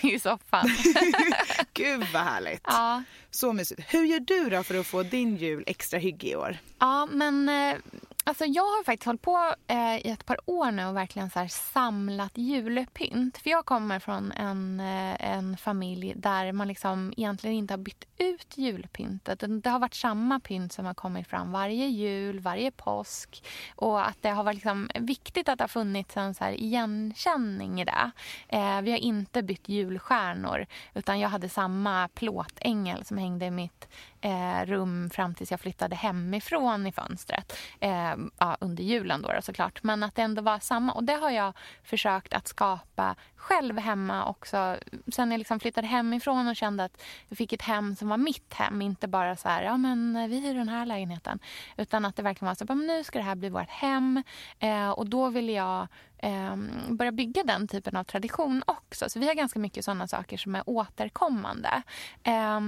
i 0.00 0.18
soffan. 0.18 0.68
Gud 1.72 2.04
vad 2.12 2.22
härligt. 2.22 2.60
Ja. 2.64 3.02
Så 3.30 3.52
mysigt. 3.52 3.80
Hur 3.88 4.04
gör 4.04 4.20
du 4.20 4.50
då 4.50 4.62
för 4.62 4.74
att 4.80 4.86
få 4.86 5.02
din 5.02 5.36
jul 5.36 5.64
extra 5.66 5.98
hygge 5.98 6.26
i 6.28 6.36
år? 6.36 6.58
Ja, 6.78 7.06
men 7.06 7.48
eh, 7.48 7.74
alltså 8.26 8.44
jag 8.44 8.62
har 8.62 8.84
faktiskt 8.84 9.06
hållit 9.06 9.22
på 9.22 9.54
eh, 9.66 9.96
i 9.96 10.10
ett 10.10 10.26
par 10.26 10.38
år 10.46 10.70
nu 10.70 10.86
och 10.86 10.96
verkligen 10.96 11.30
så 11.30 11.38
här 11.38 11.48
samlat 11.48 12.38
julpynt. 12.38 13.38
För 13.38 13.50
jag 13.50 13.64
kommer 13.64 13.98
från 13.98 14.32
en, 14.32 14.80
eh, 14.80 15.30
en 15.32 15.56
familj 15.56 16.12
där 16.16 16.52
man 16.52 16.68
liksom 16.68 17.14
egentligen 17.16 17.56
inte 17.56 17.74
har 17.74 17.78
bytt 17.78 18.04
ut 18.18 18.58
julpyntet. 18.58 19.44
Det 19.62 19.70
har 19.70 19.78
varit 19.78 19.94
samma 19.94 20.40
pynt 20.40 20.72
som 20.72 20.86
har 20.86 20.94
kommit 20.94 21.28
fram 21.28 21.52
varje 21.52 21.86
jul, 21.86 22.40
varje 22.40 22.70
påsk. 22.70 23.44
Och 23.76 24.08
att 24.08 24.22
det 24.22 24.30
har 24.30 24.44
varit 24.44 24.54
liksom 24.54 24.90
viktigt 24.94 25.48
att 25.48 25.58
det 25.58 25.62
har 25.62 25.68
funnits 25.68 26.16
en 26.16 26.34
så 26.34 26.44
här 26.44 26.52
igenkänning 26.52 27.80
i 27.80 27.84
det. 27.84 28.10
Eh, 28.48 28.80
vi 28.80 28.90
har 28.90 28.98
inte 28.98 29.42
bytt 29.42 29.68
julstjärnor 29.68 30.66
utan 30.94 31.20
jag 31.20 31.28
hade 31.28 31.48
samma 31.48 32.08
plåtängel 32.08 33.04
som 33.04 33.18
hängde 33.18 33.46
i 33.46 33.50
mitt 33.50 33.88
eh, 34.20 34.66
rum 34.66 35.10
fram 35.10 35.34
tills 35.34 35.50
jag 35.50 35.60
flyttade 35.60 35.96
hemifrån 35.96 36.86
i 36.86 36.92
fönstret. 36.92 37.58
Eh, 37.80 38.14
ja, 38.38 38.56
under 38.60 38.84
julen 38.84 39.22
då, 39.22 39.32
då 39.32 39.42
såklart. 39.42 39.82
Men 39.82 40.02
att 40.02 40.14
det 40.14 40.22
ändå 40.22 40.42
var 40.42 40.58
samma. 40.58 40.92
Och 40.92 41.04
det 41.04 41.12
har 41.12 41.30
jag 41.30 41.52
försökt 41.82 42.34
att 42.34 42.48
skapa 42.48 43.16
själv 43.36 43.78
hemma 43.78 44.26
också. 44.26 44.76
Sen 45.12 45.30
jag 45.30 45.38
liksom 45.38 45.60
flyttade 45.60 45.86
hemifrån 45.86 46.48
och 46.48 46.56
kände 46.56 46.84
att 46.84 47.02
jag 47.28 47.38
fick 47.38 47.52
ett 47.52 47.62
hem 47.62 47.96
som 47.96 48.08
var 48.08 48.16
mitt 48.16 48.54
hem. 48.54 48.82
Inte 48.82 49.08
bara 49.08 49.36
så 49.36 49.48
här, 49.48 49.62
ja 49.62 49.76
men 49.76 50.16
eh, 50.16 50.28
vi 50.28 50.40
hyr 50.40 50.54
den 50.54 50.68
här 50.68 50.86
lägenheten. 50.86 51.38
Utan 51.76 52.04
att 52.04 52.16
det 52.16 52.22
verkligen 52.22 52.46
var 52.46 52.54
så, 52.54 52.64
men 52.68 52.86
nu 52.86 53.04
ska 53.04 53.18
det 53.18 53.24
här 53.24 53.34
bli 53.34 53.48
vårt 53.48 53.70
hem. 53.70 54.22
Eh, 54.58 54.90
och 54.90 55.08
då 55.08 55.30
vill 55.30 55.48
jag 55.48 55.86
eh, 56.18 56.56
börja 56.88 57.12
bygga 57.12 57.42
den 57.44 57.68
typen 57.68 57.96
av 57.96 58.04
tradition 58.04 58.62
också. 58.66 59.08
Så 59.08 59.18
vi 59.18 59.26
har 59.26 59.34
ganska 59.34 59.58
mycket 59.58 59.84
sådana 59.84 60.08
saker 60.08 60.36
som 60.36 60.54
är 60.54 60.62
återkommande. 60.66 61.82
Eh, 62.22 62.60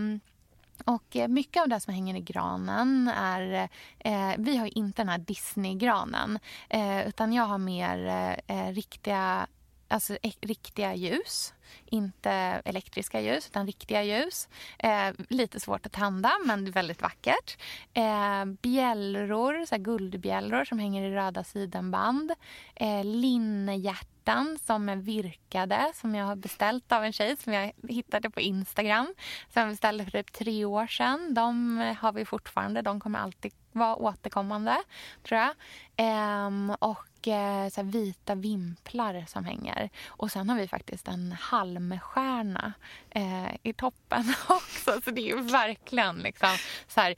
och 0.85 1.17
eh, 1.17 1.29
mycket 1.29 1.63
av 1.63 1.69
det 1.69 1.81
som 1.81 1.95
hänger 1.95 2.17
i 2.17 2.21
granen 2.21 3.09
är... 3.09 3.69
Eh, 3.99 4.33
vi 4.39 4.57
har 4.57 4.67
ju 4.67 4.73
inte 4.73 5.03
den 5.03 5.09
här 5.09 5.19
Disney-granen. 5.19 6.39
Eh, 6.69 7.09
utan 7.09 7.33
jag 7.33 7.45
har 7.45 7.59
mer 7.59 8.07
eh, 8.47 8.73
riktiga, 8.73 9.47
alltså, 9.89 10.19
e, 10.23 10.33
riktiga 10.41 10.95
ljus. 10.95 11.55
Inte 11.87 12.31
elektriska 12.65 13.21
ljus, 13.21 13.47
utan 13.47 13.67
riktiga 13.67 14.03
ljus. 14.03 14.49
Eh, 14.79 15.11
lite 15.29 15.61
svårt 15.61 15.87
att 15.87 15.93
tända, 15.93 16.33
men 16.45 16.71
väldigt 16.71 17.03
vackert. 17.03 17.59
Eh, 17.95 18.45
bjällror, 18.45 19.67
så 19.67 19.75
här 19.75 19.83
guldbjällror 19.83 20.65
som 20.65 20.79
hänger 20.79 21.03
i 21.03 21.15
röda 21.15 21.45
sidenband. 21.45 22.33
Eh, 22.75 23.05
linnehjärtan 23.05 24.18
som 24.67 24.89
är 24.89 24.97
virkade, 24.97 25.93
som 25.95 26.15
jag 26.15 26.27
har 26.27 26.37
beställt 26.37 26.93
av 26.93 27.05
en 27.05 27.13
tjej 27.13 27.37
som 27.37 27.53
jag 27.53 27.73
hittade 27.89 28.31
på 28.31 28.41
Instagram. 28.41 29.15
Som 29.53 29.63
jag 29.63 29.71
beställde 29.71 30.05
för 30.05 30.11
typ 30.11 30.33
tre 30.33 30.65
år 30.65 30.87
sedan. 30.87 31.35
De 31.35 31.77
har 32.01 32.13
vi 32.13 32.25
fortfarande. 32.25 32.83
De 32.83 33.01
kommer 33.01 33.19
alltid 33.19 33.53
vara 33.73 33.97
återkommande, 33.97 34.77
tror 35.23 35.41
jag. 35.41 35.55
Ehm, 35.97 36.71
och 36.71 37.29
eh, 37.29 37.69
så 37.69 37.81
här 37.81 37.91
vita 37.91 38.35
vimplar 38.35 39.25
som 39.29 39.45
hänger. 39.45 39.91
Och 40.07 40.31
sen 40.31 40.51
har 40.51 40.57
vi 40.57 40.69
faktiskt 40.69 41.09
en 41.09 41.33
halmstjärna 41.33 42.73
eh, 43.19 43.57
i 43.63 43.73
toppen 43.73 44.35
också. 44.49 45.01
Så 45.05 45.11
det 45.11 45.21
är 45.21 45.37
ju 45.37 45.41
verkligen 45.41 46.19
liksom 46.19 46.57
så 46.89 47.01
här 47.01 47.15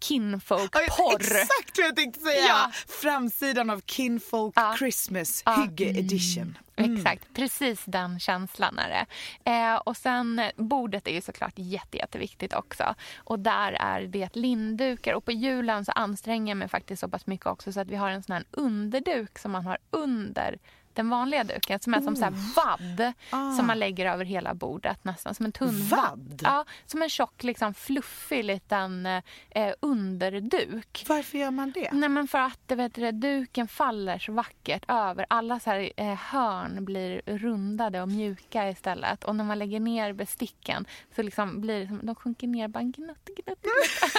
kinfolk-porr. 0.00 1.20
Exakt 1.20 1.78
vad 1.78 1.86
jag 1.86 1.96
tänkte 1.96 2.20
säga! 2.20 2.46
Ja. 2.46 2.70
Framsidan 2.88 3.70
av 3.70 3.80
Kinfolk 3.86 4.52
Ja. 4.56 4.74
Christmas 4.78 5.42
Ja. 5.46 5.54
hygge 5.62 5.84
edition. 5.84 6.58
Mm. 6.76 6.96
Exakt, 6.96 7.34
precis 7.34 7.82
den 7.84 8.20
känslan 8.20 8.78
är 8.78 8.88
det. 8.88 9.06
Eh, 9.50 9.74
och 9.76 9.96
sen 9.96 10.38
eh, 10.38 10.50
bordet 10.56 11.06
är 11.08 11.12
ju 11.12 11.20
såklart 11.20 11.52
jätte, 11.56 11.96
jätteviktigt 11.96 12.54
också. 12.54 12.94
Och 13.16 13.38
där 13.38 13.72
är 13.72 14.00
det 14.00 14.36
linddukar 14.36 15.12
och 15.14 15.24
på 15.24 15.32
julen 15.32 15.84
så 15.84 15.92
anstränger 15.92 16.50
jag 16.50 16.56
mig 16.56 16.68
faktiskt 16.68 17.00
så 17.00 17.08
pass 17.08 17.26
mycket 17.26 17.46
också 17.46 17.72
så 17.72 17.80
att 17.80 17.88
vi 17.88 17.96
har 17.96 18.10
en 18.10 18.22
sån 18.22 18.32
här 18.32 18.44
underduk 18.50 19.38
som 19.38 19.52
man 19.52 19.66
har 19.66 19.78
under 19.90 20.58
den 20.96 21.10
vanliga 21.10 21.44
duken 21.44 21.80
som 21.80 21.94
är 21.94 22.00
som 22.00 22.16
så 22.16 22.24
här 22.24 22.34
vadd 22.56 23.12
som 23.56 23.66
man 23.66 23.78
lägger 23.78 24.06
över 24.06 24.24
hela 24.24 24.54
bordet 24.54 25.04
nästan 25.04 25.34
som 25.34 25.46
en 25.46 25.52
tunn 25.52 25.88
Vadd? 25.88 26.40
Ja, 26.44 26.64
som 26.86 27.02
en 27.02 27.08
tjock 27.08 27.42
liksom 27.42 27.74
fluffig 27.74 28.44
liten 28.44 29.06
eh, 29.50 29.74
underduk. 29.80 31.04
Varför 31.08 31.38
gör 31.38 31.50
man 31.50 31.70
det? 31.70 31.92
Nej 31.92 32.08
men 32.08 32.28
för 32.28 32.38
att 32.38 32.72
vet 32.72 32.94
du, 32.94 33.12
duken 33.12 33.68
faller 33.68 34.18
så 34.18 34.32
vackert 34.32 34.84
över. 34.88 35.26
Alla 35.30 35.60
så 35.60 35.70
här, 35.70 35.92
eh, 35.96 36.14
hörn 36.14 36.84
blir 36.84 37.22
rundade 37.26 38.02
och 38.02 38.08
mjuka 38.08 38.70
istället. 38.70 39.24
Och 39.24 39.36
när 39.36 39.44
man 39.44 39.58
lägger 39.58 39.80
ner 39.80 40.12
besticken 40.12 40.86
så 41.16 41.22
liksom 41.22 41.60
blir 41.60 41.80
det 41.80 41.86
som, 41.86 42.00
de 42.02 42.14
sjunker 42.14 42.46
ner 42.46 42.68
bara 42.68 42.82
gnutt, 42.82 43.24
gnutt, 43.24 43.62
gnutt. 43.62 43.66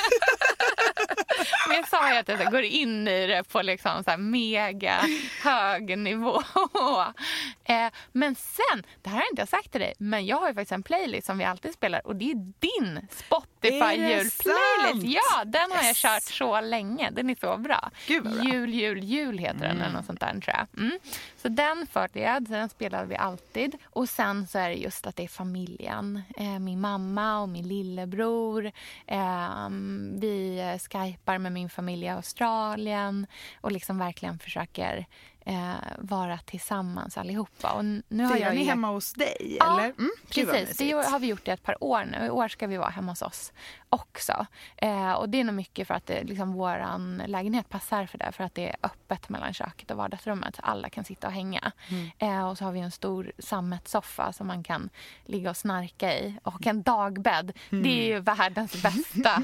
Men 1.67 1.75
jag 1.77 1.87
sa 1.87 2.13
ju 2.13 2.17
att 2.19 2.27
jag 2.27 2.51
går 2.51 2.61
in 2.63 3.07
i 3.07 3.27
det 3.27 3.43
på 3.43 3.61
liksom 3.61 4.03
så 4.03 4.17
mega 4.17 4.99
hög 5.43 5.97
nivå. 5.97 6.41
Eh, 7.69 7.87
men 8.11 8.35
sen, 8.35 8.83
det 9.01 9.09
här 9.09 9.15
har 9.17 9.23
jag 9.23 9.31
inte 9.31 9.45
sagt 9.47 9.71
till 9.71 9.81
dig, 9.81 9.93
men 9.99 10.25
jag 10.25 10.37
har 10.37 10.47
ju 10.47 10.53
faktiskt 10.53 10.71
en 10.71 10.83
playlist 10.83 11.27
som 11.27 11.37
vi 11.37 11.43
alltid 11.43 11.73
spelar 11.73 12.07
och 12.07 12.15
det 12.15 12.31
är 12.31 12.35
din 12.35 12.97
Är 12.97 13.07
Spotify 13.15 13.79
det 13.79 13.97
julplaylist. 13.97 14.43
sant? 14.43 15.03
Ja, 15.03 15.43
den 15.45 15.71
har 15.71 15.77
jag 15.77 15.85
Yes. 15.85 15.97
kört 16.01 16.23
så 16.23 16.61
länge. 16.61 17.09
Den 17.11 17.29
är 17.29 17.35
så 17.41 17.57
bra. 17.57 17.89
Gud, 18.07 18.23
bra. 18.23 18.43
Jul, 18.43 18.73
jul, 18.73 19.03
jul 19.03 19.37
heter 19.37 19.59
den 19.67 19.81
eller 19.81 19.93
något 19.93 20.05
sånt 20.05 20.19
där 20.19 20.31
tror 20.31 20.43
jag. 20.57 20.67
Mm. 20.83 20.99
Så 21.41 21.47
den 21.47 21.87
förde 21.91 22.19
jag, 22.19 22.43
den 22.43 22.69
spelade 22.69 23.05
vi 23.05 23.15
alltid. 23.15 23.75
Och 23.85 24.09
sen 24.09 24.47
så 24.47 24.59
är 24.59 24.69
det 24.69 24.75
just 24.75 25.07
att 25.07 25.15
det 25.15 25.23
är 25.23 25.27
familjen. 25.27 26.21
Eh, 26.37 26.59
min 26.59 26.81
mamma 26.81 27.39
och 27.41 27.49
min 27.49 27.67
lillebror. 27.67 28.71
Eh, 29.07 29.69
vi 30.21 30.59
eh, 30.59 30.77
skypar 31.37 31.43
med 31.43 31.51
min 31.51 31.69
familj 31.69 32.05
i 32.05 32.09
Australien 32.09 33.27
och 33.61 33.71
liksom 33.71 33.97
verkligen 33.99 34.39
försöker 34.39 35.05
eh, 35.45 35.75
vara 35.99 36.37
tillsammans 36.45 37.17
allihopa. 37.17 37.71
Och 37.71 37.85
nu 37.85 38.23
har 38.25 38.35
Firar 38.35 38.47
jag 38.47 38.55
ni 38.55 38.61
ju- 38.63 38.69
hemma 38.69 38.87
hos 38.91 39.13
dig 39.13 39.57
Ja, 39.59 39.79
eller? 39.79 39.93
Mm, 39.97 40.11
precis. 40.29 40.77
Det 40.77 40.91
har 40.91 41.19
vi 41.19 41.27
gjort 41.27 41.47
i 41.47 41.51
ett 41.51 41.63
par 41.63 41.83
år 41.83 42.05
nu. 42.05 42.25
I 42.25 42.29
år 42.29 42.47
ska 42.47 42.67
vi 42.67 42.77
vara 42.77 42.89
hemma 42.89 43.11
hos 43.11 43.21
oss 43.21 43.53
också. 43.89 44.45
Eh, 44.77 45.11
och 45.13 45.29
det 45.29 45.39
är 45.39 45.43
nog 45.43 45.55
mycket 45.55 45.87
för 45.87 45.93
att 45.93 46.05
det, 46.05 46.23
liksom, 46.23 46.53
vår 46.53 47.27
lägenhet 47.27 47.69
passar 47.69 48.05
för 48.05 48.17
det. 48.17 48.31
För 48.31 48.43
att 48.43 48.55
det 48.55 48.69
är 48.69 48.75
öppet 48.83 49.29
mellan 49.29 49.53
köket 49.53 49.91
och 49.91 49.97
vardagsrummet. 49.97 50.59
Alla 50.63 50.89
kan 50.89 51.03
sitta 51.03 51.27
och 51.27 51.33
hänga. 51.33 51.71
Mm. 51.89 52.09
Eh, 52.19 52.49
och 52.49 52.57
så 52.57 52.65
har 52.65 52.71
vi 52.71 52.79
en 52.79 52.91
stor 52.91 53.31
sammetssoffa 53.39 54.33
som 54.33 54.47
man 54.47 54.63
kan 54.63 54.89
ligga 55.25 55.49
och 55.49 55.57
snarka 55.57 56.13
i. 56.17 56.35
Och 56.43 56.67
en 56.67 56.81
dagbädd. 56.83 57.51
Mm. 57.69 57.83
Det 57.83 57.89
är 57.89 58.07
ju 58.07 58.19
världens 58.19 58.83
bästa 58.83 59.43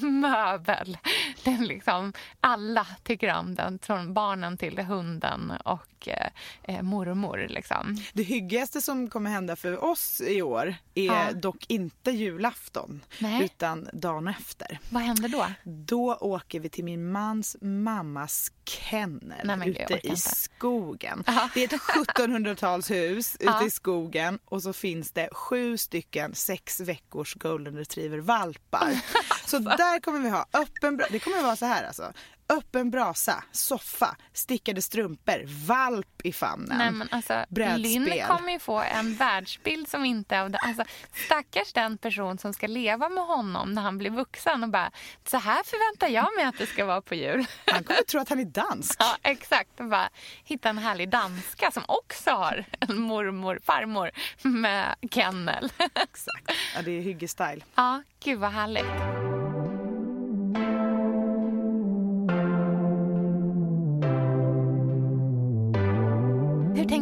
möbel. 0.00 0.98
Den 1.44 1.64
liksom, 1.66 2.12
alla 2.40 2.86
tycker 3.02 3.34
om 3.34 3.54
den. 3.54 3.78
Från 3.78 4.14
barnen 4.14 4.56
till 4.56 4.78
hunden 4.78 5.52
och 5.64 6.08
eh, 6.08 6.28
eh, 6.62 6.82
mormor. 6.82 7.46
Liksom. 7.48 7.96
Det 8.12 8.22
hyggigaste 8.22 8.80
som 8.80 9.10
kommer 9.10 9.30
hända 9.30 9.56
för 9.56 9.84
oss 9.84 10.20
i 10.20 10.42
år 10.42 10.74
är 10.94 11.04
Ja. 11.06 11.32
dock 11.32 11.64
inte 11.68 12.10
julafton 12.10 13.04
Nej. 13.18 13.44
utan 13.44 13.65
dagen 13.92 14.28
efter. 14.28 14.78
Vad 14.90 15.02
händer 15.02 15.28
då? 15.28 15.46
Då 15.64 16.14
åker 16.14 16.60
vi 16.60 16.68
till 16.68 16.84
min 16.84 17.12
mans 17.12 17.56
mammas 17.60 18.52
kennel 18.64 19.46
Nej, 19.58 19.58
gud, 19.64 19.76
ute 19.80 19.94
i 19.94 20.08
inte. 20.08 20.20
skogen. 20.20 21.24
Ja. 21.26 21.48
Det 21.54 21.60
är 21.60 21.74
ett 21.74 21.80
1700-talshus 22.16 23.36
ute 23.40 23.64
i 23.66 23.70
skogen 23.70 24.38
och 24.44 24.62
så 24.62 24.72
finns 24.72 25.12
det 25.12 25.28
sju 25.32 25.76
stycken 25.78 26.34
sex 26.34 26.80
veckors 26.80 27.34
golden 27.34 27.76
retriever-valpar. 27.78 29.00
så 29.46 29.58
där 29.58 30.00
kommer 30.00 30.20
vi 30.20 30.28
ha 30.28 30.46
öppen 30.52 31.00
Det 31.10 31.18
kommer 31.18 31.42
vara 31.42 31.56
så 31.56 31.66
här 31.66 31.86
alltså. 31.86 32.12
Öppen 32.48 32.90
brasa, 32.90 33.44
soffa, 33.52 34.16
stickade 34.32 34.82
strumpor, 34.82 35.66
valp 35.66 36.20
i 36.24 36.32
famnen. 36.32 36.78
Nej, 36.78 36.90
men 36.90 37.08
alltså, 37.10 37.44
Brädspel. 37.48 37.80
Linn 37.82 38.22
kommer 38.28 38.52
ju 38.52 38.58
få 38.58 38.80
en 38.80 39.14
världsbild 39.14 39.88
som 39.88 40.04
inte. 40.04 40.40
Alltså, 40.40 40.84
stackars 41.26 41.72
den 41.72 41.98
person 41.98 42.38
som 42.38 42.52
ska 42.52 42.66
leva 42.66 43.08
med 43.08 43.24
honom 43.24 43.72
när 43.72 43.82
han 43.82 43.98
blir 43.98 44.10
vuxen 44.10 44.62
och 44.62 44.68
bara 44.68 44.90
så 45.24 45.36
här 45.36 45.62
förväntar 45.64 46.08
jag 46.08 46.36
mig 46.36 46.44
att 46.44 46.58
det 46.58 46.66
ska 46.66 46.84
vara 46.84 47.00
på 47.02 47.14
jul. 47.14 47.46
Han 47.66 47.84
kommer 47.84 48.02
tro 48.02 48.20
att 48.20 48.28
han 48.28 48.40
är 48.40 48.44
dansk. 48.44 48.96
Ja, 49.06 49.16
exakt. 49.22 49.80
Och 49.80 49.86
bara 49.86 50.08
hitta 50.44 50.68
en 50.68 50.78
härlig 50.78 51.08
danska 51.08 51.70
som 51.70 51.82
också 51.88 52.30
har 52.30 52.64
en 52.80 53.00
mormor, 53.00 53.60
farmor 53.64 54.10
med 54.42 54.94
kennel. 55.10 55.72
Exakt. 55.94 56.52
Ja, 56.74 56.82
det 56.82 56.90
är 56.90 57.00
hyggestyle. 57.00 57.64
Ja, 57.74 58.02
gud 58.24 58.38
vad 58.38 58.50
härligt. 58.52 59.45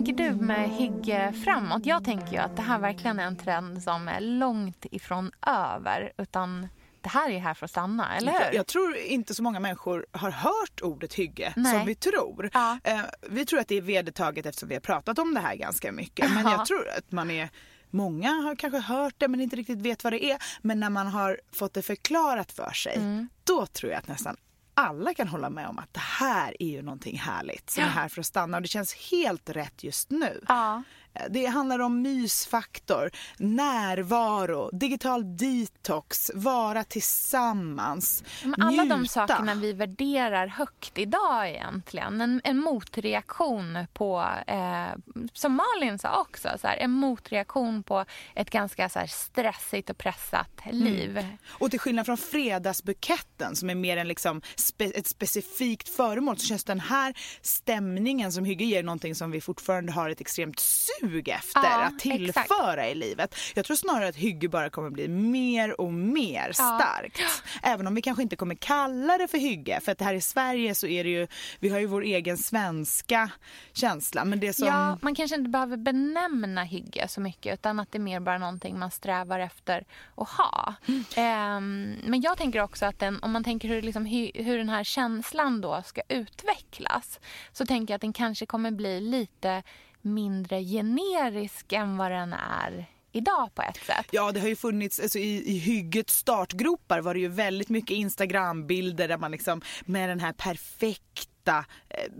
Tänker 0.04 0.24
du 0.24 0.34
med 0.34 0.70
hygge 0.70 1.32
framåt? 1.44 1.86
Jag 1.86 2.04
tänker 2.04 2.32
ju 2.32 2.38
att 2.38 2.56
det 2.56 2.62
här 2.62 2.78
verkligen 2.78 3.18
är 3.18 3.26
en 3.26 3.36
trend 3.36 3.82
som 3.82 4.08
är 4.08 4.20
långt 4.20 4.86
ifrån 4.90 5.30
över. 5.46 6.12
Utan 6.18 6.68
det 7.00 7.08
här 7.08 7.30
är 7.30 7.38
här 7.38 7.54
för 7.54 7.64
att 7.64 7.70
stanna, 7.70 8.16
eller 8.16 8.32
hur? 8.32 8.54
Jag, 8.56 8.66
tror 8.66 8.96
inte 8.96 9.34
så 9.34 9.42
många 9.42 9.60
människor 9.60 10.06
har 10.12 10.30
hört 10.30 10.80
ordet 10.82 11.14
hygge 11.14 11.52
Nej. 11.56 11.72
som 11.72 11.86
vi 11.86 11.94
tror. 11.94 12.50
Ja. 12.52 12.78
Eh, 12.84 13.00
vi 13.30 13.46
tror 13.46 13.60
att 13.60 13.68
det 13.68 13.74
är 13.76 13.80
vedertaget 13.82 14.46
eftersom 14.46 14.68
vi 14.68 14.74
har 14.74 14.80
pratat 14.80 15.18
om 15.18 15.34
det 15.34 15.40
här 15.40 15.56
ganska 15.56 15.92
mycket. 15.92 16.34
Men 16.34 16.44
Ja. 16.44 16.50
jag 16.52 16.66
tror 16.66 16.88
att 16.98 17.12
man 17.12 17.30
är 17.30 17.48
Många 17.90 18.30
har 18.30 18.56
kanske 18.56 18.78
hört 18.78 19.14
det 19.18 19.28
men 19.28 19.40
inte 19.40 19.56
riktigt 19.56 19.78
vet 19.78 20.04
vad 20.04 20.12
det 20.12 20.24
är. 20.24 20.38
Men 20.62 20.80
när 20.80 20.90
man 20.90 21.06
har 21.06 21.40
fått 21.52 21.74
det 21.74 21.82
förklarat 21.82 22.52
för 22.52 22.70
sig, 22.70 22.96
Mm. 22.96 23.28
då 23.44 23.66
tror 23.66 23.92
jag 23.92 23.98
att 23.98 24.08
nästan 24.08 24.36
alla 24.74 25.14
kan 25.14 25.28
hålla 25.28 25.50
med 25.50 25.68
om 25.68 25.78
att 25.78 25.94
det 25.94 26.00
här 26.00 26.62
är 26.62 26.68
ju 26.68 26.82
någonting 26.82 27.18
härligt 27.18 27.70
som 27.70 27.82
är 27.82 27.88
här 27.88 28.08
för 28.08 28.20
att 28.20 28.26
stanna 28.26 28.56
och 28.56 28.62
det 28.62 28.68
känns 28.68 28.94
helt 29.10 29.50
rätt 29.50 29.84
just 29.84 30.10
nu. 30.10 30.40
Ja. 30.48 30.82
Det 31.30 31.46
handlar 31.46 31.78
om 31.78 32.02
mysfaktor, 32.02 33.10
närvaro, 33.36 34.70
digital 34.72 35.36
detox, 35.36 36.30
vara 36.34 36.84
tillsammans, 36.84 38.24
Men 38.44 38.62
alla 38.62 38.84
de 38.84 39.00
njuta. 39.00 39.26
sakerna 39.26 39.54
vi 39.54 39.72
värderar 39.72 40.46
högt 40.46 40.98
idag 40.98 41.48
egentligen. 41.48 42.20
En, 42.20 42.40
en 42.44 42.58
motreaktion 42.58 43.86
på, 43.92 44.24
eh, 44.46 44.86
som 45.32 45.52
Malin 45.52 45.98
sa 45.98 46.20
också, 46.20 46.48
så 46.60 46.66
här, 46.66 46.76
en 46.76 46.90
motreaktion 46.90 47.82
på 47.82 48.04
ett 48.34 48.50
ganska 48.50 48.88
så 48.88 48.98
här, 48.98 49.06
stressigt 49.06 49.90
och 49.90 49.98
pressat 49.98 50.60
liv. 50.70 51.26
Och 51.48 51.70
till 51.70 51.80
skillnad 51.80 52.06
från 52.06 52.16
fredagsbuketten 52.16 53.56
som 53.56 53.70
är 53.70 53.74
mer 53.74 53.96
än 53.96 54.08
liksom 54.08 54.42
spe, 54.56 54.84
ett 54.84 55.06
specifikt 55.06 55.88
föremål 55.88 56.38
så 56.38 56.46
känns 56.46 56.64
den 56.64 56.80
här 56.80 57.14
stämningen 57.42 58.32
som 58.32 58.44
hygge 58.44 58.64
ger 58.64 58.82
någonting 58.82 59.14
som 59.14 59.30
vi 59.30 59.40
fortfarande 59.40 59.92
har 59.92 60.10
ett 60.10 60.20
extremt 60.20 60.58
sug 60.60 61.03
efter 61.04 61.60
Ja, 61.62 61.84
att 61.84 61.98
tillföra 61.98 62.88
i 62.88 62.94
livet. 62.94 63.36
Jag 63.54 63.64
tror 63.64 63.76
snarare 63.76 64.08
att 64.08 64.16
hygge 64.16 64.48
bara 64.48 64.70
kommer 64.70 64.90
bli 64.90 65.08
mer 65.08 65.80
och 65.80 65.92
mer 65.92 66.52
starkt. 66.52 67.20
Även 67.62 67.86
om 67.86 67.94
vi 67.94 68.02
kanske 68.02 68.22
inte 68.22 68.36
kommer 68.36 68.54
kalla 68.54 69.18
det 69.18 69.28
för 69.28 69.38
hygge 69.38 69.80
för 69.80 69.92
att 69.92 70.00
här 70.00 70.14
i 70.14 70.20
Sverige 70.20 70.74
så 70.74 70.86
är 70.86 71.04
det 71.04 71.10
ju, 71.10 71.26
vi 71.60 71.68
har 71.68 71.78
ju 71.78 71.86
vår 71.86 72.02
egen 72.02 72.38
svenska 72.38 73.30
känsla 73.72 74.24
men 74.24 74.40
det 74.40 74.52
som 74.52 74.68
Ja, 74.68 74.98
man 75.02 75.14
kanske 75.14 75.36
inte 75.36 75.50
behöver 75.50 75.76
benämna 75.76 76.62
hygge 76.64 77.08
så 77.08 77.20
mycket 77.20 77.54
utan 77.54 77.80
att 77.80 77.92
det 77.92 77.98
är 77.98 78.00
mer 78.00 78.20
bara 78.20 78.38
någonting 78.38 78.78
man 78.78 78.90
strävar 78.90 79.40
efter 79.40 79.84
att 80.14 80.28
ha. 80.28 80.74
Ehm, 81.16 81.96
men 82.04 82.20
jag 82.20 82.38
tänker 82.38 82.60
också 82.60 82.86
att 82.86 82.98
den, 82.98 83.22
om 83.22 83.32
man 83.32 83.44
tänker 83.44 83.68
hur, 83.68 83.82
liksom, 83.82 84.06
hur 84.34 84.58
den 84.58 84.68
här 84.68 84.84
känslan 84.84 85.60
då 85.60 85.82
ska 85.86 86.02
utvecklas 86.08 87.20
så 87.52 87.66
tänker 87.66 87.92
jag 87.92 87.96
att 87.96 88.02
den 88.02 88.12
kanske 88.12 88.46
kommer 88.46 88.70
bli 88.70 89.00
lite 89.00 89.62
mindre 90.04 90.62
generisk 90.64 91.72
än 91.72 91.96
vad 91.96 92.10
den 92.10 92.32
är 92.32 92.86
idag 93.12 93.54
på 93.54 93.62
ett 93.62 93.76
sätt. 93.86 94.06
Ja, 94.10 94.32
det 94.32 94.40
har 94.40 94.48
ju 94.48 94.56
funnits, 94.56 95.00
alltså 95.00 95.18
i, 95.18 95.54
i 95.54 95.58
hyggets 95.58 96.16
startgropar 96.16 97.00
var 97.00 97.14
det 97.14 97.20
ju 97.20 97.28
väldigt 97.28 97.68
mycket 97.68 97.90
Instagrambilder 97.90 99.08
där 99.08 99.18
man 99.18 99.30
liksom 99.30 99.62
med 99.84 100.08
den 100.08 100.20
här 100.20 100.32
perfekta 100.32 101.64
eh, 101.88 102.12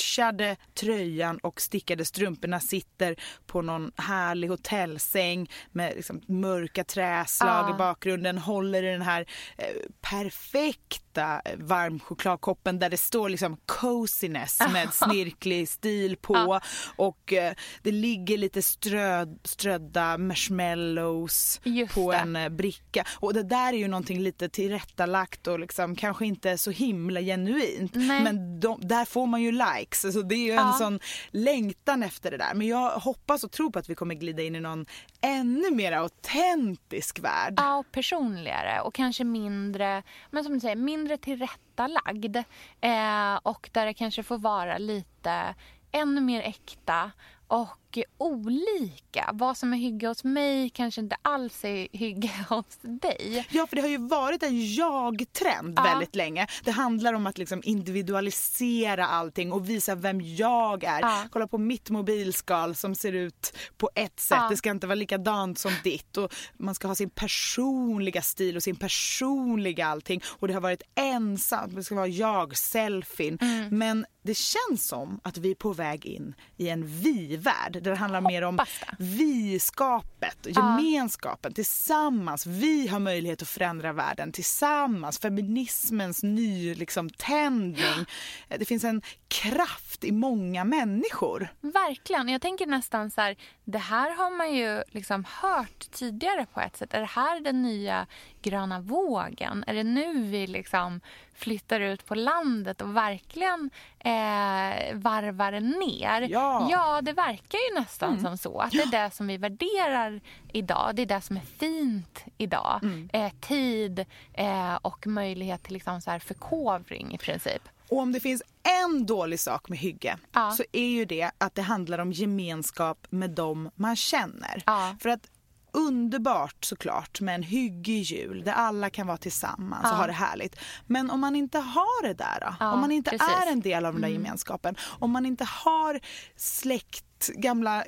matchade 0.00 0.56
tröjan 0.74 1.38
och 1.38 1.60
stickade 1.60 2.04
strumporna 2.04 2.60
sitter 2.60 3.16
på 3.46 3.62
någon 3.62 3.92
härlig 3.96 4.48
hotellsäng 4.48 5.50
med 5.72 5.92
liksom 5.96 6.20
mörka 6.26 6.84
träslag 6.84 7.68
Ja. 7.70 7.74
i 7.74 7.78
bakgrunden, 7.78 8.38
håller 8.38 8.82
i 8.82 8.86
den 8.92 9.02
här 9.02 9.26
eh, 9.58 9.64
perfekta 10.00 11.42
eh, 11.44 11.56
varm 11.58 12.00
chokladkoppen 12.00 12.78
där 12.78 12.90
det 12.90 12.96
står 12.96 13.28
liksom 13.28 13.56
coziness 13.66 14.60
med 14.72 14.94
snirklig 14.94 15.68
stil 15.68 16.16
på 16.16 16.60
och 16.96 17.32
eh, 17.32 17.54
det 17.82 17.92
ligger 17.92 18.38
lite 18.38 18.62
ströd, 18.62 19.38
strödda 19.44 20.18
marshmallows 20.18 21.60
Just 21.64 21.94
på 21.94 22.12
det. 22.12 22.18
en 22.18 22.36
eh, 22.36 22.48
bricka. 22.48 23.04
Och 23.16 23.34
det 23.34 23.42
där 23.42 23.72
är 23.72 23.76
ju 23.76 23.88
någonting 23.88 24.20
lite 24.20 24.48
tillrättalagt 24.48 25.46
och 25.46 25.58
liksom 25.60 25.96
kanske 25.96 26.26
inte 26.26 26.58
så 26.58 26.70
himla 26.70 27.20
genuint. 27.20 27.92
Nej. 27.94 28.22
Men 28.22 28.60
de, 28.60 28.80
där 28.82 29.04
får 29.04 29.26
man 29.26 29.42
ju 29.42 29.52
likes. 29.86 30.04
Alltså 30.04 30.22
det 30.22 30.34
är 30.34 30.44
ju 30.44 30.50
en 30.50 30.56
Ja. 30.66 30.72
sån 30.72 31.00
längtan 31.30 32.02
efter 32.02 32.30
det 32.30 32.36
där. 32.36 32.54
Men 32.54 32.66
jag 32.66 32.90
hoppas 32.90 33.44
och 33.44 33.50
tror 33.52 33.70
på 33.70 33.78
att 33.78 33.88
vi 33.90 33.94
kommer 33.94 34.14
glida 34.14 34.42
in 34.42 34.56
i 34.56 34.60
någon 34.60 34.86
ännu 35.20 35.70
mer 35.70 35.92
autentisk 35.92 37.18
värld. 37.18 37.54
Ja, 37.56 37.76
och 37.76 37.92
personligare 37.92 38.80
och 38.80 38.94
kanske 38.94 39.24
mindre, 39.24 40.02
men 40.30 40.44
som 40.44 40.52
du 40.54 40.60
säger, 40.60 40.76
mindre 40.76 41.16
tillrättalagd. 41.16 42.36
Eh, 42.80 43.34
och 43.42 43.70
där 43.72 43.86
det 43.86 43.94
kanske 43.94 44.22
får 44.22 44.38
vara 44.38 44.78
lite 44.78 45.54
ännu 45.92 46.20
mer 46.20 46.40
äkta 46.42 47.10
och 47.48 47.78
olika. 48.18 49.30
Vad 49.32 49.56
som 49.56 49.72
är 49.72 49.76
hygge 49.76 50.08
hos 50.08 50.24
mig 50.24 50.70
kanske 50.70 51.00
inte 51.00 51.16
alls 51.22 51.64
är 51.64 51.88
hygge 51.92 52.30
hos 52.48 52.78
dig. 52.82 53.46
Ja, 53.50 53.66
för 53.66 53.76
det 53.76 53.82
har 53.82 53.88
ju 53.88 54.08
varit 54.08 54.42
en 54.42 54.74
jag-trend 54.74 55.74
Ja. 55.76 55.82
väldigt 55.82 56.14
länge. 56.16 56.46
Det 56.64 56.70
handlar 56.70 57.12
om 57.12 57.26
att 57.26 57.38
liksom 57.38 57.60
individualisera 57.64 59.06
allting 59.06 59.52
och 59.52 59.68
visa 59.70 59.94
vem 59.94 60.20
jag 60.20 60.84
är. 60.84 61.00
Ja. 61.00 61.24
Kolla 61.30 61.46
på 61.46 61.58
mitt 61.58 61.90
mobilskal 61.90 62.74
som 62.74 62.94
ser 62.94 63.12
ut 63.12 63.56
på 63.76 63.90
ett 63.94 64.20
sätt. 64.20 64.38
Ja. 64.40 64.48
Det 64.50 64.56
ska 64.56 64.70
inte 64.70 64.86
vara 64.86 64.94
likadant 64.94 65.58
som 65.58 65.72
ditt. 65.84 66.16
Och 66.16 66.34
man 66.56 66.74
ska 66.74 66.88
ha 66.88 66.94
sin 66.94 67.10
personliga 67.10 68.22
stil 68.22 68.56
och 68.56 68.62
sin 68.62 68.76
personliga 68.76 69.86
allting. 69.86 70.20
Och 70.26 70.48
det 70.48 70.54
har 70.54 70.60
varit 70.60 70.82
ensamt. 70.94 71.74
Det 71.76 71.84
ska 71.84 71.94
vara 71.94 72.06
jag-selfien. 72.06 73.38
Mm. 73.40 73.78
Men 73.78 74.06
det 74.22 74.34
känns 74.36 74.86
som 74.88 75.20
att 75.22 75.38
vi 75.38 75.50
är 75.50 75.54
på 75.54 75.72
väg 75.72 76.06
in 76.06 76.34
i 76.56 76.68
en 76.68 76.86
vi-värld. 76.86 77.75
Där 77.80 77.90
det 77.90 77.96
handlar 77.96 78.20
mer 78.20 78.42
om 78.42 78.58
vi-skapet, 78.98 80.46
gemenskapen 80.46 81.54
tillsammans. 81.54 82.46
Vi 82.46 82.88
har 82.88 82.98
möjlighet 82.98 83.42
att 83.42 83.48
förändra 83.48 83.92
världen 83.92 84.32
tillsammans. 84.32 85.18
Feminismens 85.18 86.22
ny 86.22 86.74
liksom, 86.74 87.10
tändning. 87.10 88.06
Det 88.48 88.64
finns 88.64 88.84
en 88.84 89.02
kraft 89.28 90.04
i 90.04 90.12
många 90.12 90.64
människor. 90.64 91.48
Verkligen. 91.60 92.28
Jag 92.28 92.42
tänker 92.42 92.66
nästan 92.66 93.10
så 93.10 93.20
här, 93.20 93.36
det 93.68 93.78
här 93.78 94.16
har 94.16 94.30
man 94.30 94.54
ju 94.54 94.82
liksom 94.88 95.24
hört 95.28 95.90
tidigare 95.90 96.46
på 96.54 96.60
ett 96.60 96.76
sätt. 96.76 96.94
Är 96.94 97.00
det 97.00 97.06
här 97.06 97.40
den 97.40 97.62
nya 97.62 98.06
gröna 98.42 98.80
vågen? 98.80 99.64
Är 99.66 99.74
det 99.74 99.82
nu 99.82 100.22
vi 100.22 100.46
liksom 100.46 101.00
flyttar 101.34 101.80
ut 101.80 102.06
på 102.06 102.14
landet 102.14 102.80
och 102.80 102.96
verkligen 102.96 103.70
eh, 103.98 104.94
varvar 104.94 105.60
ner? 105.60 106.28
Ja. 106.30 106.68
ja, 106.70 107.00
det 107.02 107.12
verkar 107.12 107.58
ju 107.58 107.80
nästan 107.80 108.20
som 108.20 108.38
så. 108.38 108.58
Att 108.60 108.70
det 108.70 108.82
är 108.82 109.04
det 109.04 109.10
som 109.14 109.26
vi 109.26 109.36
värderar 109.36 110.20
idag. 110.52 110.90
Det 110.94 111.02
är 111.02 111.06
det 111.06 111.20
som 111.20 111.36
är 111.36 111.58
fint 111.58 112.24
idag. 112.38 112.80
Eh, 113.12 113.32
tid 113.40 114.04
eh, 114.32 114.74
och 114.74 115.06
möjlighet 115.06 115.62
till 115.62 115.74
liksom 115.74 116.00
så 116.00 116.10
här 116.10 116.18
förkovring 116.18 117.14
i 117.14 117.18
princip. 117.18 117.68
Och 117.88 117.98
om 117.98 118.12
det 118.12 118.20
finns 118.20 118.42
en 118.84 119.06
dålig 119.06 119.40
sak 119.40 119.68
med 119.68 119.78
hygge 119.78 120.18
Ja. 120.32 120.50
så 120.52 120.64
är 120.72 120.86
ju 120.88 121.04
det 121.04 121.30
att 121.38 121.54
det 121.54 121.62
handlar 121.62 121.98
om 121.98 122.12
gemenskap 122.12 123.06
med 123.10 123.30
dem 123.30 123.70
man 123.74 123.96
känner. 123.96 124.62
Ja. 124.66 124.96
För 125.00 125.08
att 125.08 125.26
underbart 125.72 126.64
såklart 126.64 127.20
med 127.20 127.34
en 127.34 127.42
hyggig 127.42 128.02
jul 128.02 128.42
där 128.44 128.52
alla 128.52 128.90
kan 128.90 129.06
vara 129.06 129.16
tillsammans 129.16 129.84
och 129.84 129.90
Ja. 129.90 129.94
ha 129.94 130.06
det 130.06 130.12
härligt. 130.12 130.56
Men 130.86 131.10
om 131.10 131.20
man 131.20 131.36
inte 131.36 131.58
har 131.58 132.02
det 132.02 132.14
där 132.14 132.40
då? 132.40 132.54
Ja, 132.60 132.72
om 132.72 132.80
man 132.80 132.92
inte 132.92 133.10
precis. 133.10 133.28
Mm. 133.28 133.48
är 133.48 133.52
en 133.52 133.60
del 133.60 133.84
av 133.86 133.92
den 133.92 134.02
där 134.02 134.08
gemenskapen. 134.08 134.76
Om 134.98 135.10
man 135.10 135.26
inte 135.26 135.44
har 135.44 136.00
släkt, 136.36 137.28
gamla 137.28 137.84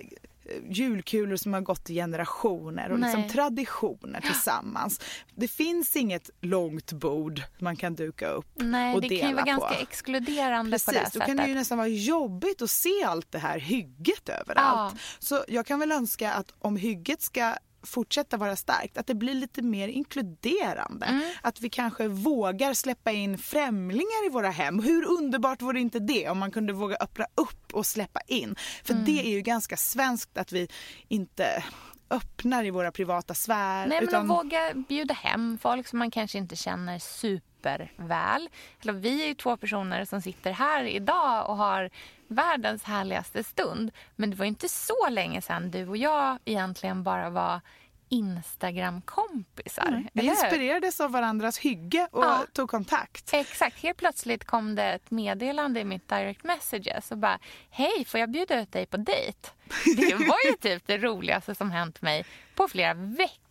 julkulor 0.71 1.37
som 1.37 1.55
har 1.55 1.61
gått 1.61 1.91
i 1.91 1.95
generationer 1.95 2.91
och 2.93 2.99
liksom 2.99 3.29
traditioner 3.29 4.21
tillsammans. 4.21 5.01
Det 5.35 5.49
finns 5.49 5.97
inget 5.97 6.31
långt 6.41 6.93
bord 6.93 7.43
man 7.59 7.77
kan 7.77 7.95
duka 7.95 8.29
upp 8.29 8.47
Nej, 8.57 8.95
och 8.95 9.01
det 9.01 9.09
dela 9.09 9.21
kan 9.21 9.29
ju 9.29 9.35
vara 9.35 9.45
på. 9.45 9.51
ganska 9.51 9.83
exkluderande 9.83 10.79
på 10.79 10.91
det 10.91 10.99
Precis, 10.99 11.13
då 11.13 11.21
sättet. 11.21 11.27
kan 11.27 11.37
det 11.37 11.47
ju 11.47 11.55
nästan 11.55 11.79
vara 11.79 11.89
jobbigt 11.89 12.63
att 12.63 12.71
se 12.71 13.05
allt 13.07 13.33
det 13.33 13.39
här 13.39 13.59
hygget 13.59 14.29
överallt. 14.29 14.93
Ja. 14.95 14.99
Så 15.19 15.45
jag 15.49 15.67
kan 15.67 15.79
väl 15.81 15.93
önska 15.93 16.33
att 16.33 16.53
om 16.59 16.77
hygget 16.77 17.23
ska 17.23 17.55
fortsätta 17.89 18.37
vara 18.37 18.57
starkt, 18.57 18.99
att 18.99 19.07
det 19.07 19.15
blir 19.15 19.35
lite 19.35 19.63
mer 19.63 19.89
inkluderande. 19.89 21.07
Mm. 21.07 21.23
Att 21.43 21.61
vi 21.61 21.71
kanske 21.71 22.09
vågar 22.09 22.75
släppa 22.75 23.13
in 23.13 23.39
främlingar 23.39 24.27
i 24.27 24.29
våra 24.31 24.51
hem. 24.51 24.79
Hur 24.83 25.05
underbart 25.05 25.63
vore 25.63 25.81
inte 25.81 25.99
det 25.99 26.29
om 26.29 26.39
man 26.39 26.51
kunde 26.51 26.73
våga 26.73 26.97
öppna 26.97 27.27
upp 27.35 27.75
och 27.75 27.87
släppa 27.87 28.21
in? 28.27 28.55
För 28.85 28.95
Mm. 28.95 29.05
det 29.05 29.27
är 29.27 29.31
ju 29.31 29.41
ganska 29.41 29.77
svenskt 29.77 30.39
att 30.39 30.53
vi 30.53 30.69
inte 31.09 31.65
öppnar 32.11 32.65
i 32.65 32.71
våra 32.71 32.93
privata 32.93 33.35
sfär. 33.35 33.87
Nej, 33.87 34.01
men 34.01 34.09
utan... 34.09 34.31
att 34.31 34.39
våga 34.39 34.75
bjuda 34.75 35.15
hem 35.15 35.59
folk 35.63 35.87
som 35.87 35.99
man 35.99 36.11
kanske 36.11 36.39
inte 36.39 36.57
känner 36.57 36.99
superväl. 36.99 38.49
Eller, 38.83 38.93
vi 38.93 39.23
är 39.23 39.27
ju 39.27 39.35
två 39.35 39.57
personer 39.57 40.05
som 40.05 40.23
sitter 40.23 40.53
här 40.53 40.85
idag 40.85 41.49
och 41.51 41.57
har 41.57 41.91
världens 42.29 42.85
härligaste 42.85 43.45
stund. 43.45 43.91
Men 44.17 44.31
det 44.31 44.37
var 44.37 44.47
inte 44.47 44.69
så 44.69 45.09
länge 45.11 45.43
sedan 45.43 45.71
du 45.71 45.89
och 45.89 45.97
jag 45.97 46.39
egentligen 46.45 47.03
bara 47.03 47.31
var 47.31 47.61
Instagram-kompisar. 48.09 50.05
Vi 50.13 50.21
eller 50.21 50.35
hur? 50.35 50.45
inspirerades 50.45 51.01
av 51.01 51.11
varandras 51.13 51.59
hygge 51.59 52.09
och 52.11 52.25
Ja. 52.25 52.45
tog 52.53 52.71
kontakt. 52.71 53.31
Exakt. 53.35 53.79
Helt 53.83 53.99
plötsligt 53.99 54.45
kom 54.45 54.75
det 54.75 54.85
ett 54.85 55.11
meddelande 55.11 55.81
i 55.81 55.85
mitt 55.85 56.09
direct 56.09 56.45
messages 56.45 57.11
och 57.11 57.19
bara 57.19 57.39
Hej, 57.71 58.05
får 58.05 58.21
jag 58.21 58.31
bjuda 58.31 58.61
ut 58.61 58.73
dig 58.73 58.87
på 58.87 58.97
dejt? 58.97 59.49
Det 59.97 60.15
var 60.15 60.37
ju 60.51 60.53
typ 60.61 60.87
det 60.87 60.99
roligaste 60.99 61.55
som 61.55 61.71
hänt 61.71 62.03
mig 62.03 62.25
på 62.55 62.69
flera 62.69 62.95
veckor. 62.95 63.48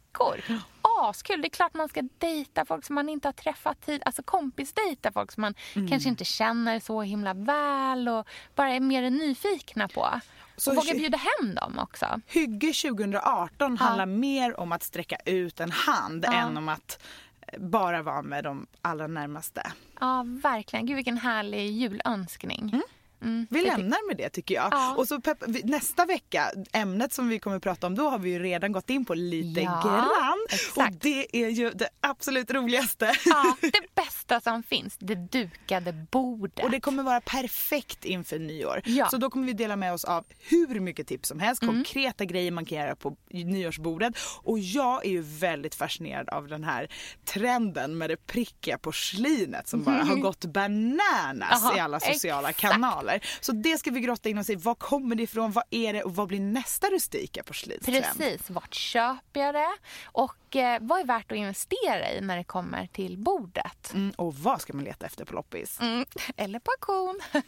Askul! 1.00 1.42
Det 1.42 1.48
är 1.48 1.50
klart 1.50 1.74
man 1.74 1.90
ska 1.90 2.02
dejta 2.18 2.66
folk 2.66 2.86
som 2.86 2.96
man 2.96 3.10
inte 3.10 3.28
har 3.28 3.34
träffat 3.34 3.86
tid. 3.86 4.02
Alltså 4.06 4.24
kompisdejta 4.24 5.12
folk 5.12 5.32
som 5.32 5.42
man 5.42 5.54
Mm. 5.76 5.88
kanske 5.88 6.10
inte 6.10 6.26
känner 6.26 6.80
så 6.80 7.02
himla 7.02 7.34
väl 7.34 8.08
och 8.10 8.28
bara 8.56 8.70
är 8.70 8.80
mer 8.80 9.10
nyfikna 9.10 9.88
på. 9.88 10.10
Så 10.58 10.72
och 10.72 10.76
våga 10.78 10.94
bjuda 10.94 11.18
hem 11.18 11.56
dem 11.56 11.80
också. 11.80 12.22
Hygge 12.28 12.74
2018 12.74 13.78
handlar 13.78 14.06
mer 14.06 14.60
om 14.60 14.72
att 14.72 14.84
sträcka 14.84 15.16
ut 15.26 15.60
en 15.60 15.72
hand 15.72 16.26
Ja. 16.28 16.34
än 16.34 16.58
om 16.58 16.70
att 16.70 17.04
eh, 17.48 17.60
bara 17.60 18.02
vara 18.02 18.22
med 18.22 18.44
de 18.44 18.68
allra 18.82 19.08
närmaste. 19.08 19.72
Ja, 20.00 20.26
verkligen. 20.44 20.86
Gud, 20.86 20.96
vilken 20.96 21.18
härlig 21.18 21.72
julönskning. 21.72 22.60
Mm, 22.74 22.82
Vi 23.20 23.46
det- 23.50 23.62
lämnar 23.62 24.08
med 24.08 24.18
det 24.18 24.30
tycker 24.30 24.56
jag. 24.56 24.68
Ja. 24.72 24.96
Och 24.98 25.08
så 25.08 25.22
pepp, 25.22 25.38
vi- 25.48 25.64
nästa 25.64 26.06
vecka, 26.06 26.52
ämnet 26.74 27.14
som 27.14 27.30
vi 27.30 27.40
kommer 27.40 27.58
att 27.58 27.64
prata 27.64 27.88
om 27.88 27.96
då 27.96 28.10
har 28.10 28.20
vi 28.20 28.30
ju 28.30 28.40
redan 28.40 28.72
gått 28.72 28.90
in 28.90 29.06
på 29.06 29.14
lite 29.14 29.62
Ja, 29.62 29.82
grann. 29.84 30.46
exakt. 30.50 30.78
Och 30.96 31.00
det 31.02 31.38
är 31.44 31.50
ju 31.50 31.70
det 31.72 31.90
absolut 32.02 32.52
roligaste. 32.52 33.14
Ja, 33.26 33.56
det 33.62 33.96
bästa 33.96 34.42
som 34.42 34.64
finns. 34.64 34.98
Det 35.00 35.16
dukade 35.16 35.94
bordet. 36.12 36.66
Och 36.66 36.72
det 36.72 36.80
kommer 36.80 37.04
vara 37.04 37.22
perfekt 37.22 38.06
inför 38.06 38.40
nyår. 38.40 38.82
Ja. 38.86 38.92
Mm. 38.94 39.10
Så 39.10 39.18
då 39.18 39.30
kommer 39.30 39.46
vi 39.48 39.54
dela 39.54 39.76
med 39.76 39.94
oss 39.94 40.04
av 40.06 40.26
hur 40.40 40.80
mycket 40.80 41.08
tips 41.08 41.30
som 41.30 41.40
helst, 41.40 41.60
konkreta 41.66 42.26
grejer 42.26 42.52
man 42.52 42.66
kan 42.66 42.78
göra 42.78 42.96
på 42.96 43.16
nyårsbordet. 43.32 44.14
Och 44.44 44.60
jag 44.60 45.06
är 45.06 45.10
ju 45.10 45.22
väldigt 45.22 45.76
fascinerad 45.76 46.30
av 46.30 46.48
den 46.48 46.64
här 46.64 46.88
trenden 47.26 47.98
med 47.98 48.10
det 48.10 48.26
prickiga 48.28 48.78
porslinet 48.78 49.68
som 49.68 49.84
bara 49.84 50.04
har 50.04 50.16
gått 50.22 50.46
bananas 50.46 51.60
Jaha, 51.64 51.78
i 51.78 51.80
alla 51.80 52.00
sociala 52.00 52.50
exakt. 52.50 52.74
kanaler. 52.74 53.17
Så 53.40 53.52
det 53.52 53.78
ska 53.78 53.92
vi 53.92 54.00
grotta 54.00 54.30
in 54.30 54.38
oss 54.38 54.50
i. 54.50 54.56
Var 54.56 54.76
kommer 54.76 55.16
det 55.16 55.24
ifrån? 55.24 55.52
Vad 55.52 55.64
är 55.70 55.94
det? 55.94 56.04
Och 56.04 56.16
vad 56.16 56.28
blir 56.28 56.40
nästa 56.40 56.88
rustika 56.88 57.44
porslinstrend? 57.44 58.06
Precis, 58.06 58.50
vart 58.50 58.74
köper 58.74 59.40
jag 59.40 59.56
det? 59.56 59.78
Och 60.06 60.56
eh, 60.56 60.78
vad 60.82 61.00
är 61.00 61.06
värt 61.06 61.32
att 61.32 61.38
investera 61.38 62.12
i 62.12 62.22
när 62.22 62.38
det 62.38 62.44
kommer 62.44 62.88
till 62.88 63.18
bordet? 63.18 63.94
Mm, 63.94 64.12
och 64.18 64.36
vad 64.36 64.62
ska 64.62 64.74
man 64.74 64.84
leta 64.84 65.06
efter 65.06 65.26
på 65.26 65.34
loppis? 65.36 65.80
Mm. 65.82 66.06
Eller 66.38 66.60
på 66.60 66.72
auktion. 66.72 67.20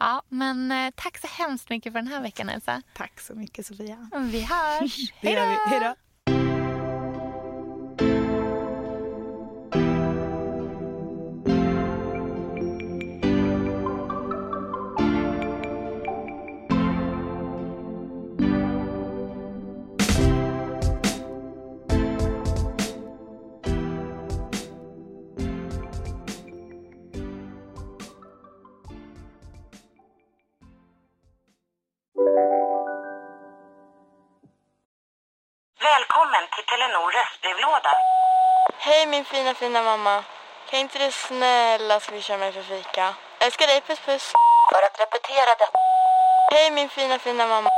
ja, 0.00 0.22
men 0.28 0.72
eh, 0.72 0.90
tack 0.96 1.18
så 1.18 1.26
hemskt 1.26 1.70
mycket 1.70 1.92
för 1.92 1.98
den 1.98 2.08
här 2.08 2.22
veckan 2.22 2.48
Elsa. 2.48 2.82
Tack 2.92 3.20
så 3.20 3.34
mycket 3.34 3.66
Sofia. 3.66 4.10
Vi 4.20 4.40
hörs. 4.40 5.12
Hej 5.14 5.80
då! 5.80 5.94
Fina 39.60 39.82
mamma. 39.82 40.24
Kan 40.70 40.80
inte 40.80 40.98
du 40.98 41.10
snälla 41.10 42.00
swisha 42.00 42.36
mig 42.36 42.52
för 42.52 42.62
fika? 42.62 43.14
Älskar 43.44 43.66
dig, 43.66 43.80
puss 43.86 44.00
puss. 44.06 44.32
För 44.72 44.82
att 44.86 44.96
repetera 45.04 45.50
detta. 45.62 45.78
Hej 46.52 46.70
min 46.70 46.88
fina 46.88 47.18
fina 47.18 47.46
mamma. 47.46 47.70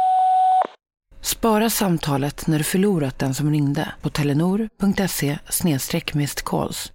Spara 1.22 1.70
samtalet 1.70 2.46
när 2.46 2.58
du 2.58 2.64
förlorat 2.64 3.18
den 3.18 3.34
som 3.34 3.50
ringde 3.50 3.92
på 4.02 4.10
telenor.se 4.10 5.38
calls. 6.44 6.92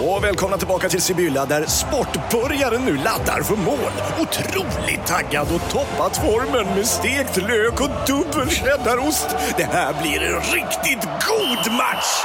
Och 0.00 0.24
välkomna 0.24 0.56
tillbaka 0.56 0.88
till 0.88 1.02
Sibylla 1.02 1.46
där 1.46 1.66
sportbörjaren 1.66 2.84
nu 2.84 2.96
laddar 2.96 3.42
för 3.42 3.56
mål. 3.56 3.92
Otroligt 4.20 5.06
taggad 5.06 5.48
och 5.54 5.70
toppat 5.70 6.16
formen 6.16 6.74
med 6.74 6.86
stekt 6.86 7.36
lök 7.36 7.80
och 7.80 7.90
dubbel 8.06 8.50
cheddarost. 8.50 9.28
Det 9.56 9.64
här 9.64 10.02
blir 10.02 10.22
en 10.22 10.40
riktigt 10.40 11.02
god 11.02 11.72
match! 11.72 12.24